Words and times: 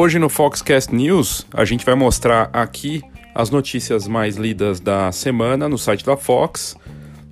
Hoje 0.00 0.20
no 0.20 0.28
Foxcast 0.28 0.94
News, 0.94 1.44
a 1.52 1.64
gente 1.64 1.84
vai 1.84 1.96
mostrar 1.96 2.50
aqui 2.52 3.02
as 3.34 3.50
notícias 3.50 4.06
mais 4.06 4.36
lidas 4.36 4.78
da 4.78 5.10
semana 5.10 5.68
no 5.68 5.76
site 5.76 6.04
da 6.04 6.16
Fox 6.16 6.76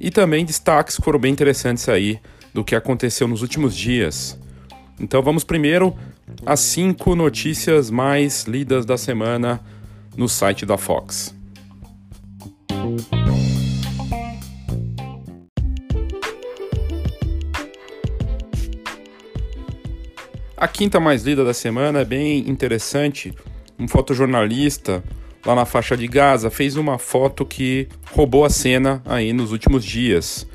e 0.00 0.10
também 0.10 0.44
destaques 0.44 0.96
que 0.96 1.02
foram 1.04 1.16
bem 1.16 1.30
interessantes 1.30 1.88
aí 1.88 2.18
do 2.52 2.64
que 2.64 2.74
aconteceu 2.74 3.28
nos 3.28 3.40
últimos 3.40 3.72
dias. 3.72 4.36
Então 4.98 5.22
vamos 5.22 5.44
primeiro 5.44 5.96
às 6.44 6.58
cinco 6.58 7.14
notícias 7.14 7.88
mais 7.88 8.46
lidas 8.46 8.84
da 8.84 8.98
semana 8.98 9.60
no 10.16 10.28
site 10.28 10.66
da 10.66 10.76
Fox. 10.76 11.35
A 20.58 20.66
quinta 20.66 20.98
mais 20.98 21.22
lida 21.22 21.44
da 21.44 21.52
semana 21.52 22.00
é 22.00 22.04
bem 22.04 22.48
interessante. 22.48 23.34
Um 23.78 23.86
fotojornalista 23.86 25.04
lá 25.44 25.54
na 25.54 25.66
faixa 25.66 25.94
de 25.94 26.08
Gaza 26.08 26.48
fez 26.48 26.76
uma 26.76 26.98
foto 26.98 27.44
que 27.44 27.86
roubou 28.10 28.42
a 28.42 28.48
cena 28.48 29.02
aí 29.04 29.34
nos 29.34 29.52
últimos 29.52 29.84
dias. 29.84 30.46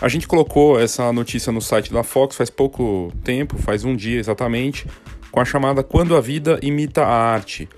A 0.00 0.06
gente 0.06 0.28
colocou 0.28 0.80
essa 0.80 1.12
notícia 1.12 1.50
no 1.50 1.60
site 1.60 1.92
da 1.92 2.04
Fox 2.04 2.36
faz 2.36 2.48
pouco 2.48 3.12
tempo, 3.24 3.58
faz 3.58 3.84
um 3.84 3.96
dia 3.96 4.20
exatamente, 4.20 4.86
com 5.32 5.40
a 5.40 5.44
chamada 5.44 5.82
Quando 5.82 6.14
a 6.14 6.20
Vida 6.20 6.60
Imita 6.62 7.02
a 7.02 7.32
Arte. 7.32 7.68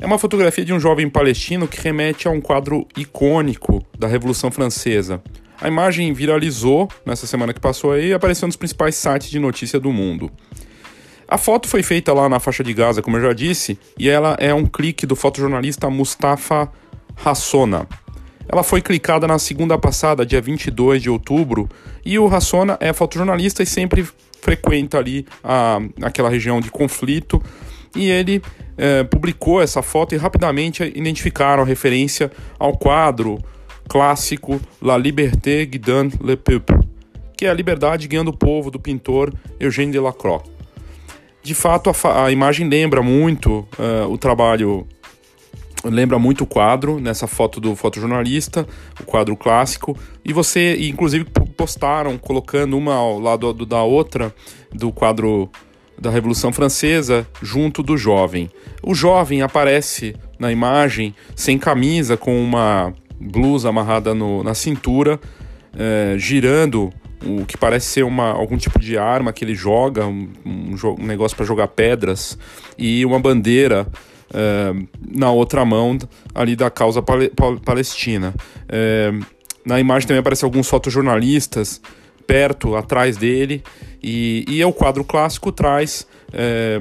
É 0.00 0.06
uma 0.06 0.18
fotografia 0.18 0.64
de 0.64 0.72
um 0.72 0.80
jovem 0.80 1.08
palestino 1.08 1.68
que 1.68 1.80
remete 1.80 2.26
a 2.26 2.32
um 2.32 2.40
quadro 2.40 2.84
icônico 2.96 3.86
da 3.96 4.08
Revolução 4.08 4.50
Francesa. 4.50 5.22
A 5.60 5.68
imagem 5.68 6.12
viralizou 6.12 6.88
nessa 7.06 7.26
semana 7.26 7.52
que 7.52 7.60
passou 7.60 7.92
aí 7.92 8.08
e 8.08 8.14
apareceu 8.14 8.48
nos 8.48 8.56
principais 8.56 8.96
sites 8.96 9.30
de 9.30 9.38
notícia 9.38 9.78
do 9.78 9.92
mundo. 9.92 10.28
A 11.30 11.36
foto 11.36 11.68
foi 11.68 11.82
feita 11.82 12.10
lá 12.14 12.26
na 12.26 12.40
faixa 12.40 12.64
de 12.64 12.72
Gaza, 12.72 13.02
como 13.02 13.18
eu 13.18 13.20
já 13.20 13.34
disse, 13.34 13.78
e 13.98 14.08
ela 14.08 14.34
é 14.40 14.54
um 14.54 14.64
clique 14.64 15.04
do 15.04 15.14
fotojornalista 15.14 15.90
Mustafa 15.90 16.72
Hassona. 17.22 17.86
Ela 18.48 18.62
foi 18.62 18.80
clicada 18.80 19.26
na 19.26 19.38
segunda 19.38 19.76
passada, 19.76 20.24
dia 20.24 20.40
22 20.40 21.02
de 21.02 21.10
outubro, 21.10 21.68
e 22.02 22.18
o 22.18 22.34
Hassona 22.34 22.78
é 22.80 22.94
fotojornalista 22.94 23.62
e 23.62 23.66
sempre 23.66 24.08
frequenta 24.40 24.96
ali 24.96 25.26
a, 25.44 25.78
aquela 26.00 26.30
região 26.30 26.62
de 26.62 26.70
conflito, 26.70 27.42
e 27.94 28.08
ele 28.08 28.40
é, 28.78 29.04
publicou 29.04 29.60
essa 29.60 29.82
foto 29.82 30.14
e 30.14 30.18
rapidamente 30.18 30.82
identificaram 30.82 31.62
a 31.62 31.66
referência 31.66 32.32
ao 32.58 32.74
quadro 32.74 33.38
clássico 33.86 34.58
La 34.80 34.96
Liberté 34.96 35.66
guidant 35.66 36.10
le 36.22 36.38
peuple, 36.38 36.78
que 37.36 37.44
é 37.44 37.50
a 37.50 37.54
liberdade 37.54 38.08
guiando 38.08 38.30
o 38.30 38.36
povo 38.36 38.70
do 38.70 38.80
pintor 38.80 39.30
Eugène 39.60 39.92
Delacroix 39.92 40.56
de 41.48 41.54
fato 41.54 41.90
a, 41.90 42.26
a 42.26 42.30
imagem 42.30 42.68
lembra 42.68 43.02
muito 43.02 43.66
uh, 43.78 44.06
o 44.10 44.18
trabalho 44.18 44.86
lembra 45.82 46.18
muito 46.18 46.44
o 46.44 46.46
quadro 46.46 47.00
nessa 47.00 47.26
foto 47.26 47.58
do 47.58 47.74
fotojornalista, 47.74 48.66
o 49.00 49.04
quadro 49.04 49.34
clássico, 49.36 49.96
e 50.24 50.32
você, 50.32 50.76
inclusive, 50.76 51.24
postaram 51.56 52.18
colocando 52.18 52.76
uma 52.76 52.94
ao 52.94 53.18
lado 53.18 53.64
da 53.64 53.82
outra 53.82 54.34
do 54.72 54.92
quadro 54.92 55.48
da 55.98 56.10
Revolução 56.10 56.52
Francesa 56.52 57.26
junto 57.40 57.82
do 57.82 57.96
jovem. 57.96 58.50
O 58.82 58.92
jovem 58.92 59.40
aparece 59.40 60.16
na 60.36 60.50
imagem 60.50 61.14
sem 61.36 61.56
camisa, 61.56 62.16
com 62.16 62.38
uma 62.42 62.92
blusa 63.18 63.68
amarrada 63.68 64.12
no, 64.14 64.42
na 64.42 64.54
cintura, 64.54 65.18
eh, 65.78 66.16
girando 66.18 66.92
o 67.24 67.44
que 67.44 67.56
parece 67.56 67.86
ser 67.86 68.04
uma, 68.04 68.30
algum 68.30 68.56
tipo 68.56 68.78
de 68.78 68.96
arma 68.96 69.32
que 69.32 69.44
ele 69.44 69.54
joga, 69.54 70.06
um, 70.06 70.28
um, 70.44 70.76
um 70.98 71.06
negócio 71.06 71.36
para 71.36 71.46
jogar 71.46 71.68
pedras, 71.68 72.38
e 72.76 73.04
uma 73.04 73.18
bandeira 73.18 73.86
é, 74.32 74.72
na 75.10 75.30
outra 75.30 75.64
mão 75.64 75.98
ali 76.34 76.54
da 76.54 76.70
causa 76.70 77.02
pal 77.02 77.18
pal 77.34 77.58
palestina. 77.58 78.34
É, 78.68 79.12
na 79.64 79.80
imagem 79.80 80.06
também 80.06 80.20
aparecem 80.20 80.46
alguns 80.46 80.68
fotojornalistas 80.68 81.80
perto, 82.26 82.76
atrás 82.76 83.16
dele, 83.16 83.62
e, 84.02 84.44
e 84.48 84.60
é 84.60 84.66
o 84.66 84.72
quadro 84.72 85.02
clássico 85.02 85.50
traz 85.50 86.06
é, 86.32 86.80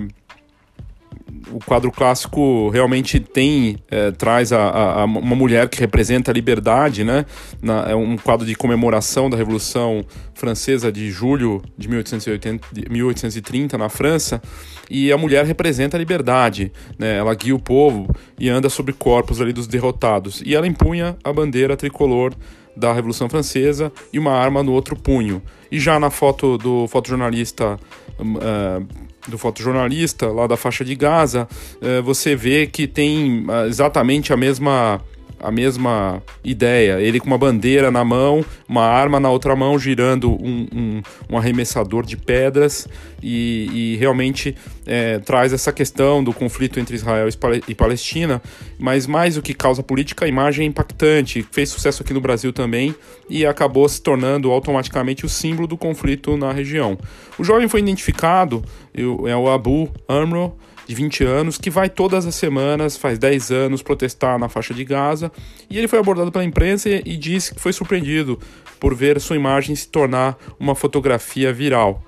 o 1.52 1.60
quadro 1.60 1.92
clássico 1.92 2.70
realmente 2.70 3.20
tem 3.20 3.78
é, 3.90 4.12
traz 4.12 4.52
a, 4.52 5.02
a, 5.02 5.06
uma 5.06 5.36
mulher 5.36 5.70
que 5.70 5.80
representa 5.80 6.32
a 6.32 6.34
liberdade, 6.34 7.04
né? 7.04 7.26
Na, 7.62 7.90
é 7.90 7.96
um 7.96 8.18
quadro 8.18 8.46
de 8.46 8.56
comemoração 8.56 9.30
da 9.30 9.38
Revolução 9.38 10.06
Francesa 10.34 10.92
de 10.92 11.10
julho 11.10 11.62
de 11.78 11.88
1880, 11.88 12.68
1830 12.90 13.78
na 13.78 13.90
França 13.90 14.42
e 14.90 15.12
a 15.12 15.18
mulher 15.18 15.46
representa 15.46 15.98
a 15.98 16.00
liberdade, 16.00 16.72
né? 16.98 17.18
Ela 17.18 17.34
guia 17.34 17.56
o 17.56 17.60
povo 17.60 18.08
e 18.40 18.50
anda 18.50 18.70
sobre 18.70 18.94
corpos 18.94 19.42
ali 19.42 19.54
dos 19.54 19.68
derrotados 19.68 20.42
e 20.46 20.56
ela 20.56 20.68
empunha 20.68 21.18
a 21.24 21.34
bandeira 21.34 21.76
tricolor 21.76 22.34
da 22.78 22.94
Revolução 22.94 23.28
Francesa 23.28 23.92
e 24.14 24.20
uma 24.20 24.32
arma 24.34 24.62
no 24.62 24.72
outro 24.72 24.96
punho. 24.96 25.42
E 25.72 25.80
já 25.80 26.00
na 26.00 26.10
foto 26.10 26.58
do 26.58 26.88
fotojornalista 26.88 27.80
uh, 28.20 29.07
do 29.28 29.38
fotojornalista 29.38 30.28
lá 30.28 30.48
da 30.48 30.58
faixa 30.58 30.84
de 30.84 30.96
Gaza, 30.96 31.48
é, 31.82 32.02
você 32.02 32.36
vê 32.36 32.68
que 32.68 32.88
tem 32.88 33.46
ah, 33.50 33.68
exatamente 33.68 34.32
a 34.34 34.38
mesma 34.38 35.02
a 35.40 35.52
mesma 35.52 36.22
ideia. 36.44 37.00
Ele 37.00 37.20
com 37.20 37.28
uma 37.28 37.38
bandeira 37.38 37.92
na 37.92 38.04
mão, 38.04 38.44
uma 38.68 38.84
arma 38.84 39.20
na 39.20 39.30
outra 39.30 39.56
mão, 39.56 39.78
girando 39.78 40.32
um, 40.32 40.68
um, 40.74 41.02
um 41.30 41.38
arremessador 41.38 42.06
de 42.06 42.18
pedras 42.18 42.88
e, 43.22 43.70
e 43.74 43.98
realmente 43.98 44.56
é, 44.86 45.20
traz 45.20 45.54
essa 45.54 45.72
questão 45.72 46.24
do 46.24 46.34
conflito 46.34 46.80
entre 46.80 46.96
Israel 46.96 47.28
e 47.68 47.76
Palestina, 47.76 48.42
mas 48.80 49.06
mais 49.06 49.36
do 49.36 49.42
que 49.42 49.54
causa 49.54 49.84
política, 49.84 50.26
a 50.26 50.28
imagem 50.28 50.66
é 50.66 50.70
impactante, 50.70 51.46
fez 51.52 51.70
sucesso 51.70 52.04
aqui 52.04 52.14
no 52.14 52.22
Brasil 52.22 52.52
também 52.54 52.96
e 53.30 53.46
acabou 53.46 53.88
se 53.88 54.02
tornando 54.02 54.52
automaticamente 54.52 55.26
o 55.26 55.30
símbolo 55.30 55.68
do 55.68 55.78
conflito 55.78 56.38
na 56.38 56.52
região. 56.52 56.98
O 57.38 57.44
jovem 57.44 57.68
foi 57.68 57.80
identificado, 57.80 58.64
é 58.94 59.36
o 59.36 59.50
Abu 59.50 59.90
Amro, 60.08 60.56
de 60.88 60.96
20 60.96 61.24
anos, 61.24 61.58
que 61.58 61.70
vai 61.70 61.90
todas 61.90 62.26
as 62.26 62.36
semanas, 62.36 62.96
faz 62.96 63.20
10 63.20 63.52
anos, 63.52 63.84
protestar 63.84 64.40
na 64.40 64.48
faixa 64.48 64.74
de 64.74 64.86
Gaza. 64.86 65.32
E 65.70 65.78
ele 65.78 65.88
foi 65.88 66.00
abordado 66.00 66.32
pela 66.32 66.46
imprensa 66.46 66.90
e 66.90 67.18
disse 67.18 67.54
que 67.54 67.60
foi 67.60 67.74
surpreendido 67.74 68.40
por 68.80 68.96
ver 68.96 69.20
sua 69.20 69.36
imagem 69.36 69.76
se 69.76 69.90
tornar 69.90 70.38
uma 70.60 70.76
fotografia 70.76 71.52
viral. 71.52 72.02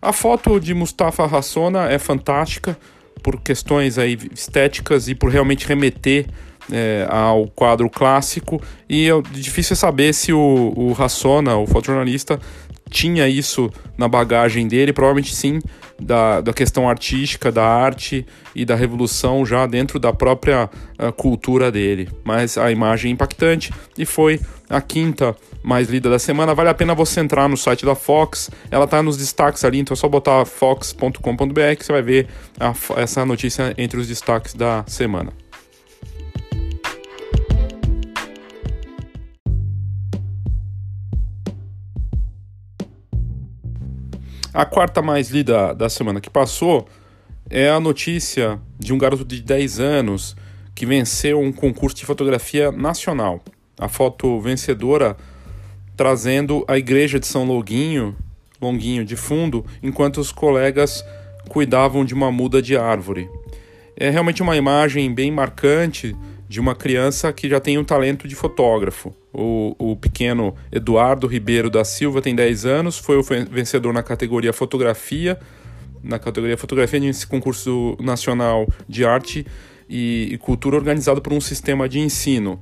A 0.00 0.12
foto 0.12 0.60
de 0.60 0.72
Mustafa 0.72 1.24
Hassona 1.24 1.90
é 1.90 1.98
fantástica 1.98 2.78
por 3.22 3.40
questões 3.40 3.98
aí 3.98 4.16
estéticas 4.32 5.08
e 5.08 5.14
por 5.14 5.30
realmente 5.30 5.66
remeter 5.66 6.26
é, 6.72 7.06
ao 7.10 7.48
quadro 7.48 7.90
clássico 7.90 8.62
e 8.88 9.08
é 9.08 9.22
difícil 9.32 9.74
saber 9.76 10.14
se 10.14 10.32
o, 10.32 10.72
o 10.76 10.94
Hassona, 10.98 11.56
o 11.56 11.66
fotojornalista, 11.66 12.40
tinha 12.90 13.28
isso 13.28 13.70
na 13.96 14.08
bagagem 14.08 14.66
dele, 14.66 14.92
provavelmente 14.92 15.34
sim, 15.34 15.60
da, 16.00 16.40
da 16.40 16.52
questão 16.52 16.88
artística, 16.88 17.52
da 17.52 17.64
arte 17.64 18.26
e 18.54 18.64
da 18.64 18.74
revolução 18.74 19.44
já 19.46 19.66
dentro 19.66 19.98
da 19.98 20.12
própria 20.12 20.68
uh, 20.98 21.12
cultura 21.12 21.70
dele. 21.70 22.08
Mas 22.24 22.58
a 22.58 22.70
imagem 22.70 23.10
é 23.10 23.14
impactante 23.14 23.72
e 23.96 24.04
foi 24.04 24.40
a 24.68 24.80
quinta 24.80 25.36
mais 25.62 25.88
lida 25.88 26.08
da 26.08 26.18
semana. 26.18 26.54
Vale 26.54 26.70
a 26.70 26.74
pena 26.74 26.94
você 26.94 27.20
entrar 27.20 27.48
no 27.48 27.56
site 27.56 27.84
da 27.84 27.94
Fox, 27.94 28.50
ela 28.70 28.84
está 28.84 29.02
nos 29.02 29.16
destaques 29.16 29.64
ali, 29.64 29.78
então 29.78 29.94
é 29.94 29.96
só 29.96 30.08
botar 30.08 30.44
fox.com.br 30.44 31.76
que 31.78 31.84
você 31.84 31.92
vai 31.92 32.02
ver 32.02 32.28
a, 32.58 32.74
essa 33.00 33.24
notícia 33.24 33.74
entre 33.76 34.00
os 34.00 34.08
destaques 34.08 34.54
da 34.54 34.84
semana. 34.86 35.32
A 44.52 44.64
quarta 44.64 45.00
mais 45.00 45.30
lida 45.30 45.72
da 45.72 45.88
semana 45.88 46.20
que 46.20 46.28
passou 46.28 46.88
é 47.48 47.70
a 47.70 47.78
notícia 47.78 48.60
de 48.80 48.92
um 48.92 48.98
garoto 48.98 49.24
de 49.24 49.40
10 49.40 49.78
anos 49.78 50.36
que 50.74 50.84
venceu 50.84 51.38
um 51.38 51.52
concurso 51.52 51.96
de 51.96 52.04
fotografia 52.04 52.72
nacional. 52.72 53.40
A 53.78 53.88
foto 53.88 54.40
vencedora 54.40 55.16
trazendo 55.96 56.64
a 56.66 56.76
igreja 56.76 57.20
de 57.20 57.28
São 57.28 57.44
Longuinho, 57.44 58.16
Longuinho 58.60 59.04
de 59.04 59.14
fundo, 59.14 59.64
enquanto 59.80 60.18
os 60.18 60.32
colegas 60.32 61.04
cuidavam 61.48 62.04
de 62.04 62.12
uma 62.12 62.32
muda 62.32 62.60
de 62.60 62.76
árvore. 62.76 63.30
É 63.96 64.10
realmente 64.10 64.42
uma 64.42 64.56
imagem 64.56 65.14
bem 65.14 65.30
marcante 65.30 66.16
de 66.48 66.58
uma 66.58 66.74
criança 66.74 67.32
que 67.32 67.48
já 67.48 67.60
tem 67.60 67.78
um 67.78 67.84
talento 67.84 68.26
de 68.26 68.34
fotógrafo. 68.34 69.14
O, 69.32 69.76
o 69.78 69.96
pequeno 69.96 70.54
Eduardo 70.72 71.26
Ribeiro 71.26 71.70
da 71.70 71.84
Silva 71.84 72.20
tem 72.20 72.34
10 72.34 72.66
anos, 72.66 72.98
foi 72.98 73.16
o 73.16 73.22
vencedor 73.22 73.92
na 73.92 74.02
categoria 74.02 74.52
fotografia, 74.52 75.38
na 76.02 76.18
categoria 76.18 76.56
fotografia 76.56 76.98
nesse 76.98 77.26
concurso 77.26 77.96
nacional 78.00 78.66
de 78.88 79.04
arte 79.04 79.46
e, 79.88 80.28
e 80.32 80.38
cultura 80.38 80.76
organizado 80.76 81.20
por 81.20 81.32
um 81.32 81.40
sistema 81.40 81.88
de 81.88 82.00
ensino. 82.00 82.60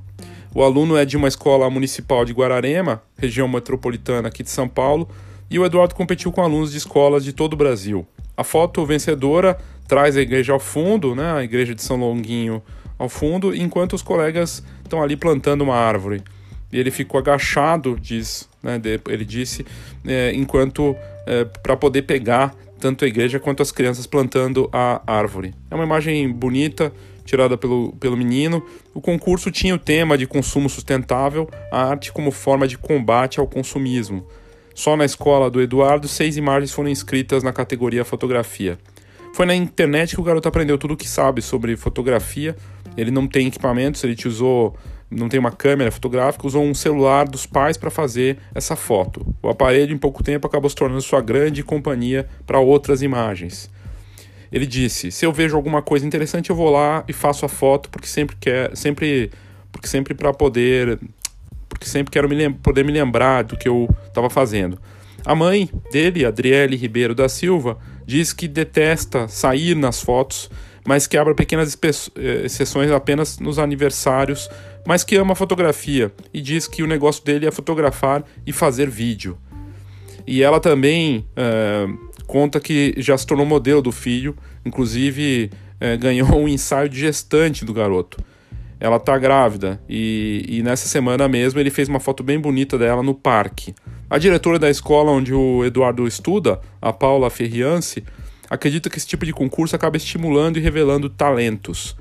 O 0.53 0.63
aluno 0.63 0.97
é 0.97 1.05
de 1.05 1.15
uma 1.15 1.27
escola 1.27 1.69
municipal 1.69 2.25
de 2.25 2.33
Guararema, 2.33 3.03
região 3.17 3.47
metropolitana 3.47 4.27
aqui 4.27 4.41
de 4.41 4.49
São 4.49 4.67
Paulo, 4.67 5.07
e 5.49 5.57
o 5.59 5.65
Eduardo 5.65 5.95
competiu 5.95 6.31
com 6.31 6.41
alunos 6.41 6.71
de 6.71 6.77
escolas 6.77 7.23
de 7.23 7.33
todo 7.33 7.53
o 7.53 7.57
Brasil. 7.57 8.05
A 8.35 8.43
foto 8.43 8.85
vencedora 8.85 9.57
traz 9.87 10.15
a 10.17 10.21
igreja 10.21 10.53
ao 10.53 10.59
fundo, 10.59 11.15
né, 11.15 11.33
a 11.33 11.43
igreja 11.43 11.75
de 11.75 11.83
São 11.83 11.97
Longuinho 11.97 12.61
ao 12.97 13.09
fundo, 13.09 13.55
enquanto 13.55 13.93
os 13.93 14.01
colegas 14.01 14.63
estão 14.83 15.01
ali 15.01 15.15
plantando 15.15 15.63
uma 15.63 15.75
árvore. 15.75 16.23
E 16.71 16.79
ele 16.79 16.91
ficou 16.91 17.19
agachado, 17.19 17.97
diz, 17.99 18.47
né, 18.61 18.79
ele 19.07 19.25
disse, 19.25 19.65
é, 20.05 20.31
enquanto 20.33 20.95
é, 21.25 21.45
para 21.45 21.75
poder 21.75 22.03
pegar 22.03 22.55
tanto 22.79 23.03
a 23.03 23.07
igreja 23.07 23.39
quanto 23.39 23.61
as 23.61 23.71
crianças 23.71 24.07
plantando 24.07 24.69
a 24.71 25.01
árvore. 25.05 25.53
É 25.69 25.75
uma 25.75 25.83
imagem 25.83 26.31
bonita, 26.31 26.93
tirada 27.25 27.57
pelo, 27.57 27.93
pelo 27.99 28.17
menino. 28.17 28.65
O 28.93 29.01
concurso 29.01 29.51
tinha 29.51 29.75
o 29.75 29.79
tema 29.79 30.17
de 30.17 30.25
consumo 30.25 30.69
sustentável, 30.69 31.49
a 31.71 31.83
arte 31.83 32.11
como 32.11 32.31
forma 32.31 32.67
de 32.67 32.77
combate 32.77 33.39
ao 33.39 33.47
consumismo. 33.47 34.25
Só 34.73 34.95
na 34.95 35.03
escola 35.03 35.49
do 35.49 35.61
Eduardo, 35.61 36.07
seis 36.07 36.37
imagens 36.37 36.71
foram 36.71 36.89
inscritas 36.89 37.43
na 37.43 37.51
categoria 37.51 38.05
fotografia. 38.05 38.79
Foi 39.33 39.45
na 39.45 39.53
internet 39.53 40.15
que 40.15 40.21
o 40.21 40.23
garoto 40.23 40.47
aprendeu 40.47 40.77
tudo 40.77 40.93
o 40.93 40.97
que 40.97 41.07
sabe 41.07 41.41
sobre 41.41 41.75
fotografia. 41.75 42.55
Ele 42.97 43.11
não 43.11 43.27
tem 43.27 43.47
equipamentos, 43.47 44.03
ele 44.03 44.15
te 44.15 44.27
usou, 44.27 44.75
não 45.09 45.27
tem 45.27 45.39
uma 45.39 45.51
câmera 45.51 45.91
fotográfica, 45.91 46.45
usou 46.45 46.63
um 46.63 46.73
celular 46.73 47.27
dos 47.27 47.45
pais 47.45 47.77
para 47.77 47.89
fazer 47.89 48.37
essa 48.53 48.75
foto. 48.75 49.25
O 49.41 49.49
aparelho, 49.49 49.93
em 49.93 49.97
pouco 49.97 50.23
tempo, 50.23 50.45
acabou 50.45 50.69
se 50.69 50.75
tornando 50.75 51.01
sua 51.01 51.21
grande 51.21 51.63
companhia 51.63 52.27
para 52.45 52.59
outras 52.59 53.01
imagens. 53.01 53.69
Ele 54.51 54.65
disse: 54.65 55.11
"Se 55.11 55.25
eu 55.25 55.31
vejo 55.31 55.55
alguma 55.55 55.81
coisa 55.81 56.05
interessante, 56.05 56.49
eu 56.49 56.55
vou 56.55 56.69
lá 56.69 57.03
e 57.07 57.13
faço 57.13 57.45
a 57.45 57.49
foto, 57.49 57.89
porque 57.89 58.07
sempre 58.07 58.35
quer, 58.39 58.75
sempre, 58.75 59.31
porque 59.71 59.87
sempre 59.87 60.13
para 60.13 60.33
poder, 60.33 60.99
porque 61.67 61.87
sempre 61.87 62.11
quero 62.11 62.27
me 62.29 62.49
poder 62.51 62.83
me 62.83 62.91
lembrar 62.91 63.43
do 63.43 63.57
que 63.57 63.67
eu 63.67 63.89
estava 64.07 64.29
fazendo." 64.29 64.79
A 65.25 65.35
mãe 65.35 65.69
dele, 65.91 66.25
Adriele 66.25 66.75
Ribeiro 66.75 67.13
da 67.13 67.27
Silva, 67.27 67.77
diz 68.05 68.33
que 68.33 68.47
detesta 68.47 69.27
sair 69.27 69.75
nas 69.75 70.01
fotos, 70.01 70.49
mas 70.87 71.05
que 71.05 71.17
abre 71.17 71.33
pequenas 71.35 71.77
eh, 71.83 72.45
exceções 72.45 72.89
apenas 72.89 73.37
nos 73.37 73.59
aniversários, 73.59 74.49
mas 74.89 75.03
que 75.03 75.15
ama 75.17 75.35
fotografia 75.35 76.11
e 76.33 76.41
diz 76.41 76.67
que 76.67 76.81
o 76.81 76.87
negócio 76.87 77.23
dele 77.23 77.45
é 77.45 77.51
fotografar 77.51 78.23
e 78.43 78.51
fazer 78.51 78.89
vídeo. 78.89 79.37
E 80.25 80.41
ela 80.41 80.59
também 80.59 81.27
uh, 81.37 82.23
conta 82.25 82.59
que 82.59 82.95
já 82.97 83.15
se 83.15 83.27
tornou 83.27 83.45
modelo 83.45 83.83
do 83.83 83.91
filho, 83.91 84.35
inclusive 84.65 85.51
uh, 85.75 85.95
ganhou 85.99 86.35
um 86.35 86.47
ensaio 86.47 86.89
de 86.89 87.01
gestante 87.01 87.63
do 87.63 87.71
garoto. 87.71 88.17
Ela 88.79 88.95
está 88.95 89.15
grávida 89.15 89.79
e, 89.87 90.43
e 90.47 90.63
nessa 90.63 90.87
semana 90.87 91.27
mesmo 91.27 91.59
ele 91.59 91.69
fez 91.69 91.87
uma 91.87 91.99
foto 91.99 92.23
bem 92.23 92.39
bonita 92.39 92.75
dela 92.75 93.03
no 93.03 93.13
parque. 93.13 93.75
A 94.09 94.17
diretora 94.17 94.57
da 94.57 94.71
escola 94.71 95.11
onde 95.11 95.35
o 95.35 95.63
Eduardo 95.63 96.07
estuda, 96.07 96.59
a 96.81 96.91
Paula 96.91 97.29
Ferriance, 97.29 98.03
acredita 98.49 98.89
que 98.89 98.97
esse 98.97 99.05
tipo 99.05 99.23
de 99.23 99.33
concurso 99.33 99.75
acaba 99.75 99.97
estimulando 99.97 100.57
e 100.57 100.59
revelando 100.59 101.11
talentos. 101.11 101.95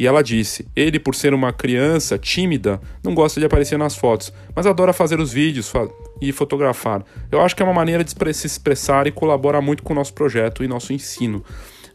E 0.00 0.06
ela 0.06 0.22
disse: 0.22 0.66
ele, 0.74 0.98
por 0.98 1.14
ser 1.14 1.34
uma 1.34 1.52
criança 1.52 2.18
tímida, 2.18 2.80
não 3.04 3.14
gosta 3.14 3.38
de 3.38 3.44
aparecer 3.44 3.78
nas 3.78 3.94
fotos, 3.94 4.32
mas 4.56 4.66
adora 4.66 4.94
fazer 4.94 5.20
os 5.20 5.30
vídeos 5.30 5.70
e 6.22 6.32
fotografar. 6.32 7.04
Eu 7.30 7.42
acho 7.42 7.54
que 7.54 7.62
é 7.62 7.66
uma 7.66 7.74
maneira 7.74 8.02
de 8.02 8.14
se 8.32 8.46
expressar 8.46 9.06
e 9.06 9.12
colabora 9.12 9.60
muito 9.60 9.82
com 9.82 9.92
o 9.92 9.96
nosso 9.96 10.14
projeto 10.14 10.64
e 10.64 10.68
nosso 10.68 10.94
ensino 10.94 11.44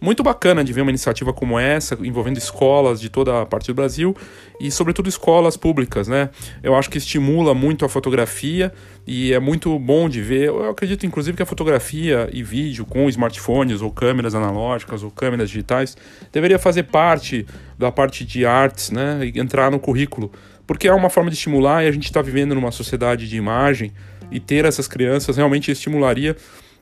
muito 0.02 0.24
bacana 0.24 0.64
de 0.64 0.74
ver 0.74 0.82
uma 0.82 0.92
iniciativa 0.92 1.34
como 1.34 1.60
essa, 1.60 1.98
envolvendo 2.02 2.38
escolas 2.38 3.00
de 3.00 3.10
toda 3.10 3.42
a 3.42 3.46
parte 3.46 3.68
do 3.68 3.74
Brasil 3.74 4.16
e, 4.60 4.72
sobretudo, 4.72 5.10
escolas 5.10 5.58
públicas, 5.58 6.08
né? 6.08 6.30
Eu 6.62 6.76
acho 6.76 6.90
que 6.90 6.98
estimula 6.98 7.54
muito 7.54 7.86
a 7.86 7.90
fotografia 7.90 8.72
e 9.08 9.34
é 9.34 9.40
muito 9.40 9.78
bom 9.80 10.08
de 10.10 10.22
ver. 10.22 10.48
Eu 10.48 10.70
acredito, 10.70 11.06
inclusive, 11.06 11.36
que 11.36 11.44
a 11.44 11.46
fotografia 11.46 12.30
e 12.32 12.44
vídeo 12.44 12.86
com 12.86 13.08
smartphones 13.10 13.82
ou 13.82 13.92
câmeras 13.92 14.36
analógicas 14.36 15.04
ou 15.04 15.12
câmeras 15.12 15.50
digitais 15.50 15.98
deveria 16.32 16.60
fazer 16.60 16.84
parte 16.84 17.46
da 17.78 17.92
parte 17.92 18.26
de 18.26 18.46
artes, 18.46 18.92
né? 18.92 19.20
E 19.24 19.40
entrar 19.40 19.72
no 19.72 19.80
currículo, 19.80 20.32
porque 20.66 20.88
é 20.88 20.94
uma 20.94 21.10
forma 21.10 21.30
de 21.30 21.36
estimular 21.36 21.84
e 21.84 21.88
a 21.88 21.92
gente 21.92 22.06
está 22.06 22.22
vivendo 22.22 22.56
numa 22.56 22.72
sociedade 22.72 23.28
de 23.28 23.38
imagem 23.38 23.92
e 24.32 24.40
ter 24.40 24.66
essas 24.66 24.88
crianças 24.88 25.38
realmente 25.38 25.72
estimularia 25.72 26.36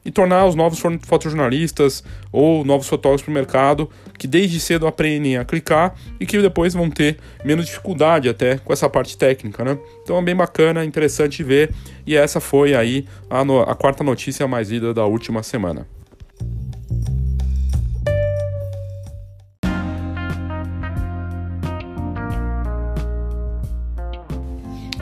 e 0.06 0.12
tornar 0.12 0.46
os 0.46 0.56
novos 0.56 0.82
fotojornalistas 1.02 2.04
ou 2.32 2.66
novos 2.66 2.88
fotógrafos 2.88 3.24
para 3.24 3.32
o 3.32 3.34
mercado 3.34 3.90
que 4.18 4.28
desde 4.28 4.60
cedo 4.60 4.86
aprendem 4.88 5.38
a 5.38 5.46
clicar 5.46 5.96
e 6.20 6.26
que 6.26 6.42
depois 6.42 6.74
vão 6.74 6.90
ter 6.90 7.18
menos 7.44 7.66
dificuldade 7.66 8.30
até 8.30 8.58
com 8.58 8.72
essa 8.72 8.90
parte 8.90 9.18
técnica, 9.18 9.64
né? 9.64 9.78
Então 10.04 10.18
é 10.18 10.22
bem 10.22 10.36
bacana, 10.36 10.84
interessante 10.84 11.44
ver 11.44 11.72
e 12.06 12.16
essa 12.16 12.40
foi 12.40 12.76
aí 12.76 13.06
a, 13.30 13.44
no, 13.44 13.62
a 13.62 13.76
quarta 13.76 14.04
notícia 14.04 14.48
mais 14.48 14.70
lida 14.70 14.94
da 14.94 15.06
última 15.06 15.42
semana. 15.44 15.88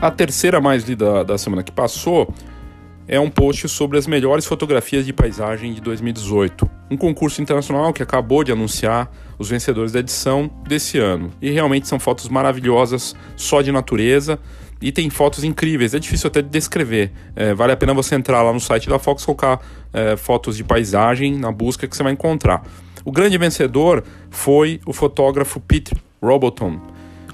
A 0.02 0.10
terceira 0.10 0.60
mais 0.60 0.82
lida 0.82 1.24
da 1.24 1.38
semana 1.38 1.62
que 1.62 1.70
passou 1.70 2.34
é 3.06 3.18
um 3.18 3.28
post 3.28 3.68
sobre 3.68 3.98
as 3.98 4.06
melhores 4.06 4.46
fotografias 4.46 5.04
de 5.04 5.12
paisagem 5.12 5.72
de 5.72 5.80
2018, 5.80 6.68
um 6.90 6.96
concurso 6.96 7.42
internacional 7.42 7.92
que 7.92 8.02
acabou 8.02 8.44
de 8.44 8.52
anunciar 8.52 9.10
os 9.38 9.48
vencedores 9.48 9.92
da 9.92 10.00
edição 10.00 10.50
desse 10.66 10.98
ano. 10.98 11.30
E 11.40 11.50
realmente 11.50 11.88
são 11.88 11.98
fotos 11.98 12.28
maravilhosas, 12.28 13.16
só 13.36 13.60
de 13.60 13.72
natureza, 13.72 14.38
e 14.80 14.90
tem 14.90 15.08
fotos 15.10 15.44
incríveis, 15.44 15.94
é 15.94 15.98
difícil 15.98 16.28
até 16.28 16.42
de 16.42 16.48
descrever. 16.48 17.12
É, 17.36 17.54
vale 17.54 17.72
a 17.72 17.76
pena 17.76 17.94
você 17.94 18.14
entrar 18.14 18.42
lá 18.42 18.52
no 18.52 18.60
site 18.60 18.88
da 18.88 18.98
Fox, 18.98 19.24
colocar 19.24 19.60
é, 19.92 20.16
fotos 20.16 20.56
de 20.56 20.64
paisagem 20.64 21.36
na 21.36 21.52
busca 21.52 21.86
que 21.86 21.96
você 21.96 22.02
vai 22.02 22.12
encontrar. 22.12 22.62
O 23.04 23.10
grande 23.10 23.36
vencedor 23.36 24.04
foi 24.30 24.80
o 24.86 24.92
fotógrafo 24.92 25.60
Pete 25.60 25.94
Roboton, 26.20 26.80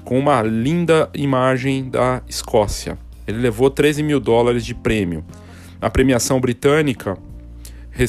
com 0.03 0.17
uma 0.17 0.41
linda 0.41 1.09
imagem 1.13 1.89
da 1.89 2.21
Escócia. 2.27 2.97
Ele 3.27 3.37
levou 3.37 3.69
13 3.69 4.01
mil 4.01 4.19
dólares 4.19 4.65
de 4.65 4.73
prêmio 4.73 5.23
a 5.81 5.89
premiação 5.89 6.39
britânica 6.39 7.17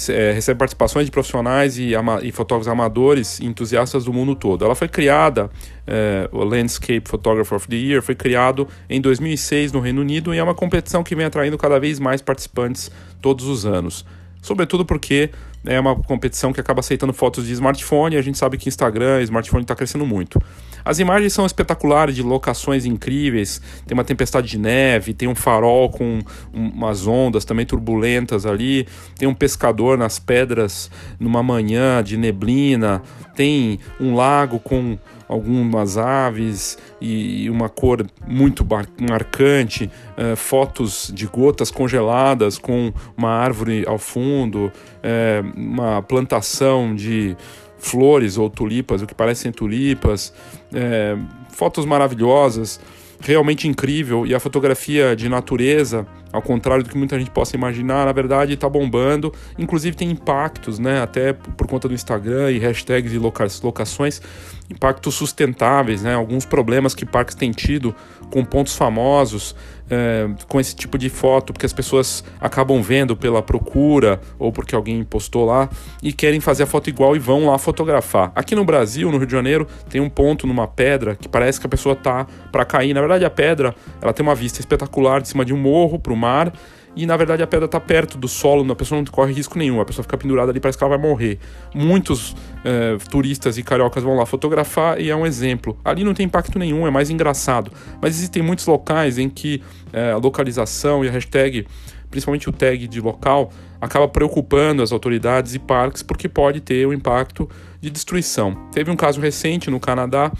é, 0.09 0.33
recebe 0.33 0.59
participações 0.59 1.07
de 1.07 1.11
profissionais 1.11 1.77
e, 1.77 1.93
e, 2.23 2.33
fotógrafos 2.33 2.69
amadores 2.69 3.41
e 3.41 3.47
entusiastas 3.47 4.05
do 4.05 4.13
mundo 4.13 4.37
todo. 4.37 4.65
Ela 4.65 4.75
foi 4.75 4.89
criada, 4.89 5.51
é, 5.87 6.29
o 6.31 6.45
Landscape 6.45 7.03
Photographer 7.09 7.57
of 7.57 7.67
the 7.67 7.77
Year, 7.77 8.03
foi 8.03 8.15
criado 8.15 8.69
em 8.89 9.01
2006 9.01 9.73
no 9.73 9.81
Reino 9.81 10.01
Unido 10.01 10.33
e 10.33 10.39
é 10.39 10.43
uma 10.43 10.55
competição 10.55 11.03
que 11.03 11.17
vem 11.17 11.27
atraindo 11.27 11.59
cada 11.59 11.81
vez 11.81 11.99
mais 11.99 12.23
participantes 12.23 12.91
todos 13.21 13.47
os 13.47 13.67
anos. 13.67 14.05
Sobretudo 14.41 14.85
porque 14.85 15.31
é 15.67 15.79
uma 15.79 15.95
competição 15.95 16.53
que 16.53 16.61
acaba 16.61 16.81
aceitando 16.81 17.13
fotos 17.13 17.47
de 17.47 17.53
smartphone 17.53 18.17
a 18.17 18.23
gente 18.23 18.39
sabe 18.39 18.57
que 18.57 18.69
Instagram 18.69 19.21
e 19.21 19.25
smartphone 19.25 19.63
está 19.63 19.75
crescendo 19.75 20.07
muito. 20.07 20.41
As 20.85 20.99
imagens 20.99 21.33
são 21.33 21.45
espetaculares, 21.45 22.15
de 22.15 22.23
locações 22.23 22.87
incríveis. 22.87 23.61
Tem 23.87 23.95
uma 23.95 24.05
tempestade 24.05 24.49
de 24.49 24.59
neve, 24.59 25.13
tem 25.13 25.29
um 25.29 25.35
farol 25.35 25.91
com 25.91 26.21
umas 26.53 27.07
ondas 27.07 27.45
também 27.45 27.67
turbulentas 27.67 28.47
ali. 28.47 28.87
Tem 29.19 29.29
um 29.29 29.35
pescador 29.35 29.99
nas 29.99 30.19
pedras 30.19 30.91
numa 31.19 31.43
manhã 31.43 32.03
de 32.03 32.17
neblina. 32.17 33.03
Tem 33.35 33.79
um 34.01 34.15
lago 34.15 34.59
com 34.59 34.99
algumas 35.31 35.97
aves 35.97 36.77
e 37.01 37.49
uma 37.49 37.69
cor 37.69 38.05
muito 38.27 38.67
marcante, 38.99 39.89
uh, 40.19 40.35
fotos 40.35 41.13
de 41.15 41.25
gotas 41.29 41.71
congeladas 41.71 42.59
com 42.59 42.93
uma 43.17 43.31
árvore 43.31 43.85
ao 43.87 43.97
fundo, 43.97 44.73
uh, 44.75 45.57
uma 45.57 46.03
plantação 46.03 46.97
de 46.97 47.37
flores 47.79 48.37
ou 48.37 48.51
tulipas, 48.51 49.03
o 49.03 49.07
que 49.07 49.15
parecem 49.15 49.53
tulipas, 49.53 50.35
uh, 50.73 51.25
fotos 51.49 51.87
maravilhosas, 51.87 52.81
realmente 53.21 53.69
incrível 53.69 54.27
e 54.27 54.35
a 54.35 54.41
fotografia 54.41 55.15
de 55.15 55.29
natureza 55.29 56.07
ao 56.33 56.41
contrário 56.41 56.85
do 56.85 56.91
que 56.91 56.97
muita 56.97 57.19
gente 57.19 57.31
possa 57.31 57.57
imaginar, 57.57 58.07
na 58.07 58.13
verdade 58.13 58.55
está 58.55 58.69
bombando. 58.69 59.33
Inclusive 59.59 59.97
tem 59.97 60.11
impactos, 60.11 60.79
né? 60.79 61.03
Até 61.03 61.33
por 61.33 61.67
conta 61.67 61.89
do 61.89 61.95
Instagram 61.95 62.51
e 62.53 62.59
hashtags 62.59 63.13
e 63.13 63.19
locações, 63.19 64.23
impactos 64.71 65.15
sustentáveis, 65.15 66.03
né? 66.03 66.15
Alguns 66.15 66.45
problemas 66.45 66.95
que 66.95 67.05
parques 67.05 67.35
têm 67.35 67.51
tido 67.51 67.95
com 68.31 68.45
pontos 68.45 68.77
famosos, 68.77 69.57
é, 69.91 70.29
com 70.49 70.61
esse 70.61 70.75
tipo 70.75 70.97
de 70.97 71.11
foto, 71.11 71.53
porque 71.53 71.67
as 71.67 71.73
pessoas 71.73 72.25
acabam 72.41 72.81
vendo 72.81 73.17
pela 73.17 73.43
procura 73.43 74.21
ou 74.39 74.53
porque 74.53 74.75
alguém 74.75 75.03
postou 75.03 75.45
lá 75.45 75.69
e 76.03 76.13
querem 76.13 76.41
fazer 76.41 76.63
a 76.63 76.67
foto 76.67 76.89
igual 76.89 77.17
e 77.17 77.19
vão 77.19 77.47
lá 77.47 77.59
fotografar. 77.59 78.33
Aqui 78.35 78.55
no 78.55 78.65
Brasil, 78.65 79.11
no 79.11 79.19
Rio 79.19 79.27
de 79.27 79.33
Janeiro, 79.33 79.67
tem 79.89 80.01
um 80.01 80.09
ponto 80.09 80.47
numa 80.47 80.69
pedra 80.69 81.17
que 81.17 81.29
parece 81.29 81.59
que 81.59 81.67
a 81.67 81.69
pessoa 81.69 81.97
tá 81.97 82.27
para 82.53 82.65
cair. 82.65 82.95
Na 82.95 83.01
verdade, 83.01 83.25
a 83.25 83.31
pedra 83.31 83.75
ela 84.01 84.13
tem 84.13 84.25
uma 84.25 84.35
vista 84.35 84.61
espetacular 84.61 85.21
de 85.21 85.29
cima 85.29 85.45
de 85.45 85.53
um 85.53 85.59
morro 85.59 85.99
para 85.99 86.13
o 86.13 86.17
mar 86.17 86.53
e 86.97 87.07
na 87.07 87.17
verdade 87.17 87.43
a 87.43 87.47
pedra 87.47 87.67
está 87.67 87.79
perto 87.79 88.19
do 88.19 88.27
solo, 88.27 88.71
a 88.71 88.77
pessoa 88.77 89.01
não 89.01 89.05
corre 89.07 89.33
risco 89.33 89.59
nenhum, 89.59 89.81
a 89.81 89.85
pessoa 89.85 90.03
fica 90.03 90.19
pendurada 90.19 90.51
ali, 90.51 90.61
parece 90.61 90.77
que 90.77 90.85
ela 90.85 90.97
vai 90.97 91.11
morrer. 91.11 91.39
Muitos 91.75 92.35
é, 92.65 92.97
turistas 93.09 93.59
e 93.59 93.63
cariocas 93.63 94.03
vão 94.03 94.17
lá 94.17 94.27
fotografar 94.27 95.01
e 95.01 95.09
é 95.09 95.17
um 95.17 95.25
exemplo. 95.25 95.79
Ali 95.85 96.03
não 96.03 96.15
tem 96.15 96.27
impacto 96.27 96.59
nenhum, 96.59 96.87
é 96.87 96.91
mais 96.91 97.09
engraçado. 97.11 97.71
Mas 98.03 98.17
existem 98.17 98.43
muitos 98.43 98.67
locais 98.67 99.19
em 99.19 99.29
que 99.29 99.63
é, 99.93 100.13
a 100.13 100.17
localização 100.17 101.05
e 101.05 101.09
a 101.09 101.13
hashtag, 101.13 101.67
principalmente 102.11 102.49
o 102.49 102.53
tag 102.53 102.89
de 102.89 103.01
local, 103.01 103.53
acaba 103.81 104.09
preocupando 104.09 104.83
as 104.83 104.93
autoridades 104.93 105.55
e 105.55 105.59
parques 105.59 106.03
porque 106.03 106.29
pode 106.29 106.61
ter 106.61 106.87
um 106.87 106.93
impacto 106.93 107.49
de 107.81 107.89
destruição. 107.89 108.69
Teve 108.73 108.91
um 108.91 108.97
caso 108.97 109.21
recente 109.21 109.71
no 109.71 109.79
Canadá 109.79 110.33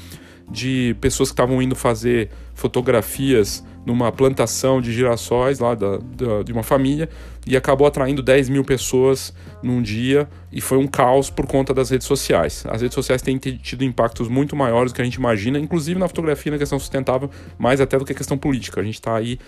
de 0.51 0.97
pessoas 1.01 1.29
que 1.29 1.35
estavam 1.35 1.63
indo 1.63 1.77
fazer 1.77 2.29
fotografias 2.55 3.65
numa 3.85 4.13
plantação 4.13 4.81
de 4.81 4.93
girassóis 4.93 5.59
lá 5.59 5.75
da, 5.75 5.97
da, 5.97 6.43
de 6.45 6.53
uma 6.53 6.63
família 6.63 7.09
e 7.47 7.57
acabou 7.57 7.87
atraindo 7.87 8.23
10 8.23 8.49
mil 8.49 8.65
pessoas 8.65 9.33
num 9.63 9.81
dia 9.81 10.29
e 10.53 10.61
foi 10.61 10.79
um 10.79 10.87
caos 10.87 11.31
por 11.31 11.47
conta 11.47 11.73
das 11.73 11.91
redes 11.91 12.07
sociais. 12.07 12.65
As 12.69 12.83
redes 12.83 12.95
sociais 12.95 13.23
têm 13.23 13.39
tido 13.39 13.83
impactos 13.83 14.29
muito 14.29 14.55
maiores 14.55 14.93
do 14.93 14.97
que 14.97 15.03
a 15.03 15.05
gente 15.05 15.15
imagina, 15.15 15.59
inclusive 15.59 15.99
na 15.99 16.09
fotografia, 16.09 16.53
na 16.53 16.59
questão 16.59 16.79
sustentável, 16.79 17.31
mais 17.59 17.81
até 17.81 17.99
do 17.99 18.05
que 18.05 18.13
a 18.13 18.15
questão 18.15 18.37
política. 18.37 18.81
A 18.81 18.85
gente 18.85 18.95
está 18.95 19.17
aí 19.17 19.39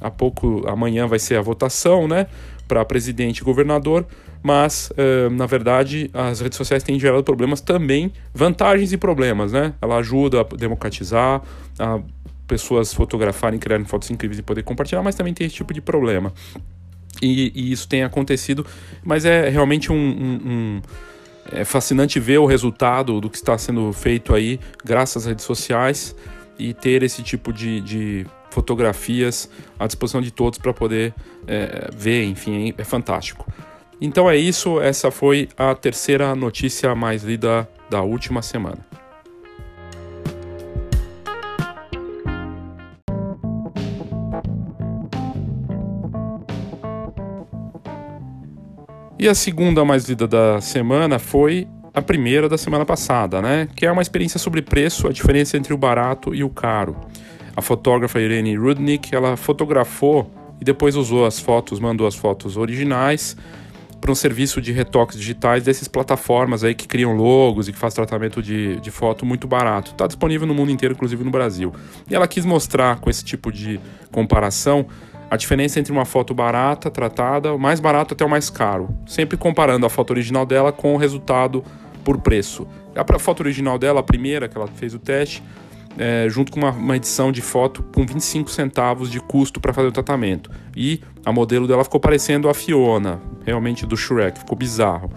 há 0.00 0.10
pouco, 0.10 0.64
amanhã 0.66 1.06
vai 1.06 1.18
ser 1.18 1.36
a 1.36 1.42
votação, 1.42 2.08
né, 2.08 2.26
para 2.66 2.84
presidente 2.84 3.38
e 3.38 3.44
governador, 3.44 4.06
mas 4.42 4.90
uh, 4.90 5.30
na 5.30 5.46
verdade 5.46 6.10
as 6.12 6.40
redes 6.40 6.56
sociais 6.56 6.82
têm 6.82 6.98
gerado 6.98 7.22
problemas 7.22 7.60
também, 7.60 8.12
vantagens 8.34 8.92
e 8.92 8.96
problemas, 8.96 9.52
né? 9.52 9.74
Ela 9.80 9.96
ajuda 9.98 10.40
a 10.40 10.44
democratizar, 10.56 11.42
a 11.78 12.00
pessoas 12.46 12.92
fotografarem, 12.92 13.58
criarem 13.58 13.84
fotos 13.84 14.10
incríveis 14.10 14.38
e 14.38 14.42
poder 14.42 14.62
compartilhar, 14.62 15.02
mas 15.02 15.14
também 15.14 15.32
tem 15.32 15.46
esse 15.46 15.56
tipo 15.56 15.72
de 15.72 15.80
problema. 15.80 16.32
E, 17.20 17.52
e 17.54 17.72
isso 17.72 17.88
tem 17.88 18.02
acontecido, 18.02 18.66
mas 19.04 19.24
é 19.24 19.48
realmente 19.48 19.92
um, 19.92 19.96
um, 19.96 20.40
um 20.44 20.82
é 21.50 21.64
fascinante 21.64 22.20
ver 22.20 22.38
o 22.38 22.46
resultado 22.46 23.20
do 23.20 23.28
que 23.28 23.36
está 23.36 23.56
sendo 23.58 23.92
feito 23.92 24.34
aí, 24.34 24.60
graças 24.84 25.22
às 25.22 25.28
redes 25.28 25.44
sociais, 25.44 26.14
e 26.58 26.72
ter 26.72 27.02
esse 27.02 27.22
tipo 27.22 27.52
de, 27.52 27.80
de 27.80 28.26
fotografias 28.50 29.48
à 29.78 29.86
disposição 29.86 30.20
de 30.20 30.30
todos 30.30 30.58
para 30.58 30.72
poder 30.72 31.14
é, 31.46 31.90
ver, 31.94 32.24
enfim, 32.24 32.74
é 32.76 32.84
fantástico. 32.84 33.50
Então 34.00 34.28
é 34.28 34.36
isso, 34.36 34.80
essa 34.80 35.10
foi 35.10 35.48
a 35.56 35.74
terceira 35.74 36.34
notícia 36.34 36.94
mais 36.94 37.22
lida 37.22 37.68
da 37.88 38.02
última 38.02 38.42
semana. 38.42 38.78
E 49.22 49.28
a 49.28 49.36
segunda 49.36 49.84
mais 49.84 50.08
lida 50.08 50.26
da 50.26 50.60
semana 50.60 51.16
foi 51.16 51.68
a 51.94 52.02
primeira 52.02 52.48
da 52.48 52.58
semana 52.58 52.84
passada, 52.84 53.40
né? 53.40 53.68
Que 53.76 53.86
é 53.86 53.92
uma 53.92 54.02
experiência 54.02 54.36
sobre 54.36 54.60
preço, 54.60 55.06
a 55.06 55.12
diferença 55.12 55.56
entre 55.56 55.72
o 55.72 55.78
barato 55.78 56.34
e 56.34 56.42
o 56.42 56.50
caro. 56.50 56.96
A 57.54 57.62
fotógrafa 57.62 58.20
Irene 58.20 58.56
Rudnick, 58.56 59.14
ela 59.14 59.36
fotografou 59.36 60.28
e 60.60 60.64
depois 60.64 60.96
usou 60.96 61.24
as 61.24 61.38
fotos, 61.38 61.78
mandou 61.78 62.04
as 62.04 62.16
fotos 62.16 62.56
originais 62.56 63.36
para 64.00 64.10
um 64.10 64.14
serviço 64.16 64.60
de 64.60 64.72
retoques 64.72 65.16
digitais 65.16 65.62
dessas 65.62 65.86
plataformas 65.86 66.64
aí 66.64 66.74
que 66.74 66.88
criam 66.88 67.14
logos 67.14 67.68
e 67.68 67.72
que 67.72 67.78
faz 67.78 67.94
tratamento 67.94 68.42
de, 68.42 68.80
de 68.80 68.90
foto 68.90 69.24
muito 69.24 69.46
barato. 69.46 69.92
Está 69.92 70.08
disponível 70.08 70.48
no 70.48 70.54
mundo 70.54 70.72
inteiro, 70.72 70.96
inclusive 70.96 71.22
no 71.22 71.30
Brasil. 71.30 71.72
E 72.10 72.14
ela 72.16 72.26
quis 72.26 72.44
mostrar 72.44 72.98
com 72.98 73.08
esse 73.08 73.24
tipo 73.24 73.52
de 73.52 73.78
comparação 74.10 74.84
a 75.32 75.36
diferença 75.36 75.80
entre 75.80 75.90
uma 75.90 76.04
foto 76.04 76.34
barata, 76.34 76.90
tratada, 76.90 77.54
o 77.54 77.58
mais 77.58 77.80
barato 77.80 78.12
até 78.12 78.22
o 78.22 78.28
mais 78.28 78.50
caro, 78.50 78.94
sempre 79.06 79.38
comparando 79.38 79.86
a 79.86 79.88
foto 79.88 80.10
original 80.10 80.44
dela 80.44 80.70
com 80.70 80.92
o 80.92 80.98
resultado 80.98 81.64
por 82.04 82.20
preço. 82.20 82.68
A 82.94 83.18
foto 83.18 83.40
original 83.40 83.78
dela, 83.78 84.00
a 84.00 84.02
primeira 84.02 84.46
que 84.46 84.58
ela 84.58 84.66
fez 84.66 84.92
o 84.92 84.98
teste, 84.98 85.42
é, 85.96 86.26
junto 86.28 86.52
com 86.52 86.58
uma, 86.60 86.70
uma, 86.72 86.96
edição 86.98 87.32
de 87.32 87.40
foto 87.40 87.82
com 87.94 88.04
25 88.04 88.50
centavos 88.50 89.10
de 89.10 89.20
custo 89.20 89.58
para 89.58 89.72
fazer 89.72 89.88
o 89.88 89.92
tratamento. 89.92 90.50
E 90.76 91.00
a 91.24 91.32
modelo 91.32 91.66
dela 91.66 91.82
ficou 91.82 91.98
parecendo 91.98 92.50
a 92.50 92.52
Fiona, 92.52 93.18
realmente 93.42 93.86
do 93.86 93.96
Shrek, 93.96 94.40
ficou 94.40 94.54
bizarro. 94.54 95.10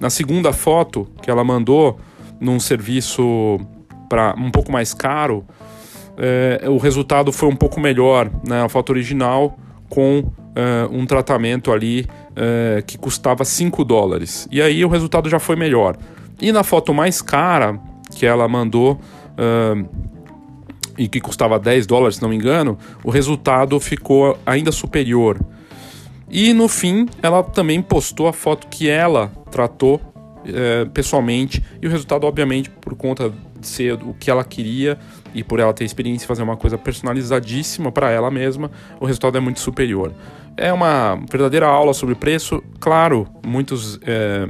Na 0.00 0.10
segunda 0.10 0.52
foto 0.52 1.08
que 1.22 1.30
ela 1.30 1.44
mandou, 1.44 2.00
num 2.40 2.58
serviço 2.58 3.60
para 4.08 4.34
um 4.36 4.50
pouco 4.50 4.72
mais 4.72 4.92
caro, 4.92 5.46
é, 6.16 6.68
o 6.68 6.76
resultado 6.76 7.32
foi 7.32 7.48
um 7.48 7.56
pouco 7.56 7.80
melhor, 7.80 8.30
né? 8.46 8.62
A 8.62 8.68
foto 8.68 8.90
original 8.90 9.58
com 9.88 10.24
é, 10.54 10.88
um 10.90 11.06
tratamento 11.06 11.72
ali 11.72 12.06
é, 12.34 12.82
que 12.86 12.96
custava 12.96 13.44
5 13.44 13.84
dólares. 13.84 14.48
E 14.50 14.62
aí 14.62 14.84
o 14.84 14.88
resultado 14.88 15.28
já 15.28 15.38
foi 15.38 15.56
melhor. 15.56 15.96
E 16.40 16.52
na 16.52 16.62
foto 16.62 16.92
mais 16.94 17.20
cara 17.20 17.78
que 18.14 18.26
ela 18.26 18.46
mandou 18.48 19.00
é, 19.36 19.84
e 20.96 21.08
que 21.08 21.20
custava 21.20 21.58
10 21.58 21.86
dólares, 21.86 22.16
se 22.16 22.22
não 22.22 22.28
me 22.28 22.36
engano, 22.36 22.78
o 23.02 23.10
resultado 23.10 23.78
ficou 23.80 24.38
ainda 24.46 24.70
superior. 24.70 25.40
E 26.30 26.52
no 26.52 26.68
fim, 26.68 27.06
ela 27.22 27.42
também 27.42 27.80
postou 27.82 28.26
a 28.26 28.32
foto 28.32 28.66
que 28.68 28.88
ela 28.88 29.32
tratou 29.50 30.00
é, 30.46 30.84
pessoalmente 30.86 31.62
e 31.80 31.86
o 31.86 31.90
resultado, 31.90 32.26
obviamente, 32.26 32.70
por 32.70 32.94
conta 32.94 33.32
de 33.58 33.66
ser 33.66 33.94
o 33.94 34.14
que 34.14 34.30
ela 34.30 34.44
queria 34.44 34.98
e 35.34 35.42
por 35.42 35.60
ela 35.60 35.72
ter 35.74 35.84
experiência 35.84 36.24
em 36.24 36.28
fazer 36.28 36.42
uma 36.42 36.56
coisa 36.56 36.78
personalizadíssima 36.78 37.90
para 37.90 38.10
ela 38.10 38.30
mesma, 38.30 38.70
o 39.00 39.04
resultado 39.04 39.36
é 39.36 39.40
muito 39.40 39.60
superior. 39.60 40.12
É 40.56 40.72
uma 40.72 41.16
verdadeira 41.30 41.66
aula 41.66 41.92
sobre 41.92 42.14
preço. 42.14 42.62
Claro, 42.78 43.26
muitos 43.44 43.98
é, 44.06 44.48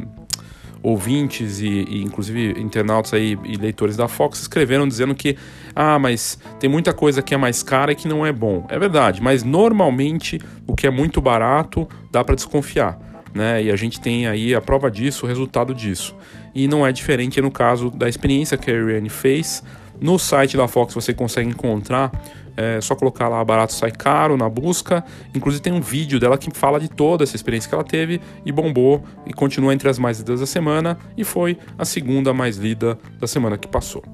ouvintes 0.82 1.60
e, 1.60 1.66
e, 1.88 2.02
inclusive 2.02 2.60
internautas 2.60 3.14
aí 3.14 3.38
e 3.44 3.56
leitores 3.56 3.96
da 3.96 4.06
Fox 4.06 4.40
escreveram 4.40 4.86
dizendo 4.86 5.14
que 5.14 5.36
ah, 5.74 5.98
mas 5.98 6.38
tem 6.60 6.68
muita 6.68 6.92
coisa 6.92 7.22
que 7.22 7.34
é 7.34 7.36
mais 7.38 7.62
cara 7.62 7.92
e 7.92 7.96
que 7.96 8.06
não 8.06 8.24
é 8.24 8.30
bom. 8.30 8.66
É 8.68 8.78
verdade, 8.78 9.22
mas 9.22 9.42
normalmente 9.42 10.38
o 10.66 10.76
que 10.76 10.86
é 10.86 10.90
muito 10.90 11.20
barato 11.22 11.88
dá 12.12 12.22
para 12.22 12.34
desconfiar. 12.34 12.98
Né? 13.34 13.64
E 13.64 13.72
a 13.72 13.76
gente 13.76 13.98
tem 13.98 14.28
aí 14.28 14.54
a 14.54 14.60
prova 14.60 14.88
disso, 14.90 15.24
o 15.24 15.28
resultado 15.28 15.74
disso. 15.74 16.14
E 16.54 16.68
não 16.68 16.86
é 16.86 16.92
diferente 16.92 17.40
no 17.40 17.50
caso 17.50 17.90
da 17.90 18.08
experiência 18.08 18.56
que 18.56 18.70
a 18.70 18.74
Ariane 18.74 19.08
fez 19.08 19.64
no 20.00 20.18
site 20.18 20.56
da 20.56 20.68
Fox 20.68 20.94
você 20.94 21.14
consegue 21.14 21.48
encontrar, 21.48 22.12
é 22.56 22.80
só 22.80 22.94
colocar 22.94 23.28
lá 23.28 23.44
barato 23.44 23.72
sai 23.72 23.90
caro 23.90 24.36
na 24.36 24.48
busca. 24.48 25.04
Inclusive 25.34 25.62
tem 25.62 25.72
um 25.72 25.80
vídeo 25.80 26.20
dela 26.20 26.38
que 26.38 26.50
fala 26.56 26.78
de 26.78 26.88
toda 26.88 27.24
essa 27.24 27.36
experiência 27.36 27.68
que 27.68 27.74
ela 27.74 27.84
teve 27.84 28.20
e 28.44 28.52
bombou 28.52 29.02
e 29.26 29.32
continua 29.32 29.74
entre 29.74 29.88
as 29.88 29.98
mais 29.98 30.18
lidas 30.18 30.40
da 30.40 30.46
semana 30.46 30.98
e 31.16 31.24
foi 31.24 31.58
a 31.76 31.84
segunda 31.84 32.32
mais 32.32 32.56
lida 32.56 32.98
da 33.18 33.26
semana 33.26 33.58
que 33.58 33.66
passou. 33.66 34.04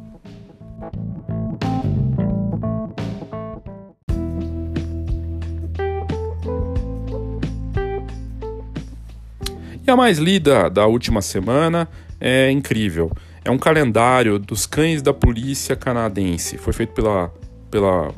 E 9.87 9.91
a 9.91 9.97
mais 9.97 10.19
lida 10.19 10.71
da 10.71 10.87
última 10.87 11.21
semana 11.21 11.89
é 12.21 12.51
incrível 12.51 13.11
é 13.45 13.51
um 13.51 13.59
calendário 13.59 14.39
dos 14.39 14.67
cães 14.67 15.03
da 15.03 15.13
polícia 15.13 15.75
canadense. 15.75 16.59
Foi 16.59 16.73
feito 16.73 16.93
pela, 16.93 17.33
pela 17.71 18.13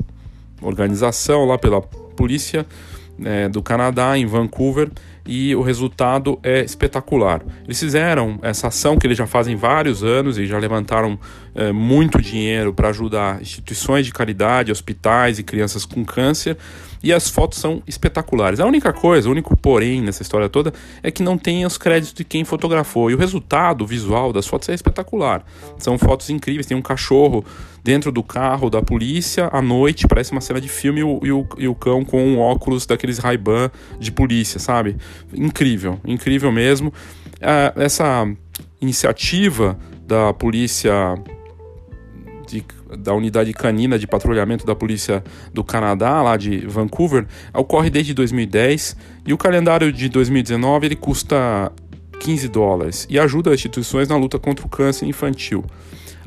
organização, 0.61 1.45
lá 1.45 1.57
pela 1.57 1.81
polícia 1.81 2.65
é, 3.23 3.47
do 3.47 3.61
Canadá, 3.61 4.17
em 4.17 4.25
Vancouver, 4.25 4.89
e 5.25 5.55
o 5.55 5.61
resultado 5.61 6.37
é 6.43 6.63
espetacular. 6.63 7.41
Eles 7.63 7.79
fizeram 7.79 8.39
essa 8.41 8.67
ação 8.67 8.97
que 8.97 9.07
eles 9.07 9.17
já 9.17 9.25
fazem 9.25 9.55
vários 9.55 10.03
anos 10.03 10.37
e 10.37 10.45
já 10.45 10.57
levantaram 10.57 11.17
é, 11.55 11.71
muito 11.71 12.21
dinheiro 12.21 12.73
para 12.73 12.89
ajudar 12.89 13.41
instituições 13.41 14.05
de 14.05 14.11
caridade, 14.11 14.71
hospitais 14.71 15.39
e 15.39 15.43
crianças 15.43 15.85
com 15.85 16.03
câncer. 16.03 16.57
E 17.03 17.11
as 17.11 17.29
fotos 17.29 17.59
são 17.59 17.83
espetaculares. 17.85 18.61
A 18.61 18.65
única 18.65 18.93
coisa, 18.93 19.27
o 19.27 19.31
único 19.31 19.57
porém 19.57 20.01
nessa 20.01 20.21
história 20.21 20.47
toda 20.47 20.73
é 21.03 21.11
que 21.11 21.21
não 21.21 21.37
tem 21.37 21.65
os 21.65 21.77
créditos 21.77 22.13
de 22.13 22.23
quem 22.23 22.45
fotografou. 22.45 23.11
E 23.11 23.13
o 23.13 23.17
resultado 23.17 23.85
visual 23.85 24.31
das 24.31 24.47
fotos 24.47 24.69
é 24.69 24.73
espetacular. 24.73 25.45
São 25.77 25.97
fotos 25.97 26.29
incríveis. 26.29 26.65
Tem 26.65 26.77
um 26.77 26.81
cachorro 26.81 27.43
dentro 27.83 28.11
do 28.11 28.23
carro 28.23 28.69
da 28.69 28.81
polícia 28.81 29.49
à 29.51 29.61
noite, 29.61 30.07
parece 30.07 30.31
uma 30.31 30.39
cena 30.39 30.61
de 30.61 30.69
filme, 30.69 31.01
e 31.01 31.03
o, 31.03 31.19
e 31.21 31.31
o, 31.31 31.47
e 31.57 31.67
o 31.67 31.75
cão 31.75 32.05
com 32.05 32.23
um 32.25 32.39
óculos 32.39 32.85
daqueles 32.85 33.17
Ray-Ban 33.17 33.69
de 33.99 34.11
polícia, 34.11 34.57
sabe? 34.57 34.95
Incrível, 35.33 35.99
incrível 36.05 36.51
mesmo. 36.51 36.89
Uh, 36.89 37.81
essa 37.81 38.25
iniciativa 38.79 39.77
da 40.05 40.33
polícia 40.33 41.15
de, 42.53 42.65
da 42.97 43.13
unidade 43.13 43.51
canina 43.53 43.97
de 43.97 44.05
patrulhamento 44.05 44.65
da 44.65 44.75
polícia 44.75 45.23
do 45.53 45.63
Canadá, 45.63 46.21
lá 46.21 46.37
de 46.37 46.59
Vancouver, 46.67 47.25
ocorre 47.53 47.89
desde 47.89 48.13
2010 48.13 48.95
e 49.25 49.33
o 49.33 49.37
calendário 49.37 49.91
de 49.91 50.07
2019 50.09 50.85
ele 50.85 50.95
custa 50.95 51.71
15 52.19 52.47
dólares 52.47 53.07
e 53.09 53.19
ajuda 53.19 53.49
as 53.49 53.55
instituições 53.55 54.07
na 54.07 54.15
luta 54.15 54.37
contra 54.37 54.65
o 54.65 54.69
câncer 54.69 55.05
infantil. 55.05 55.65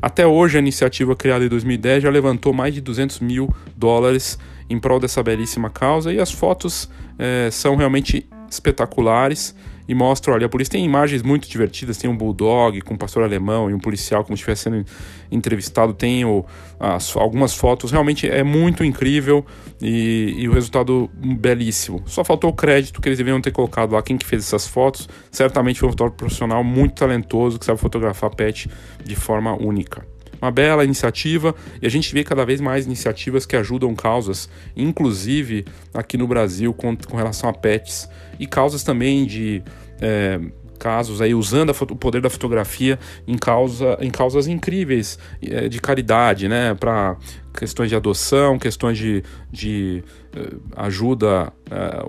Até 0.01 0.27
hoje, 0.27 0.57
a 0.57 0.59
iniciativa 0.59 1.15
criada 1.15 1.43
em 1.43 1.47
2010 1.47 2.03
já 2.03 2.09
levantou 2.09 2.53
mais 2.53 2.73
de 2.73 2.81
200 2.81 3.19
mil 3.19 3.49
dólares 3.75 4.37
em 4.69 4.77
prol 4.77 4.99
dessa 4.99 5.23
belíssima 5.23 5.71
causa. 5.71 6.13
E 6.13 6.19
as 6.19 6.31
fotos 6.31 6.87
é, 7.17 7.49
são 7.51 7.75
realmente 7.75 8.29
espetaculares 8.49 9.55
e 9.87 9.95
mostram, 9.95 10.33
olha, 10.33 10.45
a 10.45 10.49
polícia 10.49 10.73
tem 10.73 10.83
imagens 10.83 11.23
muito 11.23 11.47
divertidas, 11.47 11.97
tem 11.97 12.09
um 12.09 12.15
bulldog 12.15 12.81
com 12.81 12.93
um 12.93 12.97
pastor 12.97 13.23
alemão 13.23 13.69
e 13.69 13.73
um 13.73 13.79
policial 13.79 14.23
como 14.23 14.35
se 14.35 14.41
estivesse 14.41 14.63
sendo 14.63 14.85
entrevistado, 15.31 15.93
tem 15.93 16.25
o, 16.25 16.45
as, 16.79 17.15
algumas 17.15 17.53
fotos, 17.53 17.91
realmente 17.91 18.29
é 18.29 18.43
muito 18.43 18.83
incrível 18.83 19.45
e, 19.81 20.35
e, 20.37 20.49
o 20.49 20.53
resultado 20.53 21.09
belíssimo. 21.13 22.03
Só 22.05 22.23
faltou 22.23 22.49
o 22.49 22.53
crédito 22.53 23.01
que 23.01 23.07
eles 23.07 23.17
deveriam 23.17 23.39
ter 23.39 23.51
colocado 23.51 23.93
lá, 23.93 24.01
quem 24.01 24.17
que 24.17 24.25
fez 24.25 24.43
essas 24.43 24.67
fotos, 24.67 25.07
certamente 25.31 25.79
foi 25.79 25.87
um 25.87 25.91
fotógrafo 25.91 26.17
profissional 26.17 26.63
muito 26.63 26.95
talentoso 26.95 27.57
que 27.57 27.65
sabe 27.65 27.79
fotografar 27.79 28.29
pet 28.35 28.69
de 29.03 29.15
forma 29.15 29.53
única. 29.53 30.05
Uma 30.41 30.51
bela 30.51 30.83
iniciativa 30.83 31.55
e 31.81 31.87
a 31.87 31.89
gente 31.89 32.13
vê 32.13 32.23
cada 32.23 32.45
vez 32.45 32.61
mais 32.61 32.85
iniciativas 32.85 33.45
que 33.45 33.55
ajudam 33.55 33.95
causas, 33.95 34.47
inclusive 34.75 35.65
aqui 35.93 36.15
no 36.15 36.27
Brasil 36.27 36.73
com, 36.73 36.95
com 36.95 37.17
relação 37.17 37.49
a 37.49 37.53
pets 37.53 38.07
e 38.39 38.45
causas 38.45 38.83
também 38.83 39.25
de 39.25 39.63
é, 40.01 40.39
casos 40.77 41.21
aí 41.21 41.33
usando 41.33 41.71
o 41.71 41.95
poder 41.95 42.21
da 42.21 42.29
fotografia 42.29 42.97
em, 43.27 43.37
causa, 43.37 43.97
em 43.99 44.09
causas 44.09 44.47
incríveis 44.47 45.19
é, 45.41 45.67
de 45.67 45.81
caridade, 45.81 46.47
né? 46.47 46.73
Para 46.75 47.17
questões 47.57 47.89
de 47.89 47.95
adoção, 47.95 48.57
questões 48.57 48.97
de, 48.97 49.23
de 49.51 50.03
é, 50.35 50.55
ajuda 50.75 51.51
é, 51.69 52.05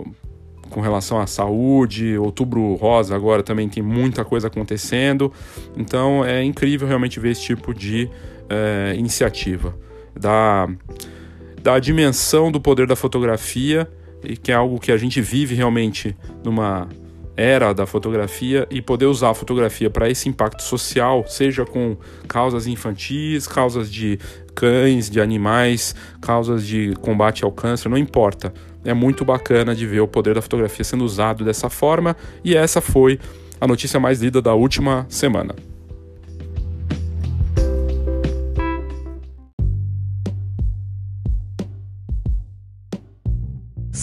com 0.70 0.80
relação 0.80 1.18
à 1.18 1.26
saúde. 1.26 2.16
Outubro 2.18 2.74
Rosa 2.74 3.16
agora 3.16 3.42
também 3.42 3.68
tem 3.68 3.82
muita 3.82 4.24
coisa 4.24 4.46
acontecendo. 4.46 5.32
Então 5.76 6.24
é 6.24 6.42
incrível 6.44 6.86
realmente 6.86 7.18
ver 7.18 7.30
esse 7.30 7.42
tipo 7.42 7.74
de 7.74 8.08
é, 8.48 8.94
iniciativa. 8.96 9.74
Da, 10.18 10.68
da 11.62 11.78
dimensão 11.78 12.50
do 12.50 12.60
poder 12.60 12.86
da 12.86 12.96
fotografia 12.96 13.88
e 14.24 14.36
que 14.36 14.52
é 14.52 14.54
algo 14.54 14.78
que 14.78 14.92
a 14.92 14.96
gente 14.96 15.20
vive 15.20 15.54
realmente 15.54 16.16
numa 16.44 16.88
era 17.38 17.72
da 17.72 17.86
fotografia 17.86 18.66
e 18.68 18.82
poder 18.82 19.06
usar 19.06 19.30
a 19.30 19.34
fotografia 19.34 19.88
para 19.88 20.10
esse 20.10 20.28
impacto 20.28 20.60
social, 20.60 21.24
seja 21.28 21.64
com 21.64 21.96
causas 22.26 22.66
infantis, 22.66 23.46
causas 23.46 23.88
de 23.88 24.18
cães, 24.56 25.08
de 25.08 25.20
animais, 25.20 25.94
causas 26.20 26.66
de 26.66 26.94
combate 27.00 27.44
ao 27.44 27.52
câncer, 27.52 27.88
não 27.88 27.96
importa. 27.96 28.52
É 28.84 28.92
muito 28.92 29.24
bacana 29.24 29.72
de 29.72 29.86
ver 29.86 30.00
o 30.00 30.08
poder 30.08 30.34
da 30.34 30.42
fotografia 30.42 30.82
sendo 30.82 31.04
usado 31.04 31.44
dessa 31.44 31.70
forma 31.70 32.16
e 32.42 32.56
essa 32.56 32.80
foi 32.80 33.20
a 33.60 33.68
notícia 33.68 34.00
mais 34.00 34.20
lida 34.20 34.42
da 34.42 34.54
última 34.54 35.06
semana. 35.08 35.54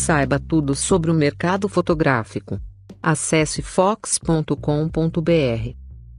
Saiba 0.06 0.40
tudo 0.40 0.76
sobre 0.76 1.10
o 1.10 1.16
mercado 1.16 1.68
fotográfico. 1.68 2.62
Acesse 3.02 3.64
fox.com.br. 3.64 4.52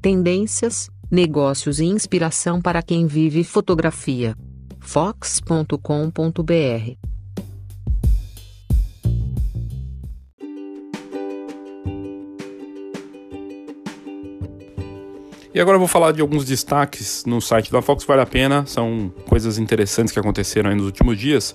Tendências, 0.02 0.90
negócios 1.08 1.78
e 1.78 1.84
inspiração 1.84 2.60
para 2.60 2.82
quem 2.82 3.06
vive 3.06 3.44
fotografia. 3.44 4.36
fox.com.br. 4.80 5.76
E 15.54 15.60
agora 15.60 15.76
eu 15.76 15.78
vou 15.78 15.86
falar 15.86 16.10
de 16.10 16.20
alguns 16.20 16.44
destaques 16.44 17.24
no 17.24 17.40
site 17.40 17.70
da 17.70 17.80
Fox, 17.80 18.04
vale 18.04 18.20
a 18.20 18.26
pena, 18.26 18.66
são 18.66 19.10
coisas 19.28 19.58
interessantes 19.58 20.12
que 20.12 20.18
aconteceram 20.18 20.74
nos 20.74 20.86
últimos 20.86 21.16
dias. 21.16 21.54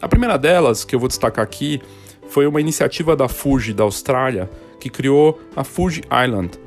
A 0.00 0.08
primeira 0.08 0.38
delas, 0.38 0.84
que 0.84 0.94
eu 0.94 0.98
vou 0.98 1.08
destacar 1.08 1.44
aqui, 1.44 1.80
foi 2.28 2.46
uma 2.46 2.60
iniciativa 2.60 3.14
da 3.14 3.28
Fuji 3.28 3.74
da 3.74 3.84
Austrália 3.84 4.48
que 4.78 4.88
criou 4.88 5.38
a 5.54 5.62
Fuji 5.62 6.02
Island, 6.24 6.58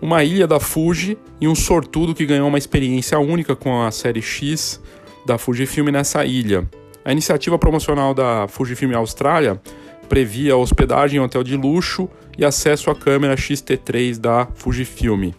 uma 0.00 0.24
ilha 0.24 0.46
da 0.46 0.58
Fuji 0.58 1.18
e 1.38 1.46
um 1.46 1.54
sortudo 1.54 2.14
que 2.14 2.24
ganhou 2.24 2.48
uma 2.48 2.56
experiência 2.56 3.18
única 3.18 3.54
com 3.54 3.82
a 3.82 3.90
série 3.90 4.22
X 4.22 4.80
da 5.26 5.36
Fujifilm 5.36 5.88
nessa 5.88 6.24
ilha. 6.24 6.66
A 7.04 7.12
iniciativa 7.12 7.58
promocional 7.58 8.14
da 8.14 8.48
Fujifilm 8.48 8.94
Austrália 8.94 9.60
previa 10.08 10.56
hospedagem 10.56 11.18
em 11.18 11.22
hotel 11.22 11.42
de 11.44 11.56
luxo 11.56 12.08
e 12.38 12.44
acesso 12.44 12.90
à 12.90 12.94
câmera 12.94 13.36
X-T3 13.36 14.18
da 14.18 14.48
Fujifilm. 14.54 15.32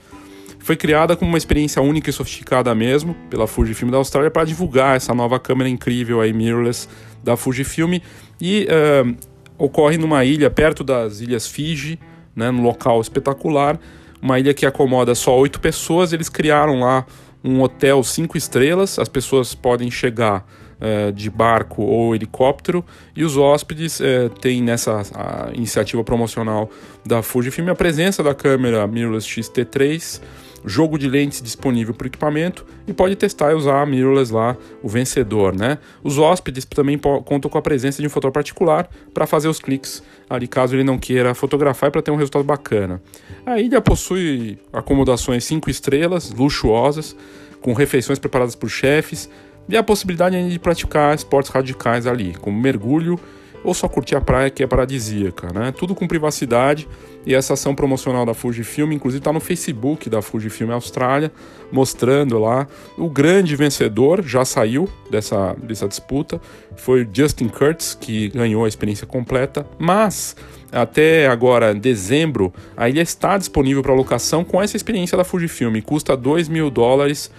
Foi 0.59 0.75
criada 0.75 1.15
como 1.15 1.31
uma 1.31 1.37
experiência 1.39 1.81
única 1.81 2.11
e 2.11 2.13
sofisticada 2.13 2.73
mesmo 2.75 3.15
pela 3.31 3.47
Fujifilm 3.47 3.89
da 3.89 3.97
Austrália 3.97 4.29
para 4.29 4.43
divulgar 4.43 4.95
essa 4.95 5.13
nova 5.13 5.39
câmera 5.39 5.67
incrível 5.67 6.21
aí 6.21 6.31
mirrorless 6.31 6.87
da 7.23 7.37
Fujifilm 7.37 7.99
e 8.39 8.67
uh, 8.67 9.15
ocorre 9.57 9.97
numa 9.97 10.25
ilha 10.25 10.49
perto 10.49 10.83
das 10.83 11.21
ilhas 11.21 11.47
Fiji, 11.47 11.99
né, 12.35 12.49
num 12.49 12.63
local 12.63 12.99
espetacular, 13.01 13.79
uma 14.21 14.39
ilha 14.39 14.53
que 14.53 14.65
acomoda 14.65 15.13
só 15.15 15.37
oito 15.37 15.59
pessoas. 15.59 16.13
Eles 16.13 16.29
criaram 16.29 16.79
lá 16.79 17.05
um 17.43 17.61
hotel 17.61 18.03
cinco 18.03 18.37
estrelas, 18.37 18.99
as 18.99 19.09
pessoas 19.09 19.55
podem 19.55 19.89
chegar 19.89 20.47
uh, 20.79 21.11
de 21.11 21.29
barco 21.29 21.81
ou 21.83 22.15
helicóptero 22.15 22.83
e 23.15 23.23
os 23.23 23.37
hóspedes 23.37 23.99
uh, 23.99 24.29
têm 24.41 24.61
nessa 24.61 25.01
iniciativa 25.53 26.03
promocional 26.03 26.69
da 27.05 27.21
Fujifilm 27.21 27.69
a 27.69 27.75
presença 27.75 28.23
da 28.23 28.33
câmera 28.33 28.85
mirrorless 28.87 29.27
X-T3 29.27 30.21
jogo 30.65 30.97
de 30.97 31.07
lentes 31.07 31.41
disponível 31.41 31.93
para 31.93 32.05
o 32.05 32.07
equipamento 32.07 32.65
e 32.87 32.93
pode 32.93 33.15
testar 33.15 33.51
e 33.51 33.55
usar 33.55 33.81
a 33.81 33.85
mirrorless 33.85 34.31
lá, 34.33 34.55
o 34.81 34.89
vencedor, 34.89 35.55
né? 35.55 35.77
Os 36.03 36.17
hóspedes 36.17 36.65
também 36.65 36.97
contam 36.97 37.49
com 37.49 37.57
a 37.57 37.61
presença 37.61 38.01
de 38.01 38.07
um 38.07 38.09
fotógrafo 38.09 38.33
particular 38.33 38.89
para 39.13 39.25
fazer 39.25 39.47
os 39.47 39.59
cliques 39.59 40.03
ali 40.29 40.47
caso 40.47 40.75
ele 40.75 40.83
não 40.83 40.97
queira 40.97 41.35
fotografar 41.35 41.89
e 41.89 41.91
para 41.91 42.01
ter 42.01 42.09
um 42.09 42.15
resultado 42.15 42.43
bacana. 42.43 43.01
A 43.45 43.59
ilha 43.59 43.81
possui 43.81 44.57
acomodações 44.71 45.43
5 45.43 45.69
estrelas, 45.69 46.31
luxuosas, 46.31 47.15
com 47.59 47.73
refeições 47.73 48.17
preparadas 48.17 48.55
por 48.55 48.69
chefes 48.69 49.29
e 49.67 49.75
a 49.75 49.83
possibilidade 49.83 50.49
de 50.49 50.57
praticar 50.57 51.13
esportes 51.13 51.51
radicais 51.51 52.07
ali, 52.07 52.33
como 52.35 52.59
mergulho 52.59 53.19
ou 53.63 53.73
só 53.73 53.87
curtir 53.87 54.15
a 54.15 54.21
praia 54.21 54.49
que 54.49 54.63
é 54.63 54.67
paradisíaca, 54.67 55.51
né? 55.53 55.71
Tudo 55.71 55.93
com 55.93 56.07
privacidade. 56.07 56.87
E 57.23 57.35
essa 57.35 57.53
ação 57.53 57.75
promocional 57.75 58.25
da 58.25 58.33
Fujifilm, 58.33 58.91
inclusive 58.91 59.19
está 59.19 59.31
no 59.31 59.39
Facebook 59.39 60.09
da 60.09 60.23
Fujifilm 60.23 60.71
Austrália, 60.71 61.31
mostrando 61.71 62.39
lá. 62.39 62.67
O 62.97 63.07
grande 63.07 63.55
vencedor, 63.55 64.23
já 64.23 64.43
saiu 64.43 64.89
dessa, 65.09 65.55
dessa 65.61 65.87
disputa, 65.87 66.41
foi 66.75 67.07
Justin 67.13 67.47
Kurtz, 67.47 67.95
que 67.99 68.29
ganhou 68.29 68.65
a 68.65 68.67
experiência 68.67 69.05
completa, 69.05 69.67
mas 69.77 70.35
até 70.71 71.27
agora, 71.27 71.75
dezembro, 71.75 72.51
a 72.75 72.89
ilha 72.89 73.01
está 73.01 73.37
disponível 73.37 73.83
para 73.83 73.93
locação 73.93 74.43
com 74.43 74.59
essa 74.61 74.75
experiência 74.75 75.15
da 75.15 75.23
Fujifilm, 75.23 75.79
custa 75.81 76.17
2 76.17 76.49
mil 76.49 76.71
dólares 76.71 77.29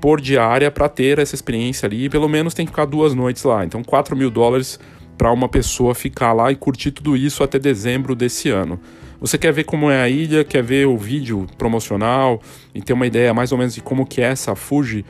por 0.00 0.20
diária 0.20 0.70
para 0.70 0.88
ter 0.88 1.18
essa 1.18 1.34
experiência 1.34 1.86
ali, 1.86 2.04
e 2.04 2.10
pelo 2.10 2.28
menos 2.28 2.52
tem 2.52 2.66
que 2.66 2.72
ficar 2.72 2.86
duas 2.86 3.14
noites 3.14 3.44
lá, 3.44 3.64
então 3.64 3.82
4 3.82 4.16
mil 4.16 4.30
dólares 4.30 4.78
para 5.20 5.30
uma 5.30 5.50
pessoa 5.50 5.94
ficar 5.94 6.32
lá 6.32 6.50
e 6.50 6.56
curtir 6.56 6.92
tudo 6.92 7.14
isso 7.14 7.44
até 7.44 7.58
dezembro 7.58 8.14
desse 8.14 8.48
ano. 8.48 8.80
Você 9.20 9.36
quer 9.36 9.52
ver 9.52 9.64
como 9.64 9.90
é 9.90 10.00
a 10.00 10.08
ilha, 10.08 10.42
quer 10.42 10.62
ver 10.62 10.86
o 10.86 10.96
vídeo 10.96 11.46
promocional 11.58 12.40
e 12.74 12.80
ter 12.80 12.94
uma 12.94 13.06
ideia 13.06 13.34
mais 13.34 13.52
ou 13.52 13.58
menos 13.58 13.74
de 13.74 13.82
como 13.82 14.06
que 14.06 14.22
é 14.22 14.24
essa 14.24 14.54
Fuji, 14.54 15.04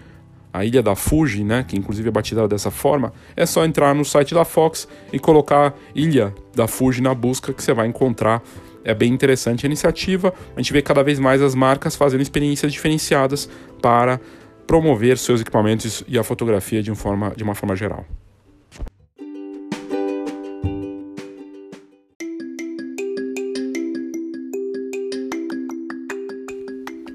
a 0.52 0.64
ilha 0.64 0.82
da 0.82 0.96
Fuji, 0.96 1.44
né, 1.44 1.62
que 1.62 1.78
inclusive 1.78 2.08
é 2.08 2.10
batizada 2.10 2.48
dessa 2.48 2.72
forma, 2.72 3.12
é 3.36 3.46
só 3.46 3.64
entrar 3.64 3.94
no 3.94 4.04
site 4.04 4.34
da 4.34 4.44
Fox 4.44 4.88
e 5.12 5.18
colocar 5.20 5.76
Ilha 5.94 6.34
da 6.56 6.66
Fuji 6.66 7.00
na 7.00 7.14
busca 7.14 7.52
que 7.52 7.62
você 7.62 7.72
vai 7.72 7.86
encontrar. 7.86 8.42
É 8.82 8.92
bem 8.92 9.12
interessante 9.12 9.64
a 9.64 9.68
iniciativa. 9.68 10.34
A 10.56 10.60
gente 10.60 10.72
vê 10.72 10.82
cada 10.82 11.04
vez 11.04 11.20
mais 11.20 11.40
as 11.40 11.54
marcas 11.54 11.94
fazendo 11.94 12.20
experiências 12.20 12.72
diferenciadas 12.72 13.48
para 13.80 14.20
promover 14.66 15.18
seus 15.18 15.40
equipamentos 15.40 16.02
e 16.08 16.18
a 16.18 16.24
fotografia 16.24 16.82
de, 16.82 16.92
forma, 16.96 17.32
de 17.36 17.44
uma 17.44 17.54
forma 17.54 17.76
geral. 17.76 18.04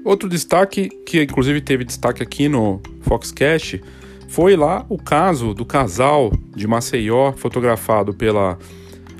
Outro 0.06 0.28
destaque, 0.28 0.88
que 1.04 1.20
inclusive 1.20 1.60
teve 1.60 1.82
destaque 1.82 2.22
aqui 2.22 2.48
no 2.48 2.80
Foxcast, 3.00 3.82
foi 4.28 4.54
lá 4.54 4.86
o 4.88 4.96
caso 4.96 5.52
do 5.52 5.64
casal 5.64 6.32
de 6.54 6.64
Maceió, 6.64 7.32
fotografado 7.32 8.14
pela 8.14 8.56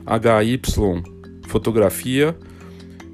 HY 0.07 0.61
Fotografia, 1.49 2.37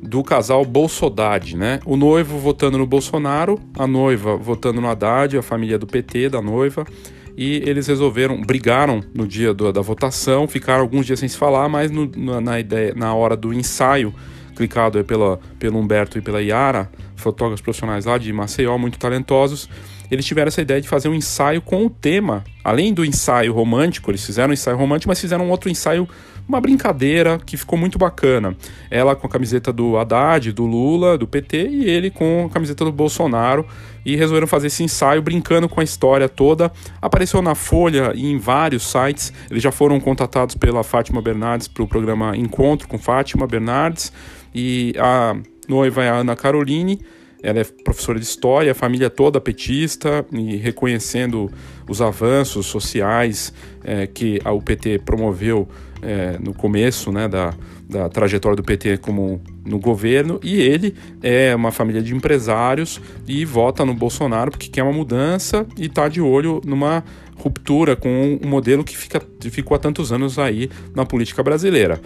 do 0.02 0.22
casal 0.22 0.66
Bolsodade, 0.66 1.56
né? 1.56 1.80
O 1.86 1.96
noivo 1.96 2.36
votando 2.36 2.76
no 2.76 2.86
Bolsonaro, 2.86 3.58
a 3.78 3.86
noiva 3.86 4.36
votando 4.36 4.78
no 4.78 4.88
Haddad, 4.90 5.38
a 5.38 5.42
família 5.42 5.78
do 5.78 5.86
PT 5.86 6.28
da 6.28 6.42
noiva, 6.42 6.86
e 7.34 7.62
eles 7.64 7.86
resolveram, 7.86 8.38
brigaram 8.42 9.02
no 9.14 9.26
dia 9.26 9.54
do, 9.54 9.72
da 9.72 9.80
votação, 9.80 10.46
ficaram 10.46 10.82
alguns 10.82 11.06
dias 11.06 11.20
sem 11.20 11.28
se 11.28 11.38
falar, 11.38 11.70
mas 11.70 11.90
no, 11.90 12.12
na, 12.14 12.38
na, 12.38 12.60
ideia, 12.60 12.92
na 12.94 13.14
hora 13.14 13.34
do 13.34 13.50
ensaio, 13.50 14.14
clicado 14.54 15.02
pela, 15.04 15.40
pelo 15.58 15.78
Humberto 15.78 16.18
e 16.18 16.20
pela 16.20 16.42
Yara, 16.42 16.90
fotógrafos 17.22 17.62
profissionais 17.62 18.04
lá 18.04 18.18
de 18.18 18.32
Maceió, 18.32 18.76
muito 18.76 18.98
talentosos, 18.98 19.68
eles 20.10 20.24
tiveram 20.24 20.48
essa 20.48 20.60
ideia 20.60 20.80
de 20.80 20.88
fazer 20.88 21.08
um 21.08 21.14
ensaio 21.14 21.62
com 21.62 21.86
o 21.86 21.90
tema. 21.90 22.44
Além 22.62 22.92
do 22.92 23.04
ensaio 23.04 23.52
romântico, 23.52 24.10
eles 24.10 24.24
fizeram 24.24 24.50
um 24.50 24.52
ensaio 24.52 24.76
romântico, 24.76 25.08
mas 25.08 25.20
fizeram 25.20 25.46
um 25.46 25.50
outro 25.50 25.70
ensaio 25.70 26.06
uma 26.46 26.60
brincadeira 26.60 27.40
que 27.44 27.56
ficou 27.56 27.78
muito 27.78 27.98
bacana. 27.98 28.56
Ela 28.90 29.14
com 29.14 29.26
a 29.26 29.30
camiseta 29.30 29.72
do 29.72 29.96
Haddad, 29.96 30.52
do 30.52 30.66
Lula, 30.66 31.16
do 31.16 31.26
PT, 31.26 31.68
e 31.68 31.88
ele 31.88 32.10
com 32.10 32.46
a 32.46 32.52
camiseta 32.52 32.84
do 32.84 32.92
Bolsonaro. 32.92 33.66
E 34.04 34.16
resolveram 34.16 34.46
fazer 34.46 34.66
esse 34.66 34.82
ensaio 34.82 35.22
brincando 35.22 35.68
com 35.68 35.80
a 35.80 35.84
história 35.84 36.28
toda. 36.28 36.72
Apareceu 37.00 37.40
na 37.40 37.54
Folha 37.54 38.12
e 38.14 38.26
em 38.26 38.36
vários 38.36 38.82
sites. 38.82 39.32
Eles 39.48 39.62
já 39.62 39.70
foram 39.70 40.00
contatados 40.00 40.56
pela 40.56 40.82
Fátima 40.82 41.22
Bernardes 41.22 41.68
para 41.68 41.84
o 41.84 41.86
programa 41.86 42.36
Encontro 42.36 42.88
com 42.88 42.98
Fátima 42.98 43.46
Bernardes. 43.46 44.12
E 44.54 44.92
a 44.98 45.36
noiva 45.72 46.04
é 46.04 46.10
a 46.10 46.16
Ana 46.16 46.36
Caroline. 46.36 47.00
Ela 47.42 47.60
é 47.60 47.64
professora 47.64 48.20
de 48.20 48.24
história, 48.24 48.70
a 48.70 48.74
família 48.74 49.10
toda 49.10 49.40
petista 49.40 50.24
e 50.30 50.56
reconhecendo 50.56 51.50
os 51.88 52.00
avanços 52.00 52.66
sociais 52.66 53.52
é, 53.82 54.06
que 54.06 54.38
a 54.44 54.52
UPT 54.52 55.00
promoveu 55.04 55.68
é, 56.00 56.38
no 56.38 56.54
começo 56.54 57.10
né, 57.10 57.26
da, 57.26 57.52
da 57.88 58.08
trajetória 58.08 58.54
do 58.54 58.62
PT 58.62 58.98
como 58.98 59.40
no 59.64 59.80
governo. 59.80 60.38
E 60.40 60.60
ele 60.60 60.94
é 61.20 61.54
uma 61.56 61.72
família 61.72 62.00
de 62.00 62.14
empresários 62.14 63.00
e 63.26 63.44
vota 63.44 63.84
no 63.84 63.94
Bolsonaro 63.94 64.52
porque 64.52 64.68
quer 64.68 64.84
uma 64.84 64.92
mudança 64.92 65.66
e 65.76 65.86
está 65.86 66.08
de 66.08 66.20
olho 66.20 66.60
numa 66.64 67.02
ruptura 67.42 67.96
com 67.96 68.38
um 68.42 68.48
modelo 68.48 68.84
que 68.84 68.96
fica, 68.96 69.20
ficou 69.50 69.74
há 69.74 69.78
tantos 69.78 70.12
anos 70.12 70.38
aí 70.38 70.70
na 70.94 71.04
política 71.04 71.42
brasileira. 71.42 72.00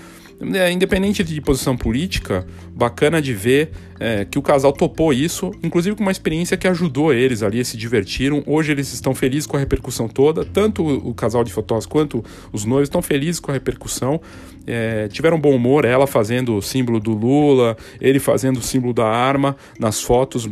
É, 0.55 0.71
independente 0.71 1.25
de 1.25 1.41
posição 1.41 1.77
política, 1.77 2.47
bacana 2.75 3.23
de 3.23 3.33
ver 3.33 3.71
é, 3.99 4.27
que 4.27 4.39
o 4.39 4.43
casal 4.43 4.71
topou 4.71 5.11
isso, 5.11 5.51
inclusive 5.63 5.97
com 5.97 6.03
uma 6.03 6.13
experiência 6.13 6.59
que 6.59 6.69
ajudou 6.69 7.13
eles 7.13 7.43
ali, 7.43 7.65
se 7.65 7.75
divertiram. 7.77 8.43
Hoje 8.47 8.71
eles 8.71 8.93
estão 8.93 9.15
felizes 9.15 9.47
com 9.47 9.57
a 9.57 9.61
repercussão 9.61 10.09
toda, 10.09 10.45
tanto 10.45 10.83
o, 10.83 11.11
o 11.11 11.15
casal 11.15 11.43
de 11.43 11.53
fotógrafos 11.53 11.87
quanto 11.87 12.23
os 12.53 12.67
noivos 12.67 12.89
estão 12.89 13.01
felizes 13.01 13.41
com 13.41 13.51
a 13.51 13.55
repercussão. 13.55 14.21
É, 14.67 15.09
tiveram 15.09 15.41
bom 15.41 15.55
humor, 15.55 15.87
ela 15.87 16.07
fazendo 16.07 16.57
o 16.57 16.61
símbolo 16.61 17.01
do 17.01 17.13
Lula, 17.13 17.77
ele 17.99 18.19
fazendo 18.19 18.59
o 18.59 18.63
símbolo 18.63 18.93
da 18.93 19.07
arma 19.07 19.57
nas 19.79 20.03
fotos 20.03 20.47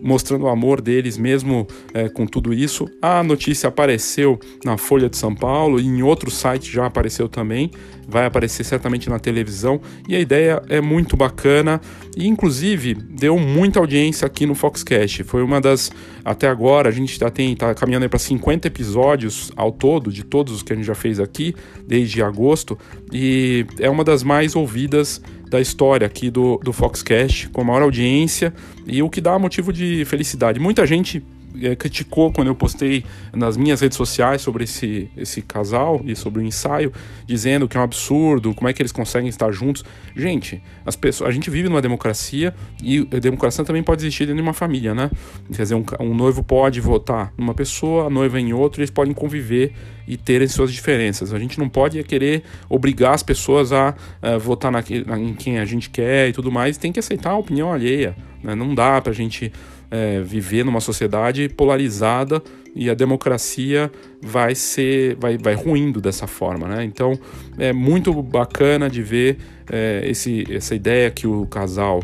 mostrando 0.00 0.44
o 0.44 0.48
amor 0.48 0.80
deles 0.80 1.16
mesmo 1.16 1.66
é, 1.92 2.08
com 2.08 2.26
tudo 2.26 2.52
isso. 2.52 2.86
A 3.00 3.22
notícia 3.22 3.68
apareceu 3.68 4.38
na 4.64 4.76
Folha 4.76 5.08
de 5.08 5.16
São 5.16 5.34
Paulo 5.34 5.80
e 5.80 5.86
em 5.86 6.02
outro 6.02 6.30
site 6.30 6.72
já 6.72 6.86
apareceu 6.86 7.28
também, 7.28 7.70
vai 8.06 8.24
aparecer 8.24 8.64
certamente 8.64 9.10
na 9.10 9.18
televisão 9.18 9.80
e 10.08 10.16
a 10.16 10.20
ideia 10.20 10.62
é 10.68 10.80
muito 10.80 11.16
bacana 11.16 11.80
e 12.16 12.26
inclusive 12.26 12.94
deu 12.94 13.38
muita 13.38 13.80
audiência 13.80 14.26
aqui 14.26 14.46
no 14.46 14.54
Foxcast. 14.54 15.24
Foi 15.24 15.42
uma 15.42 15.60
das 15.60 15.90
até 16.24 16.48
agora 16.48 16.88
a 16.88 16.92
gente 16.92 17.18
já 17.18 17.30
tem 17.30 17.54
tá 17.54 17.74
caminhando 17.74 18.08
para 18.08 18.18
50 18.18 18.66
episódios 18.66 19.50
ao 19.56 19.72
todo 19.72 20.10
de 20.10 20.24
todos 20.24 20.54
os 20.54 20.62
que 20.62 20.72
a 20.72 20.76
gente 20.76 20.86
já 20.86 20.94
fez 20.94 21.20
aqui 21.20 21.54
desde 21.86 22.22
agosto 22.22 22.78
e 23.12 23.66
é 23.78 23.88
uma 23.88 24.04
das 24.04 24.22
mais 24.22 24.56
ouvidas 24.56 25.20
da 25.48 25.60
história 25.60 26.06
aqui 26.06 26.30
do, 26.30 26.58
do 26.62 26.72
Foxcast, 26.72 27.48
com 27.48 27.64
maior 27.64 27.82
audiência 27.82 28.52
e 28.86 29.02
o 29.02 29.10
que 29.10 29.20
dá 29.20 29.38
motivo 29.38 29.72
de 29.72 30.04
felicidade. 30.04 30.60
Muita 30.60 30.86
gente 30.86 31.22
é, 31.62 31.74
criticou 31.74 32.32
quando 32.32 32.48
eu 32.48 32.54
postei 32.54 33.04
nas 33.32 33.56
minhas 33.56 33.80
redes 33.80 33.96
sociais 33.96 34.42
sobre 34.42 34.64
esse, 34.64 35.10
esse 35.16 35.42
casal 35.42 36.00
e 36.04 36.14
sobre 36.14 36.42
o 36.42 36.44
ensaio, 36.44 36.92
dizendo 37.26 37.68
que 37.68 37.76
é 37.76 37.80
um 37.80 37.82
absurdo, 37.82 38.54
como 38.54 38.68
é 38.68 38.72
que 38.72 38.82
eles 38.82 38.92
conseguem 38.92 39.28
estar 39.28 39.50
juntos. 39.52 39.84
Gente, 40.14 40.62
as 40.84 40.96
pessoas, 40.96 41.30
a 41.30 41.32
gente 41.32 41.50
vive 41.50 41.68
numa 41.68 41.82
democracia 41.82 42.54
e 42.82 43.06
a 43.12 43.18
democracia 43.18 43.64
também 43.64 43.82
pode 43.82 44.02
existir 44.02 44.26
dentro 44.26 44.36
de 44.36 44.42
uma 44.42 44.54
família, 44.54 44.94
né? 44.94 45.10
Quer 45.54 45.62
dizer, 45.62 45.74
um, 45.74 45.84
um 46.00 46.14
noivo 46.14 46.42
pode 46.42 46.80
votar 46.80 47.32
numa 47.36 47.54
pessoa, 47.54 48.06
a 48.06 48.10
noiva 48.10 48.40
em 48.40 48.52
outra, 48.52 48.80
eles 48.80 48.90
podem 48.90 49.14
conviver 49.14 49.72
e 50.06 50.16
terem 50.16 50.48
suas 50.48 50.72
diferenças. 50.72 51.34
A 51.34 51.38
gente 51.38 51.58
não 51.58 51.68
pode 51.68 52.02
querer 52.04 52.42
obrigar 52.68 53.14
as 53.14 53.22
pessoas 53.22 53.72
a 53.72 53.94
uh, 54.22 54.38
votar 54.38 54.72
na, 54.72 54.80
em 55.18 55.34
quem 55.34 55.58
a 55.58 55.64
gente 55.66 55.90
quer 55.90 56.28
e 56.28 56.32
tudo 56.32 56.50
mais, 56.50 56.78
tem 56.78 56.90
que 56.90 56.98
aceitar 56.98 57.30
a 57.30 57.36
opinião 57.36 57.72
alheia. 57.72 58.16
Né? 58.42 58.54
Não 58.54 58.74
dá 58.74 59.00
pra 59.00 59.12
gente 59.12 59.52
é, 59.90 60.20
viver 60.20 60.64
numa 60.64 60.80
sociedade 60.80 61.48
polarizada 61.48 62.42
e 62.74 62.90
a 62.90 62.94
democracia 62.94 63.90
vai 64.22 64.54
ser 64.54 65.16
vai, 65.16 65.36
vai 65.38 65.54
ruindo 65.54 66.00
dessa 66.00 66.26
forma, 66.26 66.68
né? 66.68 66.84
Então 66.84 67.18
é 67.58 67.72
muito 67.72 68.22
bacana 68.22 68.88
de 68.88 69.02
ver 69.02 69.38
é, 69.70 70.02
esse, 70.04 70.44
essa 70.50 70.74
ideia 70.74 71.10
que 71.10 71.26
o 71.26 71.46
casal 71.46 72.02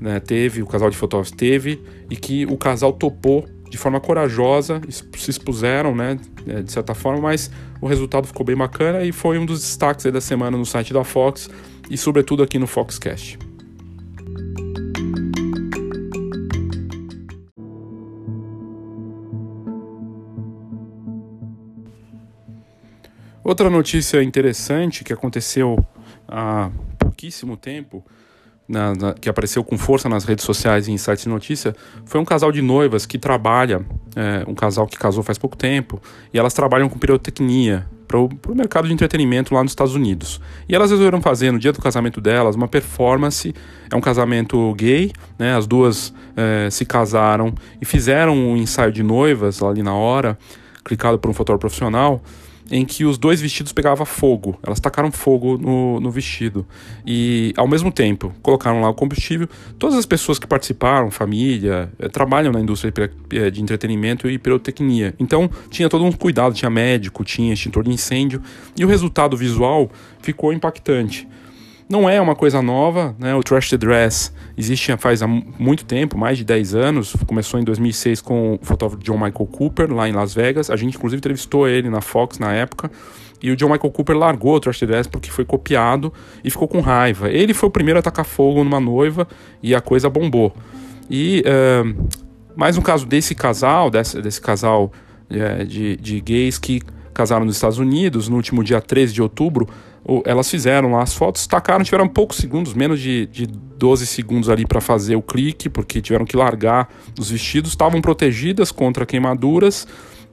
né, 0.00 0.20
teve, 0.20 0.62
o 0.62 0.66
casal 0.66 0.90
de 0.90 0.96
fotógrafos 0.96 1.34
teve 1.36 1.80
e 2.10 2.16
que 2.16 2.44
o 2.46 2.56
casal 2.56 2.92
topou 2.92 3.46
de 3.68 3.78
forma 3.78 3.98
corajosa, 3.98 4.80
se 4.88 5.30
expuseram, 5.30 5.96
né, 5.96 6.16
é, 6.46 6.62
de 6.62 6.70
certa 6.70 6.94
forma, 6.94 7.20
mas 7.20 7.50
o 7.80 7.88
resultado 7.88 8.24
ficou 8.24 8.46
bem 8.46 8.54
bacana 8.54 9.02
e 9.02 9.10
foi 9.10 9.36
um 9.36 9.44
dos 9.44 9.60
destaques 9.60 10.04
da 10.12 10.20
semana 10.20 10.56
no 10.56 10.64
site 10.64 10.92
da 10.92 11.02
Fox 11.02 11.50
e 11.90 11.96
sobretudo 11.96 12.42
aqui 12.42 12.56
no 12.56 12.68
Foxcast. 12.68 13.36
Outra 23.44 23.68
notícia 23.68 24.22
interessante 24.22 25.04
que 25.04 25.12
aconteceu 25.12 25.76
há 26.26 26.70
pouquíssimo 26.98 27.58
tempo, 27.58 28.02
na, 28.66 28.94
na, 28.94 29.12
que 29.12 29.28
apareceu 29.28 29.62
com 29.62 29.76
força 29.76 30.08
nas 30.08 30.24
redes 30.24 30.46
sociais 30.46 30.88
e 30.88 30.92
em 30.92 30.96
sites 30.96 31.24
de 31.24 31.28
notícia, 31.28 31.76
foi 32.06 32.18
um 32.18 32.24
casal 32.24 32.50
de 32.50 32.62
noivas 32.62 33.04
que 33.04 33.18
trabalha, 33.18 33.84
é, 34.16 34.42
um 34.48 34.54
casal 34.54 34.86
que 34.86 34.96
casou 34.96 35.22
faz 35.22 35.36
pouco 35.36 35.58
tempo, 35.58 36.00
e 36.32 36.38
elas 36.38 36.54
trabalham 36.54 36.88
com 36.88 36.98
pirotecnia 36.98 37.86
para 38.08 38.18
o 38.18 38.54
mercado 38.54 38.88
de 38.88 38.94
entretenimento 38.94 39.52
lá 39.52 39.62
nos 39.62 39.72
Estados 39.72 39.94
Unidos. 39.94 40.40
E 40.66 40.74
elas 40.74 40.90
resolveram 40.90 41.20
fazer, 41.20 41.52
no 41.52 41.58
dia 41.58 41.72
do 41.72 41.82
casamento 41.82 42.22
delas, 42.22 42.56
uma 42.56 42.68
performance. 42.68 43.54
É 43.92 43.96
um 43.96 44.00
casamento 44.00 44.72
gay, 44.74 45.12
né? 45.38 45.54
As 45.54 45.66
duas 45.66 46.14
é, 46.34 46.70
se 46.70 46.86
casaram 46.86 47.54
e 47.78 47.84
fizeram 47.84 48.34
um 48.34 48.56
ensaio 48.56 48.90
de 48.92 49.02
noivas 49.02 49.62
ali 49.62 49.82
na 49.82 49.94
hora, 49.94 50.38
clicado 50.82 51.18
por 51.18 51.30
um 51.30 51.34
fotógrafo 51.34 51.60
profissional 51.60 52.22
em 52.70 52.84
que 52.84 53.04
os 53.04 53.18
dois 53.18 53.40
vestidos 53.40 53.72
pegavam 53.72 54.06
fogo. 54.06 54.58
Elas 54.62 54.80
tacaram 54.80 55.10
fogo 55.12 55.58
no, 55.58 56.00
no 56.00 56.10
vestido. 56.10 56.66
E, 57.06 57.52
ao 57.56 57.68
mesmo 57.68 57.92
tempo, 57.92 58.32
colocaram 58.42 58.80
lá 58.80 58.88
o 58.88 58.94
combustível. 58.94 59.48
Todas 59.78 59.96
as 59.96 60.06
pessoas 60.06 60.38
que 60.38 60.46
participaram, 60.46 61.10
família, 61.10 61.92
eh, 61.98 62.08
trabalham 62.08 62.52
na 62.52 62.60
indústria 62.60 62.90
de, 62.90 63.38
eh, 63.38 63.50
de 63.50 63.62
entretenimento 63.62 64.28
e 64.28 64.38
pirotecnia. 64.38 65.14
Então, 65.18 65.50
tinha 65.70 65.88
todo 65.88 66.04
um 66.04 66.12
cuidado. 66.12 66.54
Tinha 66.54 66.70
médico, 66.70 67.24
tinha 67.24 67.52
extintor 67.52 67.84
de 67.84 67.90
incêndio. 67.90 68.42
E 68.78 68.84
o 68.84 68.88
resultado 68.88 69.36
visual 69.36 69.90
ficou 70.20 70.52
impactante. 70.52 71.28
Não 71.88 72.08
é 72.08 72.18
uma 72.20 72.34
coisa 72.34 72.62
nova, 72.62 73.14
né? 73.18 73.34
O 73.34 73.42
Trash 73.42 73.68
the 73.68 73.76
Dress 73.76 74.32
existe 74.56 74.96
faz 74.96 75.22
há 75.22 75.26
muito 75.26 75.84
tempo, 75.84 76.16
mais 76.16 76.38
de 76.38 76.44
10 76.44 76.74
anos. 76.74 77.14
Começou 77.26 77.60
em 77.60 77.64
2006 77.64 78.22
com 78.22 78.54
o 78.54 78.58
fotógrafo 78.62 79.02
John 79.02 79.14
Michael 79.14 79.46
Cooper, 79.46 79.92
lá 79.92 80.08
em 80.08 80.12
Las 80.12 80.34
Vegas. 80.34 80.70
A 80.70 80.76
gente, 80.76 80.96
inclusive, 80.96 81.18
entrevistou 81.18 81.68
ele 81.68 81.90
na 81.90 82.00
Fox 82.00 82.38
na 82.38 82.54
época. 82.54 82.90
E 83.42 83.50
o 83.50 83.56
John 83.56 83.68
Michael 83.68 83.92
Cooper 83.92 84.16
largou 84.16 84.54
o 84.54 84.60
Trash 84.60 84.78
the 84.78 84.86
Dress 84.86 85.08
porque 85.08 85.30
foi 85.30 85.44
copiado 85.44 86.10
e 86.42 86.50
ficou 86.50 86.66
com 86.66 86.80
raiva. 86.80 87.30
Ele 87.30 87.52
foi 87.52 87.68
o 87.68 87.72
primeiro 87.72 87.98
a 87.98 88.00
atacar 88.00 88.24
fogo 88.24 88.64
numa 88.64 88.80
noiva 88.80 89.28
e 89.62 89.74
a 89.74 89.80
coisa 89.82 90.08
bombou. 90.08 90.54
E 91.10 91.44
uh, 91.46 92.08
mais 92.56 92.78
um 92.78 92.82
caso 92.82 93.04
desse 93.04 93.34
casal, 93.34 93.90
desse, 93.90 94.22
desse 94.22 94.40
casal 94.40 94.90
uh, 95.30 95.66
de, 95.66 95.96
de 95.96 96.20
gays 96.22 96.56
que 96.56 96.80
casaram 97.12 97.44
nos 97.44 97.56
Estados 97.56 97.78
Unidos 97.78 98.28
no 98.30 98.36
último 98.36 98.64
dia 98.64 98.80
13 98.80 99.12
de 99.12 99.20
outubro 99.20 99.68
elas 100.24 100.50
fizeram 100.50 100.92
lá 100.92 101.02
as 101.02 101.14
fotos, 101.14 101.46
tacaram, 101.46 101.82
tiveram 101.82 102.06
poucos 102.06 102.36
segundos, 102.36 102.74
menos 102.74 103.00
de, 103.00 103.26
de 103.26 103.46
12 103.46 104.06
segundos 104.06 104.48
ali 104.48 104.66
para 104.66 104.80
fazer 104.80 105.16
o 105.16 105.22
clique, 105.22 105.68
porque 105.68 106.00
tiveram 106.00 106.24
que 106.24 106.36
largar 106.36 106.88
os 107.18 107.30
vestidos, 107.30 107.70
estavam 107.70 108.00
protegidas 108.00 108.70
contra 108.70 109.06
queimaduras 109.06 109.86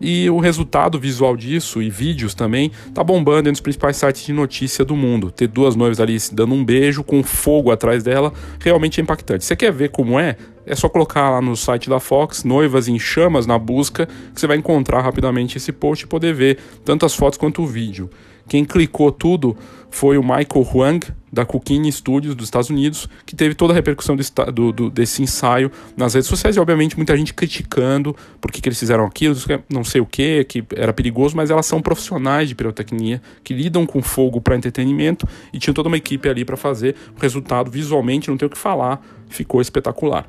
E 0.04 0.30
o 0.32 0.40
resultado 0.40 1.00
visual 1.00 1.38
disso 1.38 1.80
e 1.82 1.90
vídeos 1.90 2.34
também 2.34 2.72
tá 2.92 3.04
bombando 3.04 3.50
nos 3.50 3.60
principais 3.60 3.98
sites 3.98 4.26
de 4.26 4.34
notícia 4.34 4.84
do 4.84 4.96
mundo. 4.96 5.30
Ter 5.30 5.48
duas 5.48 5.76
noivas 5.76 6.00
ali 6.00 6.20
se 6.20 6.34
dando 6.34 6.56
um 6.56 6.66
beijo 6.66 7.04
com 7.04 7.22
fogo 7.22 7.72
atrás 7.72 8.04
dela 8.04 8.34
realmente 8.60 9.00
é 9.00 9.04
impactante. 9.04 9.46
Você 9.46 9.56
quer 9.56 9.72
ver 9.72 9.90
como 9.90 10.20
é? 10.20 10.38
É 10.66 10.76
só 10.76 10.90
colocar 10.90 11.30
lá 11.30 11.42
no 11.42 11.56
site 11.56 11.88
da 11.88 12.00
Fox, 12.00 12.44
Noivas 12.44 12.88
em 12.88 12.98
Chamas, 12.98 13.46
na 13.46 13.60
busca, 13.60 14.08
que 14.34 14.40
você 14.40 14.48
vai 14.48 14.58
encontrar 14.58 15.02
rapidamente 15.02 15.58
esse 15.58 15.72
post 15.72 16.06
e 16.06 16.08
poder 16.08 16.34
ver 16.34 16.58
tanto 16.84 17.06
as 17.06 17.14
fotos 17.14 17.38
quanto 17.38 17.62
o 17.62 17.68
vídeo. 17.68 18.10
Quem 18.52 18.66
clicou 18.66 19.14
tudo 19.14 19.56
foi 19.90 20.18
o 20.18 20.22
Michael 20.22 20.68
Huang, 20.74 21.08
da 21.32 21.46
Cooking 21.46 21.90
Studios 21.90 22.36
dos 22.36 22.48
Estados 22.48 22.70
Unidos, 22.70 23.08
que 23.26 23.34
teve 23.34 23.56
toda 23.56 23.72
a 23.72 23.74
repercussão 23.74 24.14
do, 24.54 24.74
do, 24.74 24.90
desse 24.90 25.24
ensaio 25.24 25.72
nas 25.96 26.16
redes 26.16 26.28
sociais 26.28 26.58
e, 26.58 26.60
obviamente, 26.60 26.98
muita 26.98 27.16
gente 27.16 27.34
criticando 27.34 28.14
por 28.42 28.52
que, 28.52 28.60
que 28.60 28.68
eles 28.68 28.78
fizeram 28.78 29.06
aquilo, 29.06 29.38
não 29.70 29.86
sei 29.86 30.02
o 30.02 30.06
que, 30.06 30.44
que 30.44 30.66
era 30.76 30.92
perigoso, 30.92 31.34
mas 31.34 31.50
elas 31.50 31.66
são 31.66 31.82
profissionais 31.82 32.50
de 32.50 32.56
pirotecnia 32.56 33.22
que 33.42 33.54
lidam 33.54 33.86
com 33.86 34.02
fogo 34.02 34.42
para 34.42 34.54
entretenimento 34.54 35.26
e 35.54 35.58
tinham 35.58 35.74
toda 35.74 35.88
uma 35.88 35.96
equipe 35.96 36.28
ali 36.28 36.44
para 36.44 36.58
fazer. 36.58 36.98
O 37.18 37.22
resultado, 37.22 37.72
visualmente, 37.72 38.30
não 38.30 38.36
tem 38.36 38.48
o 38.48 38.50
que 38.50 38.58
falar, 38.58 39.02
ficou 39.30 39.62
espetacular. 39.62 40.28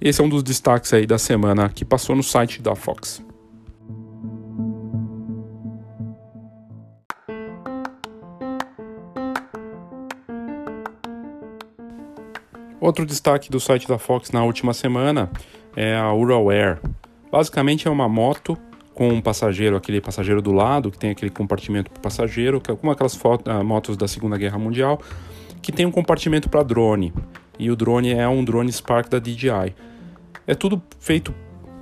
Esse 0.00 0.20
é 0.20 0.24
um 0.24 0.28
dos 0.28 0.42
destaques 0.42 0.92
aí 0.92 1.06
da 1.06 1.16
semana 1.16 1.68
que 1.68 1.84
passou 1.84 2.16
no 2.16 2.24
site 2.24 2.60
da 2.60 2.74
Fox. 2.74 3.22
Outro 12.82 13.06
destaque 13.06 13.48
do 13.48 13.60
site 13.60 13.86
da 13.86 13.96
Fox 13.96 14.32
na 14.32 14.42
última 14.42 14.74
semana 14.74 15.30
é 15.76 15.94
a 15.94 16.12
Uralware. 16.12 16.80
Basicamente 17.30 17.86
é 17.86 17.90
uma 17.92 18.08
moto 18.08 18.58
com 18.92 19.08
um 19.08 19.20
passageiro, 19.20 19.76
aquele 19.76 20.00
passageiro 20.00 20.42
do 20.42 20.50
lado, 20.50 20.90
que 20.90 20.98
tem 20.98 21.10
aquele 21.10 21.30
compartimento 21.30 21.92
para 21.92 22.02
passageiro, 22.02 22.60
que 22.60 22.72
é 22.72 22.74
como 22.74 22.90
aquelas 22.90 23.16
ah, 23.46 23.62
motos 23.62 23.96
da 23.96 24.08
Segunda 24.08 24.36
Guerra 24.36 24.58
Mundial, 24.58 25.00
que 25.62 25.70
tem 25.70 25.86
um 25.86 25.92
compartimento 25.92 26.48
para 26.48 26.64
drone. 26.64 27.14
E 27.56 27.70
o 27.70 27.76
drone 27.76 28.10
é 28.10 28.26
um 28.26 28.42
drone 28.42 28.72
Spark 28.72 29.08
da 29.08 29.20
DJI. 29.20 29.76
É 30.44 30.56
tudo 30.56 30.82
feito 30.98 31.32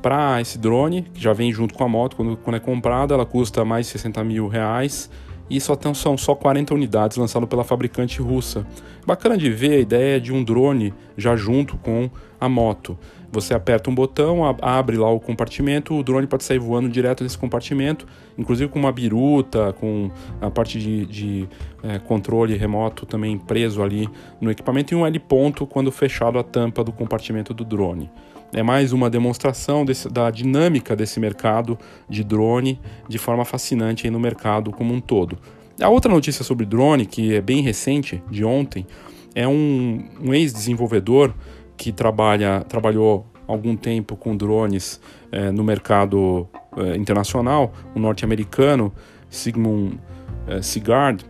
para 0.02 0.38
esse 0.38 0.58
drone, 0.58 1.04
que 1.14 1.18
já 1.22 1.32
vem 1.32 1.50
junto 1.50 1.72
com 1.72 1.82
a 1.82 1.88
moto, 1.88 2.14
quando, 2.14 2.36
quando 2.36 2.56
é 2.56 2.60
comprada, 2.60 3.14
ela 3.14 3.24
custa 3.24 3.64
mais 3.64 3.86
de 3.86 3.92
60 3.92 4.22
mil 4.22 4.48
reais 4.48 5.10
e 5.50 5.60
só 5.60 5.74
tem, 5.74 5.92
são 5.92 6.16
só 6.16 6.34
40 6.34 6.72
unidades 6.72 7.16
lançadas 7.16 7.48
pela 7.48 7.64
fabricante 7.64 8.22
russa. 8.22 8.64
Bacana 9.04 9.36
de 9.36 9.50
ver 9.50 9.72
a 9.72 9.78
ideia 9.78 10.20
de 10.20 10.32
um 10.32 10.44
drone 10.44 10.94
já 11.16 11.34
junto 11.34 11.76
com 11.76 12.08
a 12.40 12.48
moto. 12.48 12.96
Você 13.32 13.54
aperta 13.54 13.90
um 13.90 13.94
botão, 13.94 14.40
abre 14.60 14.96
lá 14.96 15.10
o 15.10 15.20
compartimento, 15.20 15.94
o 15.94 16.02
drone 16.02 16.26
pode 16.26 16.42
sair 16.42 16.58
voando 16.58 16.88
direto 16.88 17.22
nesse 17.22 17.38
compartimento, 17.38 18.06
inclusive 18.36 18.70
com 18.70 18.78
uma 18.78 18.90
biruta, 18.90 19.72
com 19.74 20.10
a 20.40 20.50
parte 20.50 20.78
de, 20.78 21.06
de 21.06 21.48
é, 21.82 21.98
controle 21.98 22.56
remoto 22.56 23.06
também 23.06 23.38
preso 23.38 23.82
ali 23.82 24.08
no 24.40 24.50
equipamento 24.50 24.94
e 24.94 24.96
um 24.96 25.06
L 25.06 25.18
ponto 25.20 25.66
quando 25.66 25.92
fechado 25.92 26.38
a 26.38 26.42
tampa 26.42 26.82
do 26.82 26.92
compartimento 26.92 27.54
do 27.54 27.64
drone 27.64 28.10
é 28.52 28.62
mais 28.62 28.92
uma 28.92 29.08
demonstração 29.08 29.84
desse, 29.84 30.08
da 30.08 30.30
dinâmica 30.30 30.96
desse 30.96 31.20
mercado 31.20 31.78
de 32.08 32.24
drone 32.24 32.80
de 33.08 33.18
forma 33.18 33.44
fascinante 33.44 34.10
no 34.10 34.18
mercado 34.18 34.70
como 34.70 34.92
um 34.92 35.00
todo. 35.00 35.38
A 35.80 35.88
outra 35.88 36.12
notícia 36.12 36.44
sobre 36.44 36.66
drone, 36.66 37.06
que 37.06 37.34
é 37.34 37.40
bem 37.40 37.62
recente, 37.62 38.22
de 38.30 38.44
ontem, 38.44 38.86
é 39.34 39.48
um, 39.48 40.04
um 40.22 40.34
ex-desenvolvedor 40.34 41.32
que 41.76 41.92
trabalha, 41.92 42.60
trabalhou 42.68 43.26
algum 43.46 43.74
tempo 43.74 44.16
com 44.16 44.36
drones 44.36 45.00
é, 45.32 45.50
no 45.50 45.64
mercado 45.64 46.48
é, 46.76 46.96
internacional, 46.96 47.72
um 47.96 48.00
norte-americano, 48.00 48.92
Sigmund 49.28 49.98
é, 50.46 50.62
Sigard, 50.62 51.24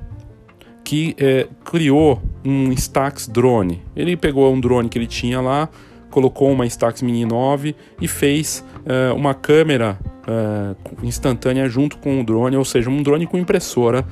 que 0.83 1.15
criou 1.65 2.21
um 2.45 2.73
Stax 2.73 3.29
drone. 3.29 3.81
Ele 3.95 4.17
pegou 4.17 4.53
um 4.53 4.59
drone 4.59 4.89
que 4.89 4.99
ele 4.99 5.07
tinha 5.07 5.41
lá, 5.41 5.69
colocou 6.11 6.51
uma 6.51 6.67
Stax 6.67 7.03
Mini 7.03 7.25
9 7.25 7.75
e 8.01 8.09
fez 8.09 8.65
uh, 8.81 9.15
uma 9.15 9.35
câmera 9.35 9.99
uh, 10.27 10.77
instantânea 11.07 11.69
junto 11.69 11.99
com 11.99 12.21
o 12.21 12.25
drone, 12.25 12.57
ou 12.57 12.65
seja, 12.65 12.91
um 12.91 13.03
drone 13.03 13.27
com 13.27 13.39
impressora. 13.39 14.05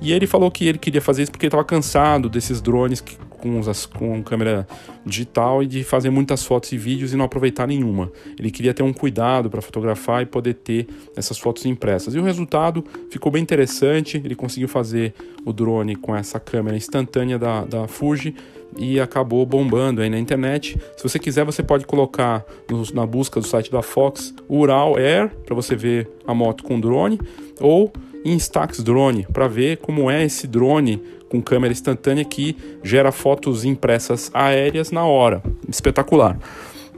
E 0.00 0.12
ele 0.12 0.26
falou 0.26 0.50
que 0.50 0.66
ele 0.66 0.78
queria 0.78 1.00
fazer 1.00 1.22
isso 1.22 1.32
porque 1.32 1.46
ele 1.46 1.48
estava 1.48 1.64
cansado 1.64 2.28
desses 2.28 2.60
drones 2.60 3.00
que, 3.00 3.16
com, 3.36 3.58
as, 3.60 3.86
com 3.86 4.22
câmera 4.22 4.66
digital 5.04 5.62
e 5.62 5.66
de 5.66 5.84
fazer 5.84 6.10
muitas 6.10 6.44
fotos 6.44 6.72
e 6.72 6.78
vídeos 6.78 7.12
e 7.12 7.16
não 7.16 7.24
aproveitar 7.24 7.66
nenhuma. 7.66 8.10
Ele 8.38 8.50
queria 8.50 8.74
ter 8.74 8.82
um 8.82 8.92
cuidado 8.92 9.48
para 9.50 9.60
fotografar 9.60 10.22
e 10.22 10.26
poder 10.26 10.54
ter 10.54 10.86
essas 11.16 11.38
fotos 11.38 11.64
impressas. 11.66 12.14
E 12.14 12.18
o 12.18 12.22
resultado 12.22 12.84
ficou 13.10 13.30
bem 13.30 13.42
interessante. 13.42 14.20
Ele 14.24 14.34
conseguiu 14.34 14.68
fazer 14.68 15.14
o 15.44 15.52
drone 15.52 15.96
com 15.96 16.14
essa 16.14 16.40
câmera 16.40 16.76
instantânea 16.76 17.38
da, 17.38 17.64
da 17.64 17.86
Fuji 17.86 18.34
e 18.76 19.00
acabou 19.00 19.44
bombando 19.46 20.02
aí 20.02 20.10
na 20.10 20.18
internet. 20.18 20.78
Se 20.96 21.02
você 21.02 21.18
quiser, 21.18 21.44
você 21.44 21.62
pode 21.62 21.86
colocar 21.86 22.44
na 22.92 23.06
busca 23.06 23.40
do 23.40 23.46
site 23.46 23.70
da 23.70 23.82
Fox 23.82 24.34
Ural 24.48 24.96
Air 24.96 25.30
para 25.44 25.54
você 25.54 25.74
ver 25.74 26.08
a 26.26 26.34
moto 26.34 26.64
com 26.64 26.78
drone 26.78 27.20
ou 27.60 27.92
Instax 28.24 28.82
Drone 28.82 29.26
para 29.32 29.46
ver 29.46 29.78
como 29.78 30.10
é 30.10 30.24
esse 30.24 30.46
drone 30.46 31.00
com 31.28 31.42
câmera 31.42 31.72
instantânea 31.72 32.24
que 32.24 32.56
gera 32.82 33.12
fotos 33.12 33.64
impressas 33.64 34.30
aéreas 34.32 34.90
na 34.90 35.04
hora. 35.04 35.42
Espetacular. 35.68 36.38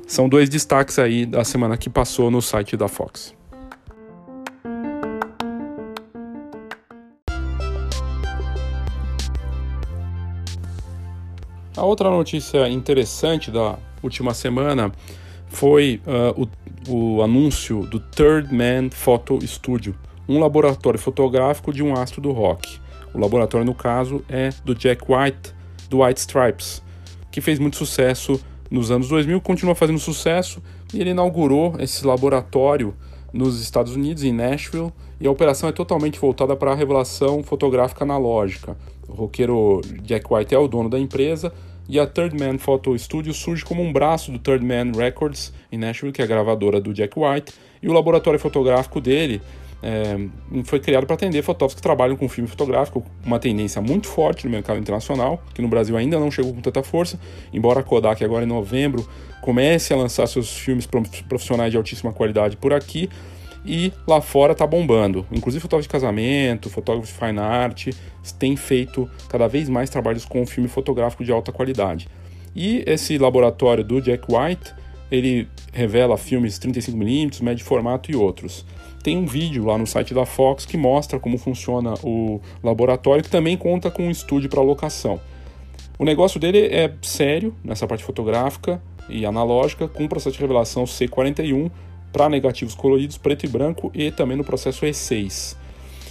São 0.06 0.28
dois 0.28 0.48
destaques 0.48 0.98
aí 0.98 1.26
da 1.26 1.44
semana 1.44 1.76
que 1.76 1.90
passou 1.90 2.30
no 2.30 2.40
site 2.40 2.76
da 2.76 2.88
Fox. 2.88 3.36
A 11.76 11.84
outra 11.84 12.10
notícia 12.10 12.68
interessante 12.68 13.52
da 13.52 13.78
última 14.02 14.34
semana 14.34 14.90
foi 15.46 16.00
uh, 16.06 16.48
o, 16.88 17.18
o, 17.18 17.22
anúncio 17.22 17.82
do 17.86 18.00
Third 18.00 18.52
Man 18.52 18.90
Photo 18.90 19.38
Studio, 19.46 19.94
um 20.28 20.40
laboratório 20.40 20.98
fotográfico 20.98 21.72
de 21.72 21.82
um 21.82 21.94
astro 21.94 22.20
do 22.20 22.32
rock. 22.32 22.80
O 23.14 23.18
laboratório, 23.18 23.66
no 23.66 23.74
caso, 23.74 24.24
é 24.28 24.50
do 24.64 24.74
Jack 24.74 25.04
White, 25.08 25.54
do 25.88 26.02
White 26.02 26.20
Stripes, 26.20 26.82
que 27.30 27.40
fez 27.40 27.58
muito 27.58 27.76
sucesso 27.76 28.40
nos 28.70 28.90
anos 28.90 29.08
2000, 29.08 29.40
continua 29.40 29.74
fazendo 29.74 29.98
sucesso, 29.98 30.62
e 30.92 31.00
ele 31.00 31.10
inaugurou 31.10 31.74
esse 31.78 32.06
laboratório 32.06 32.94
nos 33.32 33.60
Estados 33.60 33.94
Unidos, 33.94 34.22
em 34.24 34.32
Nashville, 34.32 34.92
e 35.20 35.26
a 35.26 35.30
operação 35.30 35.68
é 35.68 35.72
totalmente 35.72 36.18
voltada 36.18 36.54
para 36.54 36.72
a 36.72 36.74
revelação 36.74 37.42
fotográfica 37.42 38.04
analógica. 38.04 38.76
O 39.08 39.12
roqueiro 39.12 39.80
Jack 40.02 40.32
White 40.32 40.54
é 40.54 40.58
o 40.58 40.68
dono 40.68 40.88
da 40.88 40.98
empresa 40.98 41.52
e 41.88 41.98
a 41.98 42.06
Third 42.06 42.36
Man 42.38 42.58
Photo 42.58 42.96
Studio 42.98 43.32
surge 43.32 43.64
como 43.64 43.82
um 43.82 43.92
braço 43.92 44.30
do 44.30 44.38
Third 44.38 44.64
Man 44.64 44.92
Records 44.94 45.52
em 45.72 45.78
Nashville, 45.78 46.12
que 46.12 46.20
é 46.20 46.24
a 46.24 46.28
gravadora 46.28 46.80
do 46.80 46.92
Jack 46.92 47.18
White, 47.18 47.52
e 47.82 47.88
o 47.88 47.92
laboratório 47.92 48.38
fotográfico 48.38 49.00
dele 49.00 49.40
é, 49.82 50.18
foi 50.64 50.80
criado 50.80 51.06
para 51.06 51.14
atender 51.14 51.42
fotógrafos 51.42 51.74
que 51.74 51.82
trabalham 51.82 52.16
com 52.16 52.28
filme 52.28 52.48
fotográfico, 52.48 53.04
uma 53.24 53.38
tendência 53.38 53.80
muito 53.80 54.08
forte 54.08 54.44
no 54.44 54.50
mercado 54.50 54.78
internacional, 54.78 55.42
que 55.54 55.62
no 55.62 55.68
Brasil 55.68 55.96
ainda 55.96 56.18
não 56.18 56.30
chegou 56.30 56.52
com 56.52 56.60
tanta 56.60 56.82
força, 56.82 57.18
embora 57.52 57.80
a 57.80 57.82
Kodak 57.82 58.24
agora 58.24 58.44
em 58.44 58.48
novembro 58.48 59.08
comece 59.40 59.94
a 59.94 59.96
lançar 59.96 60.26
seus 60.26 60.50
filmes 60.58 60.86
profissionais 61.28 61.70
de 61.70 61.76
altíssima 61.76 62.12
qualidade 62.12 62.56
por 62.56 62.72
aqui, 62.72 63.08
e 63.64 63.92
lá 64.06 64.20
fora 64.20 64.54
tá 64.54 64.66
bombando. 64.66 65.26
Inclusive 65.30 65.60
fotógrafo 65.60 65.88
de 65.88 65.92
casamento, 65.92 66.70
fotógrafo 66.70 67.12
de 67.12 67.18
fine 67.18 67.38
art, 67.38 67.88
têm 68.38 68.56
feito 68.56 69.08
cada 69.28 69.46
vez 69.46 69.68
mais 69.68 69.90
trabalhos 69.90 70.24
com 70.24 70.46
filme 70.46 70.68
fotográfico 70.68 71.24
de 71.24 71.32
alta 71.32 71.52
qualidade. 71.52 72.08
E 72.54 72.82
esse 72.86 73.18
laboratório 73.18 73.84
do 73.84 74.00
Jack 74.00 74.24
White, 74.28 74.74
ele 75.10 75.48
revela 75.72 76.16
filmes 76.16 76.58
35mm, 76.58 77.42
médio 77.42 77.64
formato 77.64 78.10
e 78.10 78.16
outros. 78.16 78.64
Tem 79.08 79.16
um 79.16 79.24
vídeo 79.24 79.64
lá 79.64 79.78
no 79.78 79.86
site 79.86 80.12
da 80.12 80.26
Fox 80.26 80.66
que 80.66 80.76
mostra 80.76 81.18
como 81.18 81.38
funciona 81.38 81.94
o 82.04 82.42
laboratório, 82.62 83.24
que 83.24 83.30
também 83.30 83.56
conta 83.56 83.90
com 83.90 84.02
um 84.02 84.10
estúdio 84.10 84.50
para 84.50 84.60
locação. 84.60 85.18
O 85.98 86.04
negócio 86.04 86.38
dele 86.38 86.66
é 86.66 86.92
sério 87.00 87.56
nessa 87.64 87.86
parte 87.86 88.04
fotográfica 88.04 88.82
e 89.08 89.24
analógica, 89.24 89.88
com 89.88 90.06
processo 90.06 90.36
de 90.36 90.42
revelação 90.42 90.84
C41, 90.84 91.70
para 92.12 92.28
negativos 92.28 92.74
coloridos 92.74 93.16
preto 93.16 93.46
e 93.46 93.48
branco 93.48 93.90
e 93.94 94.10
também 94.10 94.36
no 94.36 94.44
processo 94.44 94.84
E6. 94.84 95.56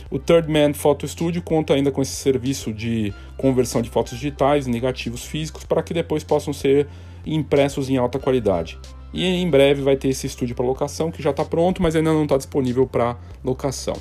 O 0.10 0.17
Third 0.17 0.51
Man 0.51 0.73
Photo 0.73 1.07
Studio 1.07 1.43
conta 1.43 1.75
ainda 1.75 1.91
com 1.91 2.01
esse 2.01 2.13
serviço 2.13 2.73
de 2.73 3.13
conversão 3.38 3.79
de 3.79 3.91
fotos 3.91 4.13
digitais 4.13 4.65
negativos 4.65 5.23
físicos 5.23 5.63
para 5.63 5.83
que 5.83 5.93
depois 5.93 6.23
possam 6.23 6.51
ser 6.51 6.88
impressos 7.23 7.91
em 7.91 7.97
alta 7.97 8.17
qualidade. 8.17 8.79
E 9.13 9.25
em 9.25 9.49
breve 9.49 9.81
vai 9.81 9.95
ter 9.95 10.09
esse 10.09 10.27
estúdio 10.27 10.55
para 10.55 10.65
locação 10.65 11.11
que 11.11 11.21
já 11.21 11.29
está 11.29 11.45
pronto, 11.45 11.81
mas 11.81 11.95
ainda 11.95 12.11
não 12.11 12.23
está 12.23 12.37
disponível 12.37 12.85
para 12.85 13.17
locação. 13.43 13.95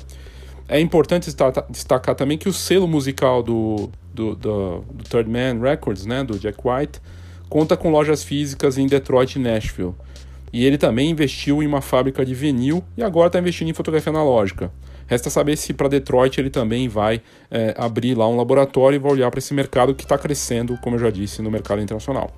É 0.67 0.79
importante 0.79 1.33
destacar 1.69 2.13
também 2.13 2.37
que 2.37 2.49
o 2.49 2.53
selo 2.53 2.87
musical 2.87 3.41
do, 3.41 3.89
do, 4.13 4.35
do, 4.35 4.79
do 4.81 5.03
Third 5.05 5.29
Man 5.29 5.61
Records, 5.61 6.05
né, 6.05 6.23
do 6.23 6.37
Jack 6.37 6.59
White, 6.63 6.99
conta 7.47 7.77
com 7.77 7.89
lojas 7.89 8.23
físicas 8.23 8.77
em 8.77 8.85
Detroit 8.85 9.35
e 9.35 9.39
Nashville. 9.39 9.95
E 10.51 10.65
ele 10.65 10.77
também 10.77 11.09
investiu 11.09 11.63
em 11.63 11.67
uma 11.67 11.81
fábrica 11.81 12.25
de 12.25 12.33
vinil 12.33 12.83
e 12.97 13.03
agora 13.03 13.27
está 13.27 13.39
investindo 13.39 13.69
em 13.69 13.73
fotografia 13.73 14.09
analógica. 14.11 14.71
Resta 15.05 15.29
saber 15.29 15.55
se 15.55 15.73
para 15.73 15.87
Detroit 15.87 16.37
ele 16.37 16.49
também 16.49 16.89
vai 16.89 17.21
é, 17.49 17.73
abrir 17.77 18.15
lá 18.15 18.27
um 18.27 18.35
laboratório 18.35 18.97
e 18.97 18.99
vai 18.99 19.13
olhar 19.13 19.31
para 19.31 19.39
esse 19.39 19.53
mercado 19.53 19.95
que 19.95 20.03
está 20.03 20.17
crescendo, 20.17 20.77
como 20.81 20.95
eu 20.95 20.99
já 20.99 21.09
disse, 21.09 21.41
no 21.41 21.49
mercado 21.49 21.81
internacional. 21.81 22.31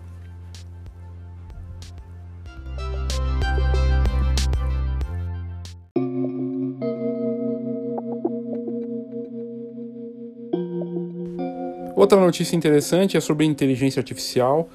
Outra 12.00 12.18
notícia 12.18 12.56
interessante 12.56 13.18
é 13.18 13.20
sobre 13.20 13.46
inteligência 13.46 14.00
artificial 14.00 14.70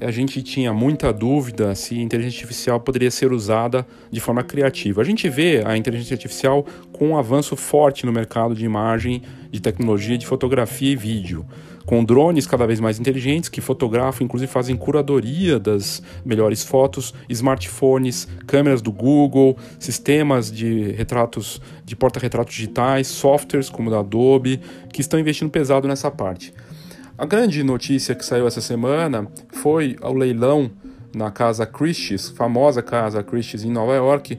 a 0.00 0.10
gente 0.10 0.42
tinha 0.42 0.72
muita 0.72 1.12
dúvida 1.12 1.74
se 1.74 1.98
a 1.98 2.02
inteligência 2.02 2.38
artificial 2.38 2.80
poderia 2.80 3.10
ser 3.10 3.32
usada 3.32 3.86
de 4.10 4.20
forma 4.20 4.42
criativa. 4.42 5.02
A 5.02 5.04
gente 5.04 5.28
vê 5.28 5.62
a 5.64 5.76
inteligência 5.76 6.14
artificial 6.14 6.64
com 6.92 7.08
um 7.08 7.18
avanço 7.18 7.56
forte 7.56 8.06
no 8.06 8.12
mercado 8.12 8.54
de 8.54 8.64
imagem, 8.64 9.22
de 9.50 9.60
tecnologia 9.60 10.16
de 10.16 10.26
fotografia 10.26 10.92
e 10.92 10.96
vídeo, 10.96 11.44
com 11.90 12.04
drones 12.04 12.46
cada 12.46 12.68
vez 12.68 12.78
mais 12.78 13.00
inteligentes 13.00 13.48
que 13.48 13.60
fotografam, 13.60 14.24
inclusive 14.24 14.48
fazem 14.48 14.76
curadoria 14.76 15.58
das 15.58 16.00
melhores 16.24 16.62
fotos, 16.62 17.12
smartphones, 17.28 18.28
câmeras 18.46 18.80
do 18.80 18.92
Google, 18.92 19.56
sistemas 19.76 20.52
de 20.52 20.92
retratos, 20.92 21.60
de 21.84 21.96
porta-retratos 21.96 22.54
digitais, 22.54 23.08
softwares 23.08 23.68
como 23.68 23.88
o 23.88 23.90
da 23.90 23.98
Adobe, 23.98 24.60
que 24.92 25.00
estão 25.00 25.18
investindo 25.18 25.50
pesado 25.50 25.88
nessa 25.88 26.12
parte. 26.12 26.54
A 27.18 27.26
grande 27.26 27.60
notícia 27.64 28.14
que 28.14 28.24
saiu 28.24 28.46
essa 28.46 28.60
semana 28.60 29.26
foi 29.48 29.96
o 30.00 30.12
leilão 30.12 30.70
na 31.12 31.32
Casa 31.32 31.66
Christie's, 31.66 32.28
famosa 32.28 32.82
Casa 32.82 33.20
Christie's 33.24 33.64
em 33.64 33.70
Nova 33.72 33.96
York, 33.96 34.38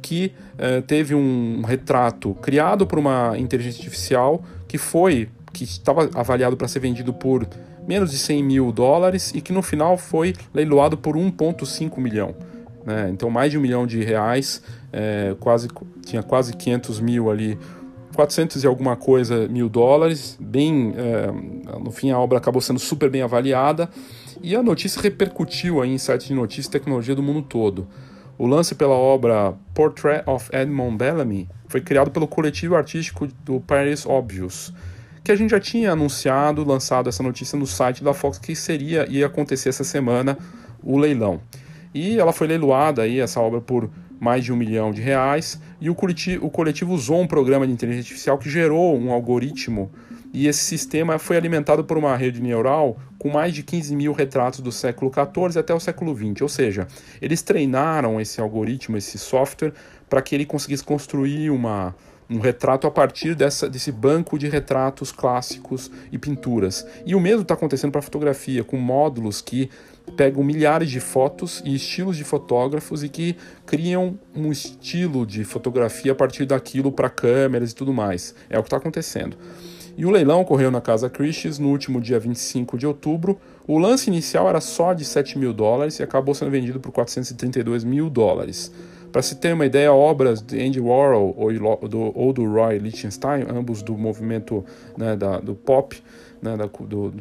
que 0.00 0.32
eh, 0.56 0.80
teve 0.82 1.16
um 1.16 1.62
retrato 1.62 2.32
criado 2.34 2.86
por 2.86 2.96
uma 2.96 3.36
inteligência 3.36 3.80
artificial 3.80 4.44
que 4.68 4.78
foi 4.78 5.28
que 5.52 5.64
estava 5.64 6.08
avaliado 6.14 6.56
para 6.56 6.66
ser 6.68 6.80
vendido 6.80 7.12
por 7.12 7.46
menos 7.86 8.10
de 8.10 8.18
100 8.18 8.42
mil 8.42 8.72
dólares 8.72 9.32
e 9.34 9.40
que 9.40 9.52
no 9.52 9.62
final 9.62 9.96
foi 9.96 10.34
leiloado 10.54 10.96
por 10.96 11.16
1,5 11.16 11.98
milhão. 11.98 12.34
Né? 12.84 13.10
Então 13.10 13.30
mais 13.30 13.50
de 13.50 13.58
um 13.58 13.60
milhão 13.60 13.86
de 13.86 14.02
reais, 14.02 14.62
eh, 14.92 15.36
quase 15.38 15.68
tinha 16.04 16.22
quase 16.22 16.54
500 16.56 17.00
mil 17.00 17.30
ali 17.30 17.58
400 18.14 18.62
e 18.62 18.66
alguma 18.66 18.96
coisa 18.96 19.48
mil 19.48 19.68
dólares, 19.68 20.36
bem, 20.40 20.94
é, 20.96 21.78
no 21.78 21.90
fim 21.90 22.10
a 22.10 22.18
obra 22.18 22.38
acabou 22.38 22.60
sendo 22.60 22.78
super 22.78 23.10
bem 23.10 23.22
avaliada 23.22 23.88
e 24.42 24.54
a 24.54 24.62
notícia 24.62 25.00
repercutiu 25.00 25.80
aí 25.80 25.90
em 25.90 25.98
sites 25.98 26.26
de 26.26 26.34
notícias 26.34 26.66
e 26.66 26.70
tecnologia 26.70 27.14
do 27.14 27.22
mundo 27.22 27.42
todo. 27.42 27.86
O 28.38 28.46
lance 28.46 28.74
pela 28.74 28.94
obra 28.94 29.54
Portrait 29.74 30.22
of 30.26 30.48
Edmond 30.52 30.96
Bellamy 30.96 31.48
foi 31.68 31.80
criado 31.80 32.10
pelo 32.10 32.26
coletivo 32.26 32.76
artístico 32.76 33.28
do 33.44 33.60
Paris 33.60 34.04
Obvious, 34.04 34.72
que 35.22 35.30
a 35.30 35.36
gente 35.36 35.50
já 35.50 35.60
tinha 35.60 35.92
anunciado, 35.92 36.64
lançado 36.64 37.08
essa 37.08 37.22
notícia 37.22 37.58
no 37.58 37.66
site 37.66 38.02
da 38.02 38.12
Fox 38.12 38.38
que 38.38 38.54
seria 38.56 39.06
ia 39.08 39.26
acontecer 39.26 39.68
essa 39.68 39.84
semana 39.84 40.36
o 40.82 40.98
leilão. 40.98 41.40
E 41.94 42.18
ela 42.18 42.32
foi 42.32 42.46
leiloada 42.46 43.02
aí 43.02 43.20
essa 43.20 43.40
obra 43.40 43.60
por 43.60 43.90
mais 44.18 44.44
de 44.44 44.52
um 44.52 44.56
milhão 44.56 44.92
de 44.92 45.02
reais, 45.02 45.60
e 45.80 45.90
o 45.90 45.96
o 46.40 46.50
coletivo 46.50 46.94
usou 46.94 47.20
um 47.20 47.26
programa 47.26 47.66
de 47.66 47.72
inteligência 47.72 48.06
artificial 48.08 48.38
que 48.38 48.48
gerou 48.48 48.96
um 48.96 49.10
algoritmo, 49.10 49.90
e 50.32 50.46
esse 50.46 50.64
sistema 50.64 51.18
foi 51.18 51.36
alimentado 51.36 51.84
por 51.84 51.98
uma 51.98 52.16
rede 52.16 52.40
neural 52.40 52.96
com 53.18 53.28
mais 53.28 53.52
de 53.52 53.62
15 53.62 53.94
mil 53.94 54.12
retratos 54.12 54.60
do 54.60 54.72
século 54.72 55.12
XIV 55.12 55.58
até 55.58 55.74
o 55.74 55.80
século 55.80 56.16
XX. 56.16 56.40
Ou 56.40 56.48
seja, 56.48 56.86
eles 57.20 57.42
treinaram 57.42 58.18
esse 58.18 58.40
algoritmo, 58.40 58.96
esse 58.96 59.18
software, 59.18 59.74
para 60.08 60.22
que 60.22 60.34
ele 60.34 60.46
conseguisse 60.46 60.82
construir 60.82 61.50
uma, 61.50 61.94
um 62.28 62.38
retrato 62.38 62.86
a 62.86 62.90
partir 62.90 63.34
dessa, 63.34 63.68
desse 63.68 63.92
banco 63.92 64.38
de 64.38 64.48
retratos 64.48 65.12
clássicos 65.12 65.90
e 66.10 66.18
pinturas. 66.18 66.86
E 67.04 67.14
o 67.14 67.20
mesmo 67.20 67.42
está 67.42 67.54
acontecendo 67.54 67.90
para 67.90 68.00
a 68.00 68.02
fotografia, 68.02 68.64
com 68.64 68.76
módulos 68.76 69.40
que 69.40 69.70
pegam 70.16 70.42
milhares 70.42 70.90
de 70.90 71.00
fotos 71.00 71.62
e 71.64 71.74
estilos 71.74 72.16
de 72.16 72.24
fotógrafos 72.24 73.04
e 73.04 73.08
que 73.08 73.36
criam 73.64 74.18
um 74.34 74.50
estilo 74.50 75.24
de 75.24 75.44
fotografia 75.44 76.12
a 76.12 76.14
partir 76.14 76.44
daquilo 76.44 76.90
para 76.90 77.08
câmeras 77.08 77.72
e 77.72 77.74
tudo 77.74 77.92
mais. 77.92 78.34
É 78.50 78.58
o 78.58 78.62
que 78.62 78.66
está 78.66 78.76
acontecendo. 78.76 79.36
E 79.96 80.06
o 80.06 80.10
leilão 80.10 80.40
ocorreu 80.40 80.70
na 80.70 80.80
Casa 80.80 81.10
Christie's 81.10 81.58
no 81.58 81.68
último 81.68 82.00
dia 82.00 82.18
25 82.18 82.78
de 82.78 82.86
outubro. 82.86 83.38
O 83.66 83.78
lance 83.78 84.08
inicial 84.08 84.48
era 84.48 84.60
só 84.60 84.94
de 84.94 85.04
7 85.04 85.38
mil 85.38 85.52
dólares 85.52 85.98
e 85.98 86.02
acabou 86.02 86.34
sendo 86.34 86.50
vendido 86.50 86.80
por 86.80 86.90
432 86.92 87.84
mil 87.84 88.08
dólares. 88.08 88.72
Para 89.12 89.20
se 89.20 89.36
ter 89.36 89.52
uma 89.52 89.66
ideia, 89.66 89.92
obras 89.92 90.40
de 90.40 90.58
Andy 90.58 90.80
Warhol 90.80 91.34
ou 91.36 91.52
do, 91.88 92.18
ou 92.18 92.32
do 92.32 92.50
Roy 92.50 92.78
Lichtenstein, 92.78 93.44
ambos 93.48 93.82
do 93.82 93.96
movimento 93.96 94.64
né, 94.96 95.14
da, 95.14 95.38
do 95.38 95.54
pop, 95.54 96.02
né, 96.40 96.56
da, 96.56 96.64
do, 96.64 97.12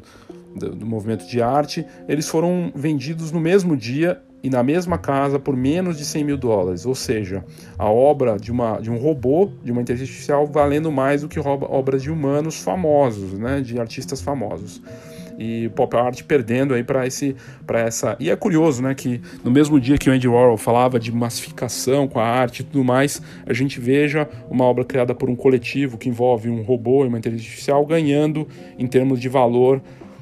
do, 0.56 0.76
do 0.76 0.86
movimento 0.86 1.28
de 1.28 1.42
arte, 1.42 1.86
eles 2.08 2.30
foram 2.30 2.72
vendidos 2.74 3.32
no 3.32 3.42
mesmo 3.42 3.76
dia 3.76 4.22
e 4.44 4.50
na 4.50 4.64
mesma 4.64 4.98
casa 4.98 5.38
por 5.38 5.56
menos 5.56 5.98
de 5.98 6.06
100 6.06 6.24
mil 6.24 6.38
dólares, 6.38 6.86
ou 6.86 6.96
seja, 6.96 7.46
a 7.78 7.90
obra 7.90 8.38
de, 8.38 8.52
uma, 8.52 8.80
de 8.80 8.90
um 8.90 8.98
robô, 8.98 9.52
de 9.64 9.72
uma 9.72 9.82
inteligência 9.82 10.12
artificial, 10.14 10.48
valendo 10.48 10.92
mais 10.92 11.22
do 11.22 11.28
que 11.28 11.40
obras 11.40 12.02
de 12.02 12.10
humanos 12.10 12.60
famosos, 12.60 13.34
né, 13.34 13.62
de 13.62 13.80
artistas 13.80 14.22
famosos. 14.22 14.82
E 15.38 15.70
pop 15.70 15.96
art 15.96 16.24
perdendo 16.24 16.74
aí 16.74 16.84
para 16.84 17.06
esse 17.06 17.36
para 17.66 17.80
essa. 17.80 18.16
E 18.20 18.30
é 18.30 18.36
curioso, 18.36 18.82
né, 18.82 18.94
que 18.94 19.22
no 19.44 19.52
mesmo 19.52 19.80
dia 19.80 19.98
que 19.98 20.10
o 20.10 20.14
Andy 20.14 20.28
Warhol 20.28 20.58
falava 20.58 21.00
de 21.00 21.12
massificação 21.12 22.08
com 22.08 22.20
a 22.20 22.26
arte 22.26 22.62
e 22.62 22.64
tudo 22.64 22.84
mais, 22.84 23.22
a 23.46 23.54
gente 23.54 23.80
veja 23.80 24.28
uma 24.50 24.66
obra 24.66 24.84
criada 24.84 25.14
por 25.14 25.30
um 25.30 25.36
coletivo 25.36 25.98
que 25.98 26.10
envolve 26.10 26.50
um 26.50 26.62
robô 26.62 27.04
e 27.06 27.08
uma 27.08 27.18
inteligência 27.18 27.52
artificial 27.52 27.86
ganhando 27.86 28.48
em 28.78 28.88
termos 28.88 29.20
de 29.20 29.30
valor 29.30 29.82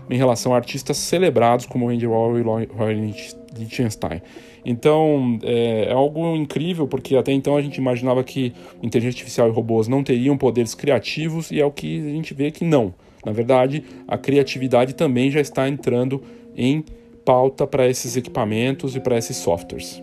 em 0.09 0.17
relação 0.17 0.53
a 0.53 0.57
artistas 0.57 0.97
celebrados 0.97 1.65
como 1.65 1.89
Andy 1.89 2.07
Warhol 2.07 2.39
e 2.39 2.67
Roy 2.73 3.13
Lichtenstein. 3.57 4.21
Então 4.65 5.39
é, 5.43 5.85
é, 5.85 5.91
algo 5.93 6.35
incrível 6.35 6.87
porque 6.87 7.15
até 7.15 7.31
então 7.31 7.55
a 7.55 7.61
gente 7.61 7.77
imaginava 7.77 8.23
que 8.23 8.53
inteligência 8.81 9.19
artificial 9.19 9.47
e 9.47 9.51
robôs 9.51 9.87
não 9.87 10.03
teriam 10.03 10.37
poderes 10.37 10.73
criativos 10.73 11.51
e 11.51 11.59
é 11.61 11.65
o 11.65 11.71
que 11.71 11.99
a 11.99 12.11
gente 12.11 12.33
vê 12.33 12.51
que 12.51 12.65
não. 12.65 12.93
Na 13.25 13.31
verdade, 13.31 13.83
a 14.07 14.17
criatividade 14.17 14.95
também 14.95 15.29
já 15.29 15.41
está 15.41 15.67
entrando 15.67 16.21
em 16.55 16.83
pauta 17.25 17.67
para 17.67 17.87
esses 17.87 18.15
equipamentos 18.15 18.95
e 18.95 18.99
para 18.99 19.17
esses 19.17 19.37
softwares. 19.37 20.01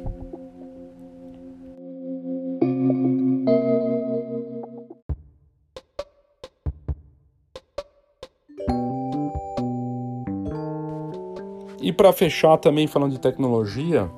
E 11.81 11.93
para 11.93 12.13
fechar 12.13 12.57
também 12.59 12.87
falando 12.87 13.13
de 13.13 13.21
tecnologia, 13.21 14.11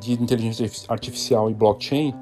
de 0.00 0.14
inteligência 0.14 0.66
artificial 0.88 1.50
e 1.50 1.54
blockchain, 1.54 2.14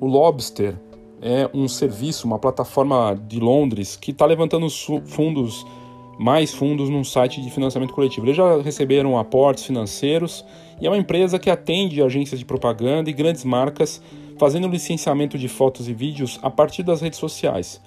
o 0.00 0.06
Lobster 0.06 0.74
é 1.20 1.48
um 1.54 1.66
serviço, 1.68 2.26
uma 2.26 2.38
plataforma 2.38 3.18
de 3.26 3.40
Londres 3.40 3.96
que 3.96 4.10
está 4.10 4.26
levantando 4.26 4.68
fundos, 5.06 5.66
mais 6.18 6.54
fundos 6.54 6.88
num 6.88 7.04
site 7.04 7.40
de 7.40 7.50
financiamento 7.50 7.92
coletivo. 7.92 8.26
Eles 8.26 8.36
já 8.36 8.60
receberam 8.60 9.18
aportes 9.18 9.64
financeiros 9.64 10.44
e 10.80 10.86
é 10.86 10.90
uma 10.90 10.98
empresa 10.98 11.38
que 11.38 11.50
atende 11.50 12.02
agências 12.02 12.38
de 12.38 12.44
propaganda 12.44 13.08
e 13.10 13.12
grandes 13.12 13.44
marcas 13.44 14.02
fazendo 14.38 14.68
licenciamento 14.68 15.38
de 15.38 15.48
fotos 15.48 15.88
e 15.88 15.94
vídeos 15.94 16.38
a 16.42 16.50
partir 16.50 16.82
das 16.82 17.00
redes 17.00 17.18
sociais. 17.18 17.80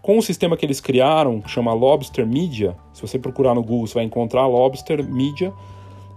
Com 0.00 0.18
o 0.18 0.22
sistema 0.22 0.56
que 0.56 0.64
eles 0.64 0.80
criaram, 0.80 1.40
que 1.40 1.50
chama 1.50 1.72
Lobster 1.72 2.24
Media, 2.24 2.76
se 2.92 3.02
você 3.02 3.18
procurar 3.18 3.54
no 3.54 3.62
Google, 3.62 3.88
você 3.88 3.94
vai 3.94 4.04
encontrar 4.04 4.46
Lobster 4.46 5.04
Media 5.04 5.52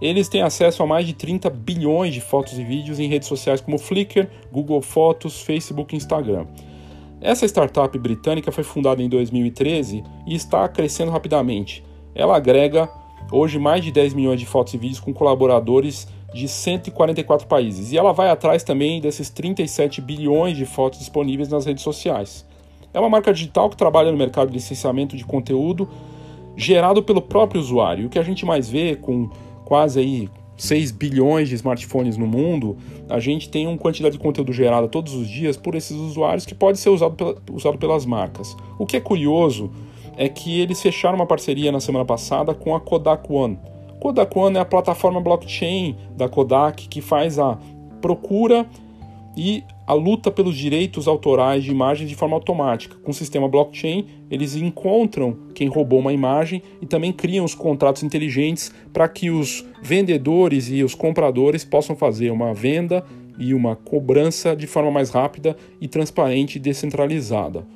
eles 0.00 0.28
têm 0.28 0.42
acesso 0.42 0.82
a 0.82 0.86
mais 0.86 1.06
de 1.06 1.12
30 1.12 1.50
bilhões 1.50 2.14
de 2.14 2.20
fotos 2.20 2.58
e 2.58 2.64
vídeos 2.64 2.98
em 2.98 3.08
redes 3.08 3.28
sociais 3.28 3.60
como 3.60 3.78
Flickr, 3.78 4.28
Google 4.50 4.80
Fotos, 4.80 5.42
Facebook 5.42 5.94
e 5.94 5.98
Instagram. 5.98 6.46
Essa 7.20 7.46
startup 7.46 7.96
britânica 7.98 8.50
foi 8.50 8.64
fundada 8.64 9.02
em 9.02 9.08
2013 9.08 10.02
e 10.26 10.34
está 10.34 10.66
crescendo 10.68 11.10
rapidamente. 11.10 11.84
Ela 12.14 12.36
agrega 12.36 12.88
hoje 13.30 13.58
mais 13.58 13.84
de 13.84 13.92
10 13.92 14.14
milhões 14.14 14.40
de 14.40 14.46
fotos 14.46 14.72
e 14.72 14.78
vídeos 14.78 15.00
com 15.00 15.12
colaboradores 15.12 16.08
de 16.32 16.48
144 16.48 17.46
países. 17.46 17.92
E 17.92 17.98
ela 17.98 18.12
vai 18.12 18.30
atrás 18.30 18.62
também 18.62 19.00
desses 19.00 19.28
37 19.28 20.00
bilhões 20.00 20.56
de 20.56 20.64
fotos 20.64 20.98
disponíveis 20.98 21.48
nas 21.48 21.66
redes 21.66 21.82
sociais. 21.82 22.46
É 22.92 22.98
uma 22.98 23.08
marca 23.08 23.32
digital 23.32 23.68
que 23.68 23.76
trabalha 23.76 24.10
no 24.10 24.16
mercado 24.16 24.48
de 24.48 24.54
licenciamento 24.54 25.16
de 25.16 25.24
conteúdo 25.24 25.88
gerado 26.56 27.02
pelo 27.02 27.22
próprio 27.22 27.60
usuário. 27.60 28.06
O 28.06 28.08
que 28.08 28.18
a 28.18 28.22
gente 28.22 28.44
mais 28.44 28.68
vê 28.68 28.96
com 28.96 29.30
quase 29.70 30.00
aí 30.00 30.28
6 30.56 30.90
bilhões 30.90 31.48
de 31.48 31.54
smartphones 31.54 32.16
no 32.16 32.26
mundo, 32.26 32.76
a 33.08 33.20
gente 33.20 33.48
tem 33.48 33.68
uma 33.68 33.78
quantidade 33.78 34.16
de 34.16 34.20
conteúdo 34.20 34.52
gerado 34.52 34.88
todos 34.88 35.14
os 35.14 35.28
dias 35.28 35.56
por 35.56 35.76
esses 35.76 35.96
usuários 35.96 36.44
que 36.44 36.56
pode 36.56 36.76
ser 36.76 36.90
usado, 36.90 37.14
pela, 37.14 37.36
usado 37.52 37.78
pelas 37.78 38.04
marcas. 38.04 38.56
O 38.80 38.84
que 38.84 38.96
é 38.96 39.00
curioso 39.00 39.70
é 40.16 40.28
que 40.28 40.60
eles 40.60 40.82
fecharam 40.82 41.14
uma 41.14 41.24
parceria 41.24 41.70
na 41.70 41.78
semana 41.78 42.04
passada 42.04 42.52
com 42.52 42.74
a 42.74 42.80
Kodak 42.80 43.32
One. 43.32 43.60
Kodak 44.00 44.36
One 44.36 44.56
é 44.56 44.60
a 44.60 44.64
plataforma 44.64 45.20
blockchain 45.20 45.96
da 46.16 46.28
Kodak 46.28 46.88
que 46.88 47.00
faz 47.00 47.38
a 47.38 47.56
procura 48.00 48.66
e 49.36 49.62
a 49.90 49.92
luta 49.92 50.30
pelos 50.30 50.56
direitos 50.56 51.08
autorais 51.08 51.64
de 51.64 51.72
imagens 51.72 52.08
de 52.08 52.14
forma 52.14 52.36
automática. 52.36 52.94
Com 53.02 53.10
o 53.10 53.14
sistema 53.14 53.48
blockchain, 53.48 54.06
eles 54.30 54.54
encontram 54.54 55.36
quem 55.52 55.66
roubou 55.66 55.98
uma 55.98 56.12
imagem 56.12 56.62
e 56.80 56.86
também 56.86 57.12
criam 57.12 57.44
os 57.44 57.56
contratos 57.56 58.04
inteligentes 58.04 58.72
para 58.92 59.08
que 59.08 59.30
os 59.30 59.66
vendedores 59.82 60.70
e 60.70 60.84
os 60.84 60.94
compradores 60.94 61.64
possam 61.64 61.96
fazer 61.96 62.30
uma 62.30 62.54
venda 62.54 63.04
e 63.36 63.52
uma 63.52 63.74
cobrança 63.74 64.54
de 64.54 64.68
forma 64.68 64.92
mais 64.92 65.10
rápida 65.10 65.56
e 65.80 65.88
transparente 65.88 66.54
e 66.54 66.60
descentralizada. 66.60 67.66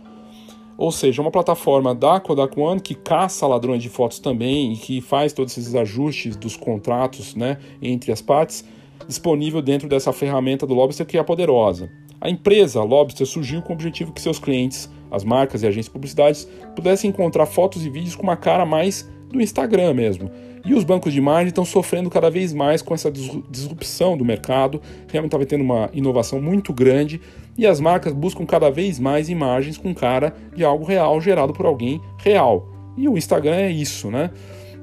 Ou 0.79 0.93
seja, 0.93 1.21
uma 1.21 1.33
plataforma 1.33 1.97
da 1.97 2.21
Kodak 2.21 2.57
One 2.57 2.81
que 2.81 2.95
caça 2.95 3.45
ladrões 3.45 3.83
de 3.83 3.89
fotos 3.89 4.21
também 4.21 4.73
e 4.73 4.77
que 4.77 5.01
faz 5.01 5.33
todos 5.33 5.59
esses 5.59 5.75
ajustes 5.75 6.37
dos 6.37 6.57
contratos 6.57 7.35
né, 7.35 7.59
entre 7.83 8.13
as 8.13 8.23
partes, 8.23 8.65
disponível 9.09 9.61
dentro 9.61 9.89
dessa 9.89 10.13
ferramenta 10.13 10.65
do 10.65 10.75
Lobster 10.75 11.05
que 11.05 11.19
é 11.19 11.23
poderosa. 11.25 11.91
A 12.21 12.31
empresa 12.31 12.83
Lobster 12.83 13.27
surgiu 13.27 13.61
com 13.63 13.73
o 13.73 13.77
objetivo 13.77 14.13
que 14.13 14.21
seus 14.21 14.39
clientes, 14.39 14.91
as 15.11 15.25
marcas 15.25 15.63
e 15.63 15.67
agências 15.67 15.87
de 15.87 15.93
publicidades, 15.93 16.49
pudessem 16.75 17.11
encontrar 17.11 17.47
fotos 17.47 17.85
e 17.85 17.91
vídeos 17.91 18.17
com 18.17 18.23
uma 18.23 18.37
cara 18.37 18.65
mais 18.65 19.09
do 19.31 19.43
Instagram 19.43 19.93
mesmo. 19.95 20.31
E 20.65 20.73
os 20.73 20.83
bancos 20.83 21.13
de 21.13 21.19
imagem 21.19 21.49
estão 21.49 21.65
sofrendo 21.65 22.09
cada 22.09 22.31
vez 22.31 22.55
mais 22.55 22.81
com 22.81 22.95
essa 22.95 23.11
disrupção 23.11 24.17
do 24.17 24.25
mercado, 24.25 24.81
realmente 25.13 25.35
está 25.35 25.47
tendo 25.47 25.63
uma 25.63 25.91
inovação 25.93 26.41
muito 26.41 26.73
grande 26.73 27.21
e 27.59 27.67
as 27.67 27.81
marcas 27.81 28.15
buscam 28.15 28.47
cada 28.47 28.71
vez 28.71 28.99
mais 28.99 29.29
imagens 29.29 29.77
com 29.77 29.95
cara 29.95 30.35
de 30.57 30.65
algo 30.65 30.85
real 30.85 31.21
gerado 31.21 31.53
por 31.53 31.67
alguém 31.67 32.01
real. 32.19 32.67
E 32.97 33.07
o 33.09 33.19
Instagram 33.19 33.57
é 33.57 33.71
isso, 33.71 34.11
né? 34.11 34.31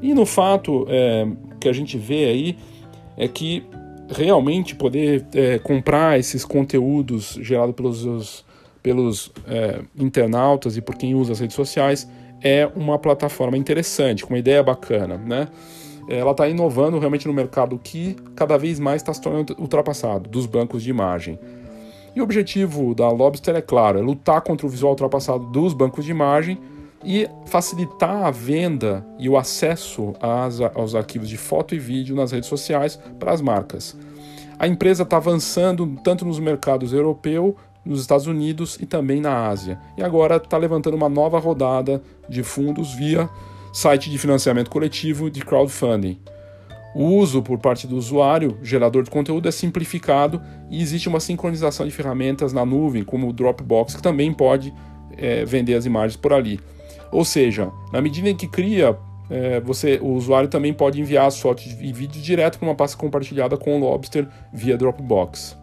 E 0.01 0.13
no 0.13 0.25
fato 0.25 0.85
é, 0.87 1.27
que 1.59 1.67
a 1.67 1.73
gente 1.73 1.97
vê 1.97 2.25
aí 2.25 2.57
é 3.17 3.27
que 3.27 3.63
realmente 4.11 4.75
poder 4.75 5.25
é, 5.33 5.59
comprar 5.59 6.19
esses 6.19 6.43
conteúdos 6.43 7.37
gerados 7.41 7.75
pelos, 7.75 8.45
pelos 8.83 9.31
é, 9.47 9.81
internautas 9.97 10.77
e 10.77 10.81
por 10.81 10.95
quem 10.95 11.15
usa 11.15 11.31
as 11.33 11.39
redes 11.39 11.55
sociais 11.55 12.07
é 12.41 12.69
uma 12.75 12.97
plataforma 12.97 13.57
interessante, 13.57 14.25
com 14.25 14.33
uma 14.33 14.39
ideia 14.39 14.61
bacana, 14.63 15.17
né? 15.17 15.47
Ela 16.09 16.31
está 16.31 16.47
inovando 16.49 16.97
realmente 16.97 17.27
no 17.27 17.33
mercado 17.33 17.79
que 17.81 18.15
cada 18.35 18.57
vez 18.57 18.79
mais 18.79 19.01
está 19.01 19.13
se 19.13 19.21
tornando 19.21 19.55
ultrapassado, 19.59 20.27
dos 20.29 20.45
bancos 20.45 20.83
de 20.83 20.89
imagem. 20.89 21.39
E 22.15 22.19
o 22.19 22.23
objetivo 22.23 22.93
da 22.93 23.09
Lobster 23.09 23.55
é 23.55 23.61
claro, 23.61 23.99
é 23.99 24.01
lutar 24.01 24.41
contra 24.41 24.65
o 24.65 24.69
visual 24.69 24.91
ultrapassado 24.91 25.45
dos 25.45 25.73
bancos 25.73 26.03
de 26.03 26.11
imagem 26.11 26.57
e 27.03 27.27
facilitar 27.45 28.23
a 28.25 28.31
venda 28.31 29.05
e 29.17 29.27
o 29.27 29.37
acesso 29.37 30.13
às, 30.19 30.59
aos 30.61 30.95
arquivos 30.95 31.29
de 31.29 31.37
foto 31.37 31.73
e 31.73 31.79
vídeo 31.79 32.15
nas 32.15 32.31
redes 32.31 32.49
sociais 32.49 32.99
para 33.19 33.31
as 33.31 33.41
marcas. 33.41 33.97
A 34.59 34.67
empresa 34.67 35.03
está 35.03 35.17
avançando 35.17 35.97
tanto 36.03 36.23
nos 36.23 36.39
mercados 36.39 36.93
europeu, 36.93 37.55
nos 37.83 38.01
Estados 38.01 38.27
Unidos 38.27 38.77
e 38.79 38.85
também 38.85 39.19
na 39.19 39.47
Ásia. 39.47 39.79
E 39.97 40.03
agora 40.03 40.35
está 40.35 40.57
levantando 40.57 40.95
uma 40.95 41.09
nova 41.09 41.39
rodada 41.39 42.01
de 42.29 42.43
fundos 42.43 42.93
via 42.93 43.27
site 43.73 44.09
de 44.09 44.17
financiamento 44.17 44.69
coletivo 44.69 45.31
de 45.31 45.41
crowdfunding. 45.41 46.19
O 46.93 47.05
uso 47.05 47.41
por 47.41 47.57
parte 47.57 47.87
do 47.87 47.95
usuário, 47.95 48.57
gerador 48.61 49.03
de 49.03 49.09
conteúdo, 49.09 49.47
é 49.47 49.51
simplificado 49.51 50.41
e 50.69 50.81
existe 50.81 51.07
uma 51.07 51.21
sincronização 51.21 51.85
de 51.85 51.91
ferramentas 51.91 52.51
na 52.51 52.65
nuvem, 52.65 53.03
como 53.03 53.29
o 53.29 53.33
Dropbox, 53.33 53.95
que 53.95 54.01
também 54.01 54.33
pode 54.33 54.73
é, 55.17 55.45
vender 55.45 55.75
as 55.75 55.85
imagens 55.85 56.17
por 56.17 56.33
ali. 56.33 56.59
Ou 57.11 57.25
seja, 57.25 57.71
na 57.91 58.01
medida 58.01 58.29
em 58.29 58.35
que 58.35 58.47
cria, 58.47 58.97
é, 59.29 59.59
você, 59.59 59.99
o 60.01 60.09
usuário 60.13 60.49
também 60.49 60.73
pode 60.73 60.99
enviar 60.99 61.25
as 61.25 61.39
fotos 61.39 61.65
e 61.65 61.93
vídeos 61.93 62.23
direto 62.23 62.57
para 62.57 62.67
uma 62.67 62.75
pasta 62.75 62.97
compartilhada 62.97 63.57
com 63.57 63.75
o 63.75 63.79
Lobster 63.79 64.27
via 64.51 64.77
Dropbox. 64.77 65.57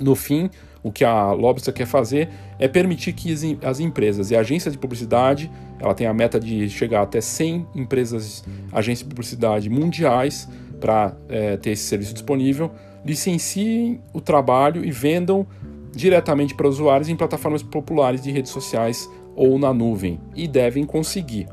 No 0.00 0.14
fim, 0.14 0.50
o 0.82 0.92
que 0.92 1.04
a 1.04 1.32
Lobster 1.32 1.74
quer 1.74 1.86
fazer 1.86 2.28
é 2.58 2.68
permitir 2.68 3.12
que 3.12 3.32
as 3.64 3.80
empresas 3.80 4.30
e 4.30 4.36
agências 4.36 4.72
de 4.72 4.78
publicidade, 4.78 5.50
ela 5.80 5.94
tem 5.94 6.06
a 6.06 6.14
meta 6.14 6.38
de 6.38 6.68
chegar 6.70 7.02
até 7.02 7.20
100 7.20 7.66
empresas, 7.74 8.44
agências 8.72 9.00
de 9.00 9.06
publicidade 9.06 9.68
mundiais 9.68 10.48
para 10.80 11.16
é, 11.28 11.56
ter 11.56 11.70
esse 11.70 11.84
serviço 11.84 12.12
disponível, 12.12 12.70
licenciem 13.04 14.00
o 14.12 14.20
trabalho 14.20 14.84
e 14.84 14.90
vendam 14.90 15.46
diretamente 15.92 16.54
para 16.54 16.68
usuários 16.68 17.08
em 17.08 17.16
plataformas 17.16 17.62
populares 17.62 18.22
de 18.22 18.30
redes 18.30 18.52
sociais 18.52 19.08
ou 19.36 19.58
na 19.58 19.72
nuvem 19.72 20.18
e 20.34 20.48
devem 20.48 20.84
conseguir. 20.84 21.46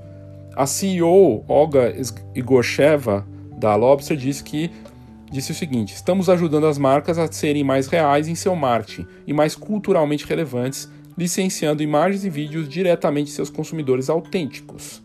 A 0.55 0.65
CEO 0.65 1.43
Olga 1.47 1.93
Igorsheva 2.33 3.27
da 3.57 3.75
Lobster 3.75 4.15
disse 4.15 4.43
que 4.43 4.71
disse 5.29 5.51
o 5.51 5.55
seguinte: 5.55 5.93
"Estamos 5.93 6.29
ajudando 6.29 6.67
as 6.67 6.77
marcas 6.77 7.17
a 7.17 7.31
serem 7.31 7.63
mais 7.63 7.87
reais 7.87 8.27
em 8.27 8.35
seu 8.35 8.55
marketing 8.55 9.05
e 9.27 9.33
mais 9.33 9.55
culturalmente 9.55 10.25
relevantes, 10.25 10.89
licenciando 11.17 11.83
imagens 11.83 12.23
e 12.23 12.29
vídeos 12.29 12.69
diretamente 12.69 13.27
de 13.27 13.33
seus 13.33 13.49
consumidores 13.49 14.09
autênticos." 14.09 15.03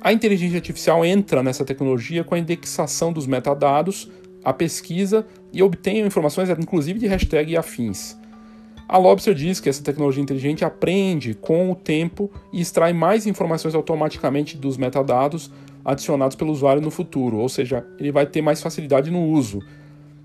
A 0.00 0.12
inteligência 0.12 0.56
artificial 0.56 1.04
entra 1.04 1.42
nessa 1.42 1.64
tecnologia 1.64 2.24
com 2.24 2.34
a 2.34 2.38
indexação 2.38 3.12
dos 3.12 3.26
metadados, 3.26 4.10
a 4.42 4.52
pesquisa 4.52 5.26
e 5.52 5.62
obtém 5.62 6.00
informações 6.00 6.48
inclusive 6.50 6.98
de 6.98 7.06
hashtag 7.06 7.52
e 7.52 7.56
afins. 7.56 8.19
A 8.92 8.98
Lobster 8.98 9.32
diz 9.32 9.60
que 9.60 9.68
essa 9.68 9.84
tecnologia 9.84 10.20
inteligente 10.20 10.64
aprende 10.64 11.32
com 11.32 11.70
o 11.70 11.76
tempo 11.76 12.28
e 12.52 12.60
extrai 12.60 12.92
mais 12.92 13.24
informações 13.24 13.72
automaticamente 13.72 14.56
dos 14.56 14.76
metadados 14.76 15.48
adicionados 15.84 16.34
pelo 16.34 16.50
usuário 16.50 16.82
no 16.82 16.90
futuro, 16.90 17.36
ou 17.36 17.48
seja, 17.48 17.86
ele 18.00 18.10
vai 18.10 18.26
ter 18.26 18.42
mais 18.42 18.60
facilidade 18.60 19.08
no 19.08 19.22
uso. 19.26 19.60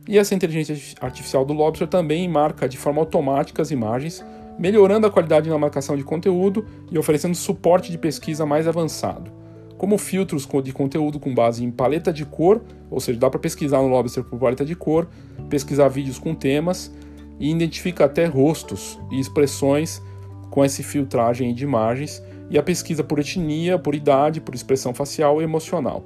E 0.07 0.17
essa 0.17 0.33
inteligência 0.33 0.75
artificial 0.99 1.45
do 1.45 1.53
Lobster 1.53 1.87
também 1.87 2.27
marca 2.27 2.67
de 2.67 2.75
forma 2.75 2.99
automática 2.99 3.61
as 3.61 3.69
imagens, 3.69 4.25
melhorando 4.57 5.05
a 5.05 5.11
qualidade 5.11 5.47
na 5.47 5.59
marcação 5.59 5.95
de 5.95 6.03
conteúdo 6.03 6.65
e 6.91 6.97
oferecendo 6.97 7.35
suporte 7.35 7.91
de 7.91 7.99
pesquisa 7.99 8.47
mais 8.47 8.67
avançado. 8.67 9.31
Como 9.77 9.95
filtros 9.95 10.47
de 10.63 10.73
conteúdo 10.73 11.19
com 11.19 11.35
base 11.35 11.63
em 11.63 11.69
paleta 11.69 12.11
de 12.11 12.25
cor, 12.25 12.63
ou 12.89 12.99
seja, 12.99 13.19
dá 13.19 13.29
para 13.29 13.39
pesquisar 13.39 13.77
no 13.77 13.89
Lobster 13.89 14.23
por 14.23 14.39
paleta 14.39 14.65
de 14.65 14.75
cor, 14.75 15.07
pesquisar 15.51 15.87
vídeos 15.87 16.17
com 16.17 16.33
temas 16.33 16.91
e 17.39 17.49
identifica 17.49 18.05
até 18.05 18.25
rostos 18.25 18.99
e 19.11 19.19
expressões 19.19 20.01
com 20.49 20.63
essa 20.63 20.81
filtragem 20.83 21.53
de 21.53 21.63
imagens 21.63 22.23
e 22.49 22.57
a 22.57 22.63
pesquisa 22.63 23.03
por 23.03 23.19
etnia, 23.19 23.77
por 23.77 23.95
idade, 23.95 24.39
por 24.39 24.55
expressão 24.55 24.93
facial 24.93 25.41
e 25.41 25.43
emocional. 25.43 26.05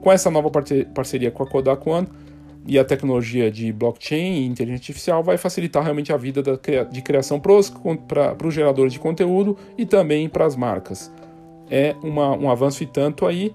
Com 0.00 0.10
essa 0.10 0.30
nova 0.30 0.50
parceria 0.94 1.30
com 1.30 1.42
a 1.42 1.46
Kodak 1.46 1.84
e 2.66 2.78
a 2.78 2.84
tecnologia 2.84 3.50
de 3.50 3.72
blockchain 3.72 4.42
e 4.42 4.46
inteligência 4.46 4.82
artificial 4.82 5.22
vai 5.22 5.36
facilitar 5.36 5.82
realmente 5.82 6.12
a 6.12 6.16
vida 6.16 6.42
de 6.90 7.02
criação 7.02 7.40
para 7.40 8.46
os 8.46 8.54
geradores 8.54 8.92
de 8.92 8.98
conteúdo 8.98 9.56
e 9.76 9.84
também 9.84 10.28
para 10.28 10.46
as 10.46 10.56
marcas. 10.56 11.12
É 11.70 11.94
uma, 12.02 12.36
um 12.36 12.50
avanço 12.50 12.82
e 12.82 12.86
tanto 12.86 13.26
aí 13.26 13.54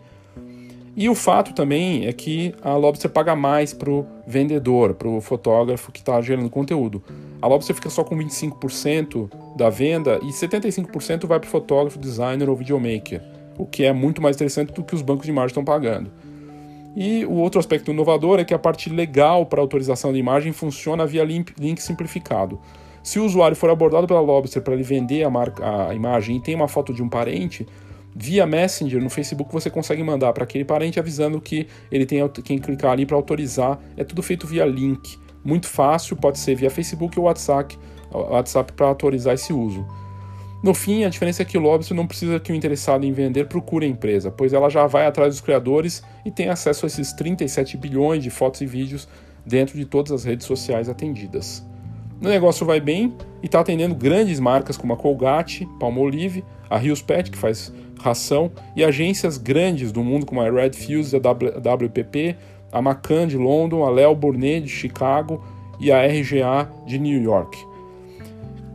e 0.95 1.09
o 1.09 1.15
fato 1.15 1.53
também 1.53 2.05
é 2.05 2.13
que 2.13 2.55
a 2.61 2.75
Lobster 2.75 3.11
paga 3.11 3.35
mais 3.35 3.73
para 3.73 3.89
o 3.89 4.05
vendedor, 4.25 4.93
para 4.93 5.09
o 5.09 5.19
fotógrafo 5.19 5.91
que 5.91 5.99
está 5.99 6.21
gerando 6.21 6.49
conteúdo. 6.49 7.03
A 7.41 7.47
Lobster 7.47 7.75
fica 7.75 7.89
só 7.89 8.03
com 8.03 8.15
25% 8.17 9.29
da 9.57 9.69
venda 9.69 10.19
e 10.23 10.27
75% 10.27 11.27
vai 11.27 11.37
para 11.37 11.47
o 11.47 11.51
fotógrafo, 11.51 11.99
designer 11.99 12.49
ou 12.49 12.55
videomaker, 12.55 13.21
o 13.57 13.65
que 13.65 13.83
é 13.83 13.91
muito 13.91 14.21
mais 14.21 14.37
interessante 14.37 14.71
do 14.71 14.83
que 14.83 14.95
os 14.95 15.01
bancos 15.01 15.25
de 15.25 15.31
imagem 15.31 15.47
estão 15.47 15.65
pagando. 15.65 16.09
E 16.95 17.25
o 17.25 17.33
outro 17.33 17.59
aspecto 17.59 17.91
inovador 17.91 18.39
é 18.39 18.45
que 18.45 18.53
a 18.53 18.59
parte 18.59 18.89
legal 18.89 19.45
para 19.45 19.59
autorização 19.59 20.13
de 20.13 20.19
imagem 20.19 20.53
funciona 20.53 21.05
via 21.05 21.25
link, 21.25 21.53
link 21.59 21.81
simplificado. 21.81 22.57
Se 23.03 23.19
o 23.19 23.25
usuário 23.25 23.55
for 23.55 23.69
abordado 23.69 24.07
pela 24.07 24.21
Lobster 24.21 24.61
para 24.61 24.73
ele 24.73 24.81
vender 24.81 25.23
a, 25.23 25.29
marca, 25.29 25.89
a 25.89 25.93
imagem 25.93 26.37
e 26.37 26.39
tem 26.39 26.55
uma 26.55 26.69
foto 26.69 26.93
de 26.93 27.03
um 27.03 27.09
parente, 27.09 27.67
Via 28.17 28.45
Messenger 28.45 29.01
no 29.01 29.09
Facebook 29.09 29.51
você 29.51 29.69
consegue 29.69 30.01
mandar 30.01 30.31
para 30.31 30.45
aquele 30.45 30.63
parente 30.63 30.97
avisando 30.97 31.41
que 31.41 31.67
ele 31.91 32.05
tem 32.05 32.25
quem 32.43 32.57
clicar 32.57 32.93
ali 32.93 33.05
para 33.05 33.17
autorizar. 33.17 33.77
É 33.97 34.05
tudo 34.05 34.23
feito 34.23 34.47
via 34.47 34.65
link. 34.65 35.19
Muito 35.43 35.67
fácil, 35.67 36.15
pode 36.15 36.39
ser 36.39 36.55
via 36.55 36.69
Facebook 36.69 37.19
ou 37.19 37.25
WhatsApp, 37.25 37.77
WhatsApp 38.11 38.71
para 38.71 38.87
autorizar 38.87 39.33
esse 39.33 39.51
uso. 39.51 39.85
No 40.63 40.73
fim, 40.73 41.03
a 41.03 41.09
diferença 41.09 41.41
é 41.41 41.45
que 41.45 41.57
o 41.57 41.61
Lobster 41.61 41.95
não 41.95 42.07
precisa 42.07 42.39
que 42.39 42.51
o 42.51 42.55
interessado 42.55 43.05
em 43.05 43.11
vender 43.11 43.47
procure 43.47 43.85
a 43.85 43.89
empresa, 43.89 44.31
pois 44.31 44.53
ela 44.53 44.69
já 44.69 44.87
vai 44.87 45.05
atrás 45.05 45.35
dos 45.35 45.41
criadores 45.41 46.01
e 46.25 46.31
tem 46.31 46.47
acesso 46.47 46.85
a 46.85 46.87
esses 46.87 47.13
37 47.13 47.77
bilhões 47.77 48.23
de 48.23 48.29
fotos 48.29 48.61
e 48.61 48.65
vídeos 48.65 49.07
dentro 49.45 49.77
de 49.77 49.85
todas 49.85 50.11
as 50.13 50.23
redes 50.23 50.47
sociais 50.47 50.87
atendidas. 50.87 51.63
O 52.19 52.27
negócio 52.27 52.65
vai 52.65 52.79
bem 52.79 53.13
e 53.43 53.45
está 53.45 53.59
atendendo 53.59 53.93
grandes 53.93 54.39
marcas 54.39 54.77
como 54.77 54.93
a 54.93 54.97
Colgate, 54.97 55.67
Palmolive, 55.79 56.43
a 56.69 56.77
Rios 56.77 57.01
Pet, 57.01 57.29
que 57.29 57.37
faz 57.37 57.71
ração, 58.05 58.51
e 58.75 58.83
agências 58.83 59.37
grandes 59.37 59.91
do 59.91 60.03
mundo 60.03 60.25
como 60.25 60.41
a 60.41 60.49
Red 60.49 60.73
Fuse, 60.73 61.15
a 61.15 61.19
WPP, 61.19 62.35
a 62.71 62.81
Macan 62.81 63.27
de 63.27 63.37
London, 63.37 63.83
a 63.83 63.89
Léo 63.89 64.15
Burnet 64.15 64.61
de 64.61 64.69
Chicago 64.69 65.43
e 65.79 65.91
a 65.91 66.05
RGA 66.05 66.69
de 66.85 66.99
New 66.99 67.21
York. 67.21 67.57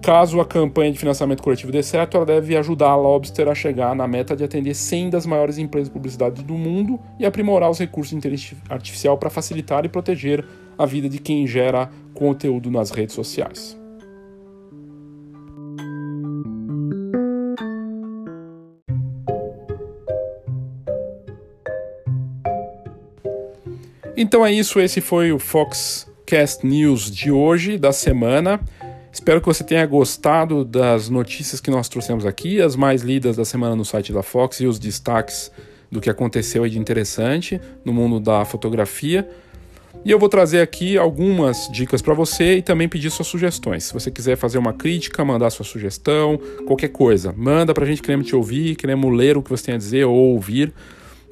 Caso 0.03 0.41
a 0.41 0.47
campanha 0.47 0.91
de 0.91 0.99
financiamento 0.99 1.43
coletivo 1.43 1.71
dê 1.71 1.83
certo, 1.83 2.17
ela 2.17 2.25
deve 2.25 2.57
ajudar 2.57 2.91
a 2.91 2.97
Lobster 2.97 3.49
a 3.49 3.55
chegar 3.55 3.95
na 3.95 4.09
meta 4.09 4.35
de 4.35 4.43
atender 4.43 4.75
100 4.75 5.11
das 5.11 5.27
maiores 5.27 5.59
empresas 5.59 5.89
de 5.89 5.93
publicidade 5.93 6.43
do 6.43 6.55
mundo 6.55 6.99
e 7.19 7.27
aprimorar 7.27 7.71
os 7.71 7.79
recursos 7.79 8.11
de 8.11 8.17
inteligência 8.17 8.57
artificial 8.69 9.19
para 9.19 9.29
facilitar 9.29 9.85
e 9.85 9.89
proteger 9.91 10.45
a 10.79 10.87
vida 10.87 11.09
de 11.09 11.19
quem 11.19 11.47
gera 11.47 11.91
conteúdo 12.15 12.71
nas 12.71 12.91
redes 12.91 13.15
sociais. 13.15 13.80
Então 24.23 24.45
é 24.45 24.53
isso, 24.53 24.79
esse 24.79 25.01
foi 25.01 25.33
o 25.33 25.39
Foxcast 25.39 26.67
News 26.67 27.11
de 27.11 27.33
hoje, 27.33 27.79
da 27.79 27.91
semana. 27.91 28.61
Espero 29.11 29.41
que 29.41 29.47
você 29.47 29.65
tenha 29.65 29.87
gostado 29.87 30.63
das 30.63 31.09
notícias 31.09 31.59
que 31.59 31.71
nós 31.71 31.89
trouxemos 31.89 32.27
aqui, 32.27 32.61
as 32.61 32.77
mais 32.77 33.01
lidas 33.01 33.39
da 33.39 33.47
semana 33.47 33.75
no 33.75 33.83
site 33.83 34.13
da 34.13 34.23
Fox 34.23 34.61
e 34.61 34.67
os 34.67 34.79
destaques 34.79 35.51
do 35.91 36.03
que 36.03 36.11
aconteceu 36.11 36.69
de 36.69 36.79
interessante 36.79 37.59
no 37.83 37.95
mundo 37.95 38.21
da 38.21 38.45
fotografia. 38.45 39.27
E 40.05 40.11
eu 40.11 40.19
vou 40.19 40.29
trazer 40.29 40.61
aqui 40.61 40.99
algumas 40.99 41.71
dicas 41.73 42.03
para 42.03 42.13
você 42.13 42.59
e 42.59 42.63
também 42.63 42.91
pedir 42.91 43.11
suas 43.11 43.27
sugestões. 43.27 43.85
Se 43.85 43.95
você 43.95 44.11
quiser 44.11 44.37
fazer 44.37 44.59
uma 44.59 44.75
crítica, 44.75 45.25
mandar 45.25 45.49
sua 45.49 45.65
sugestão, 45.65 46.39
qualquer 46.67 46.89
coisa, 46.89 47.33
manda 47.35 47.73
para 47.73 47.85
a 47.85 47.87
gente, 47.87 48.03
queremos 48.03 48.27
te 48.27 48.37
ouvir, 48.37 48.77
queremos 48.77 49.17
ler 49.17 49.39
o 49.39 49.43
que 49.43 49.49
você 49.49 49.65
tem 49.65 49.77
a 49.77 49.79
dizer 49.79 50.05
ou 50.05 50.15
ouvir. 50.15 50.75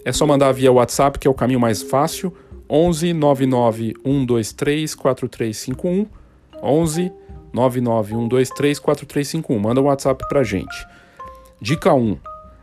É 0.07 0.11
só 0.11 0.27
mandar 0.27 0.53
via 0.53 0.73
WhatsApp, 0.73 1.19
que 1.19 1.29
é 1.29 1.31
o 1.31 1.35
caminho 1.35 1.61
mais 1.61 1.83
fácil, 1.83 2.33
11 2.69 3.13
99 3.13 3.95
123 4.05 4.95
4351 4.95 6.07
11 6.63 7.13
99 7.53 8.15
123 8.15 8.79
4351. 8.79 9.59
Manda 9.59 9.81
um 9.81 9.85
WhatsApp 9.85 10.25
pra 10.29 10.43
gente. 10.43 10.87
Dica 11.61 11.95
1. 11.95 12.19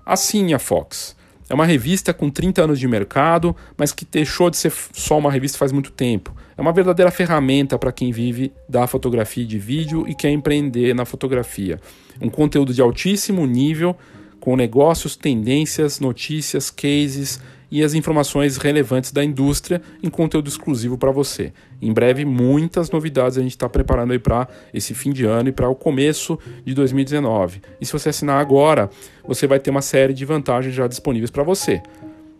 Assine 0.06 0.54
a 0.54 0.60
Fox. 0.60 1.16
É 1.48 1.54
uma 1.54 1.66
revista 1.66 2.14
com 2.14 2.30
30 2.30 2.64
anos 2.64 2.80
de 2.80 2.88
mercado, 2.88 3.56
mas 3.78 3.92
que 3.92 4.04
deixou 4.04 4.50
de 4.50 4.58
ser 4.58 4.72
só 4.72 5.18
uma 5.18 5.32
revista 5.32 5.58
faz 5.58 5.72
muito 5.72 5.92
tempo. 5.92 6.36
É 6.58 6.62
uma 6.62 6.72
verdadeira 6.72 7.12
ferramenta 7.12 7.78
para 7.78 7.92
quem 7.92 8.12
vive 8.12 8.52
da 8.68 8.88
fotografia 8.88 9.46
de 9.46 9.60
vídeo 9.60 10.08
e 10.08 10.16
quer 10.16 10.32
empreender 10.32 10.96
na 10.96 11.06
fotografia. 11.06 11.80
Um 12.20 12.30
conteúdo 12.30 12.74
de 12.74 12.82
altíssimo 12.82 13.46
nível, 13.46 13.96
com 14.40 14.56
negócios, 14.56 15.16
tendências, 15.16 16.00
notícias, 16.00 16.72
cases, 16.72 17.40
e 17.70 17.84
as 17.84 17.94
informações 17.94 18.58
relevantes 18.58 19.12
da 19.12 19.24
indústria 19.24 19.82
em 20.02 20.10
conteúdo 20.10 20.48
exclusivo 20.48 20.98
para 20.98 21.12
você. 21.12 21.54
Em 21.82 21.92
breve, 21.92 22.26
muitas 22.26 22.90
novidades 22.90 23.38
a 23.38 23.42
gente 23.42 23.52
está 23.52 23.68
preparando 23.68 24.14
aí 24.14 24.20
para 24.20 24.48
esse 24.74 24.94
fim 24.94 25.12
de 25.12 25.26
ano 25.26 25.50
e 25.50 25.52
para 25.52 25.70
o 25.70 25.76
começo 25.76 26.40
de 26.64 26.74
2019. 26.74 27.62
E 27.82 27.86
se 27.86 27.92
você 27.92 28.10
assinar 28.10 28.40
agora, 28.40 28.90
você 29.28 29.48
vai 29.48 29.60
ter 29.60 29.72
uma 29.72 29.82
série 29.82 30.14
de 30.14 30.26
vantagens 30.26 30.74
já 30.74 30.88
disponíveis 30.88 31.32
para 31.32 31.44
você. 31.44 31.82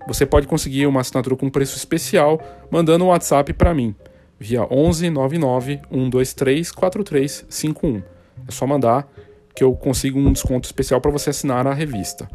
Você 0.08 0.26
pode 0.26 0.48
conseguir 0.48 0.86
uma 0.86 1.02
assinatura 1.02 1.36
com 1.36 1.50
preço 1.50 1.76
especial 1.78 2.40
mandando 2.70 3.06
um 3.06 3.08
WhatsApp 3.08 3.52
para 3.54 3.74
mim 3.74 3.96
via 4.40 4.66
11 4.72 5.10
99 5.10 5.82
123 5.90 6.72
4351. 6.72 8.04
É 8.48 8.52
só 8.52 8.68
mandar 8.68 9.08
que 9.56 9.64
eu 9.64 9.74
consigo 9.76 10.20
um 10.20 10.32
desconto 10.32 10.66
especial 10.66 11.00
para 11.00 11.12
você 11.12 11.30
assinar 11.30 11.66
a 11.66 11.74
revista. 11.74 12.30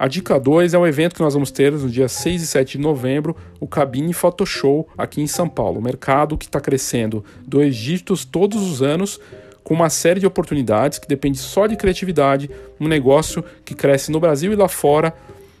A 0.00 0.08
dica 0.08 0.40
2 0.40 0.72
é 0.72 0.78
um 0.78 0.86
evento 0.86 1.14
que 1.14 1.20
nós 1.20 1.34
vamos 1.34 1.50
ter 1.50 1.70
no 1.72 1.86
dia 1.86 2.08
6 2.08 2.42
e 2.42 2.46
7 2.46 2.78
de 2.78 2.82
novembro, 2.82 3.36
o 3.60 3.66
Cabine 3.66 4.14
Photo 4.14 4.46
Show 4.46 4.88
aqui 4.96 5.20
em 5.20 5.26
São 5.26 5.46
Paulo. 5.46 5.78
O 5.78 5.82
mercado 5.82 6.38
que 6.38 6.46
está 6.46 6.58
crescendo 6.58 7.22
dois 7.46 7.76
dígitos 7.76 8.24
todos 8.24 8.62
os 8.62 8.80
anos, 8.80 9.20
com 9.62 9.74
uma 9.74 9.90
série 9.90 10.18
de 10.18 10.26
oportunidades 10.26 10.98
que 10.98 11.06
depende 11.06 11.36
só 11.36 11.66
de 11.66 11.76
criatividade, 11.76 12.50
um 12.80 12.88
negócio 12.88 13.44
que 13.62 13.74
cresce 13.74 14.10
no 14.10 14.18
Brasil 14.18 14.50
e 14.54 14.56
lá 14.56 14.68
fora, 14.68 15.14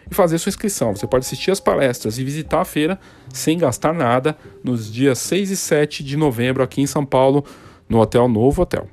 e 0.09 0.13
fazer 0.13 0.37
sua 0.37 0.49
inscrição. 0.49 0.95
Você 0.95 1.07
pode 1.07 1.25
assistir 1.25 1.51
as 1.51 1.59
palestras 1.59 2.17
e 2.17 2.23
visitar 2.23 2.61
a 2.61 2.65
feira 2.65 2.99
sem 3.33 3.57
gastar 3.57 3.93
nada 3.93 4.37
nos 4.63 4.91
dias 4.91 5.19
6 5.19 5.51
e 5.51 5.57
7 5.57 6.03
de 6.03 6.15
novembro 6.15 6.61
aqui 6.61 6.81
em 6.81 6.87
São 6.87 7.05
Paulo, 7.05 7.43
no 7.89 7.99
Hotel 7.99 8.27
Novo 8.27 8.61
Hotel. 8.61 8.87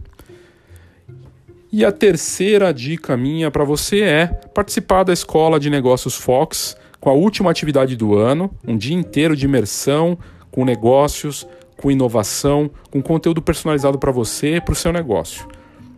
E 1.72 1.84
a 1.84 1.92
terceira 1.92 2.74
dica 2.74 3.16
minha 3.16 3.50
para 3.50 3.62
você 3.64 4.00
é 4.00 4.26
participar 4.26 5.04
da 5.04 5.12
Escola 5.12 5.60
de 5.60 5.70
Negócios 5.70 6.16
Fox 6.16 6.76
com 6.98 7.08
a 7.08 7.12
última 7.12 7.50
atividade 7.50 7.96
do 7.96 8.16
ano, 8.16 8.50
um 8.66 8.76
dia 8.76 8.96
inteiro 8.96 9.36
de 9.36 9.44
imersão 9.44 10.18
com 10.50 10.64
negócios, 10.64 11.46
com 11.76 11.90
inovação, 11.90 12.70
com 12.90 13.00
conteúdo 13.00 13.40
personalizado 13.40 13.98
para 13.98 14.10
você 14.10 14.56
e 14.56 14.60
para 14.60 14.72
o 14.72 14.76
seu 14.76 14.92
negócio. 14.92 15.46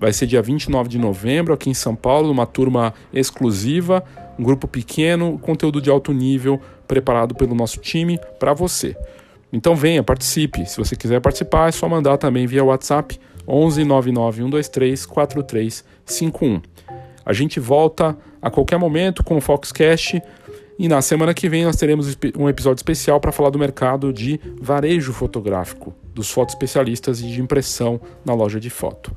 Vai 0.03 0.13
ser 0.13 0.27
dia 0.27 0.43
29 0.43 0.89
de 0.89 0.99
novembro 0.99 1.55
aqui 1.55 1.71
em 1.71 1.75
São 1.75 1.95
Paulo, 1.95 2.29
uma 2.29 2.45
turma 2.45 2.93
exclusiva, 3.15 4.03
um 4.37 4.43
grupo 4.43 4.67
pequeno, 4.67 5.39
conteúdo 5.39 5.81
de 5.81 5.89
alto 5.89 6.13
nível 6.13 6.61
preparado 6.89 7.37
pelo 7.37 7.55
nosso 7.55 7.79
time 7.79 8.19
para 8.37 8.53
você. 8.53 8.97
Então 9.53 9.77
venha, 9.77 10.03
participe. 10.03 10.67
Se 10.67 10.77
você 10.77 10.97
quiser 10.97 11.21
participar, 11.21 11.69
é 11.69 11.71
só 11.71 11.89
mandar 11.89 12.19
também 12.19 12.49
via 12.49 12.65
WhatsApp 12.65 13.17
11 13.47 13.85
99 13.85 14.39
123 14.39 15.07
4351. 15.07 16.61
A 17.25 17.33
gente 17.33 17.61
volta 17.61 18.19
a 18.43 18.51
qualquer 18.51 18.81
momento 18.81 19.23
com 19.23 19.37
o 19.37 19.41
Foxcast 19.41 20.21
e 20.81 20.89
na 20.89 21.01
semana 21.01 21.33
que 21.33 21.49
vem 21.49 21.65
nós 21.65 21.77
teremos 21.77 22.19
um 22.37 22.49
episódio 22.49 22.81
especial 22.81 23.21
para 23.21 23.31
falar 23.31 23.51
do 23.51 23.59
mercado 23.59 24.13
de 24.13 24.41
varejo 24.61 25.13
fotográfico, 25.13 25.95
dos 26.13 26.29
fotoespecialistas 26.29 27.21
e 27.21 27.29
de 27.29 27.41
impressão 27.41 28.01
na 28.25 28.35
loja 28.35 28.59
de 28.59 28.69
foto. 28.69 29.17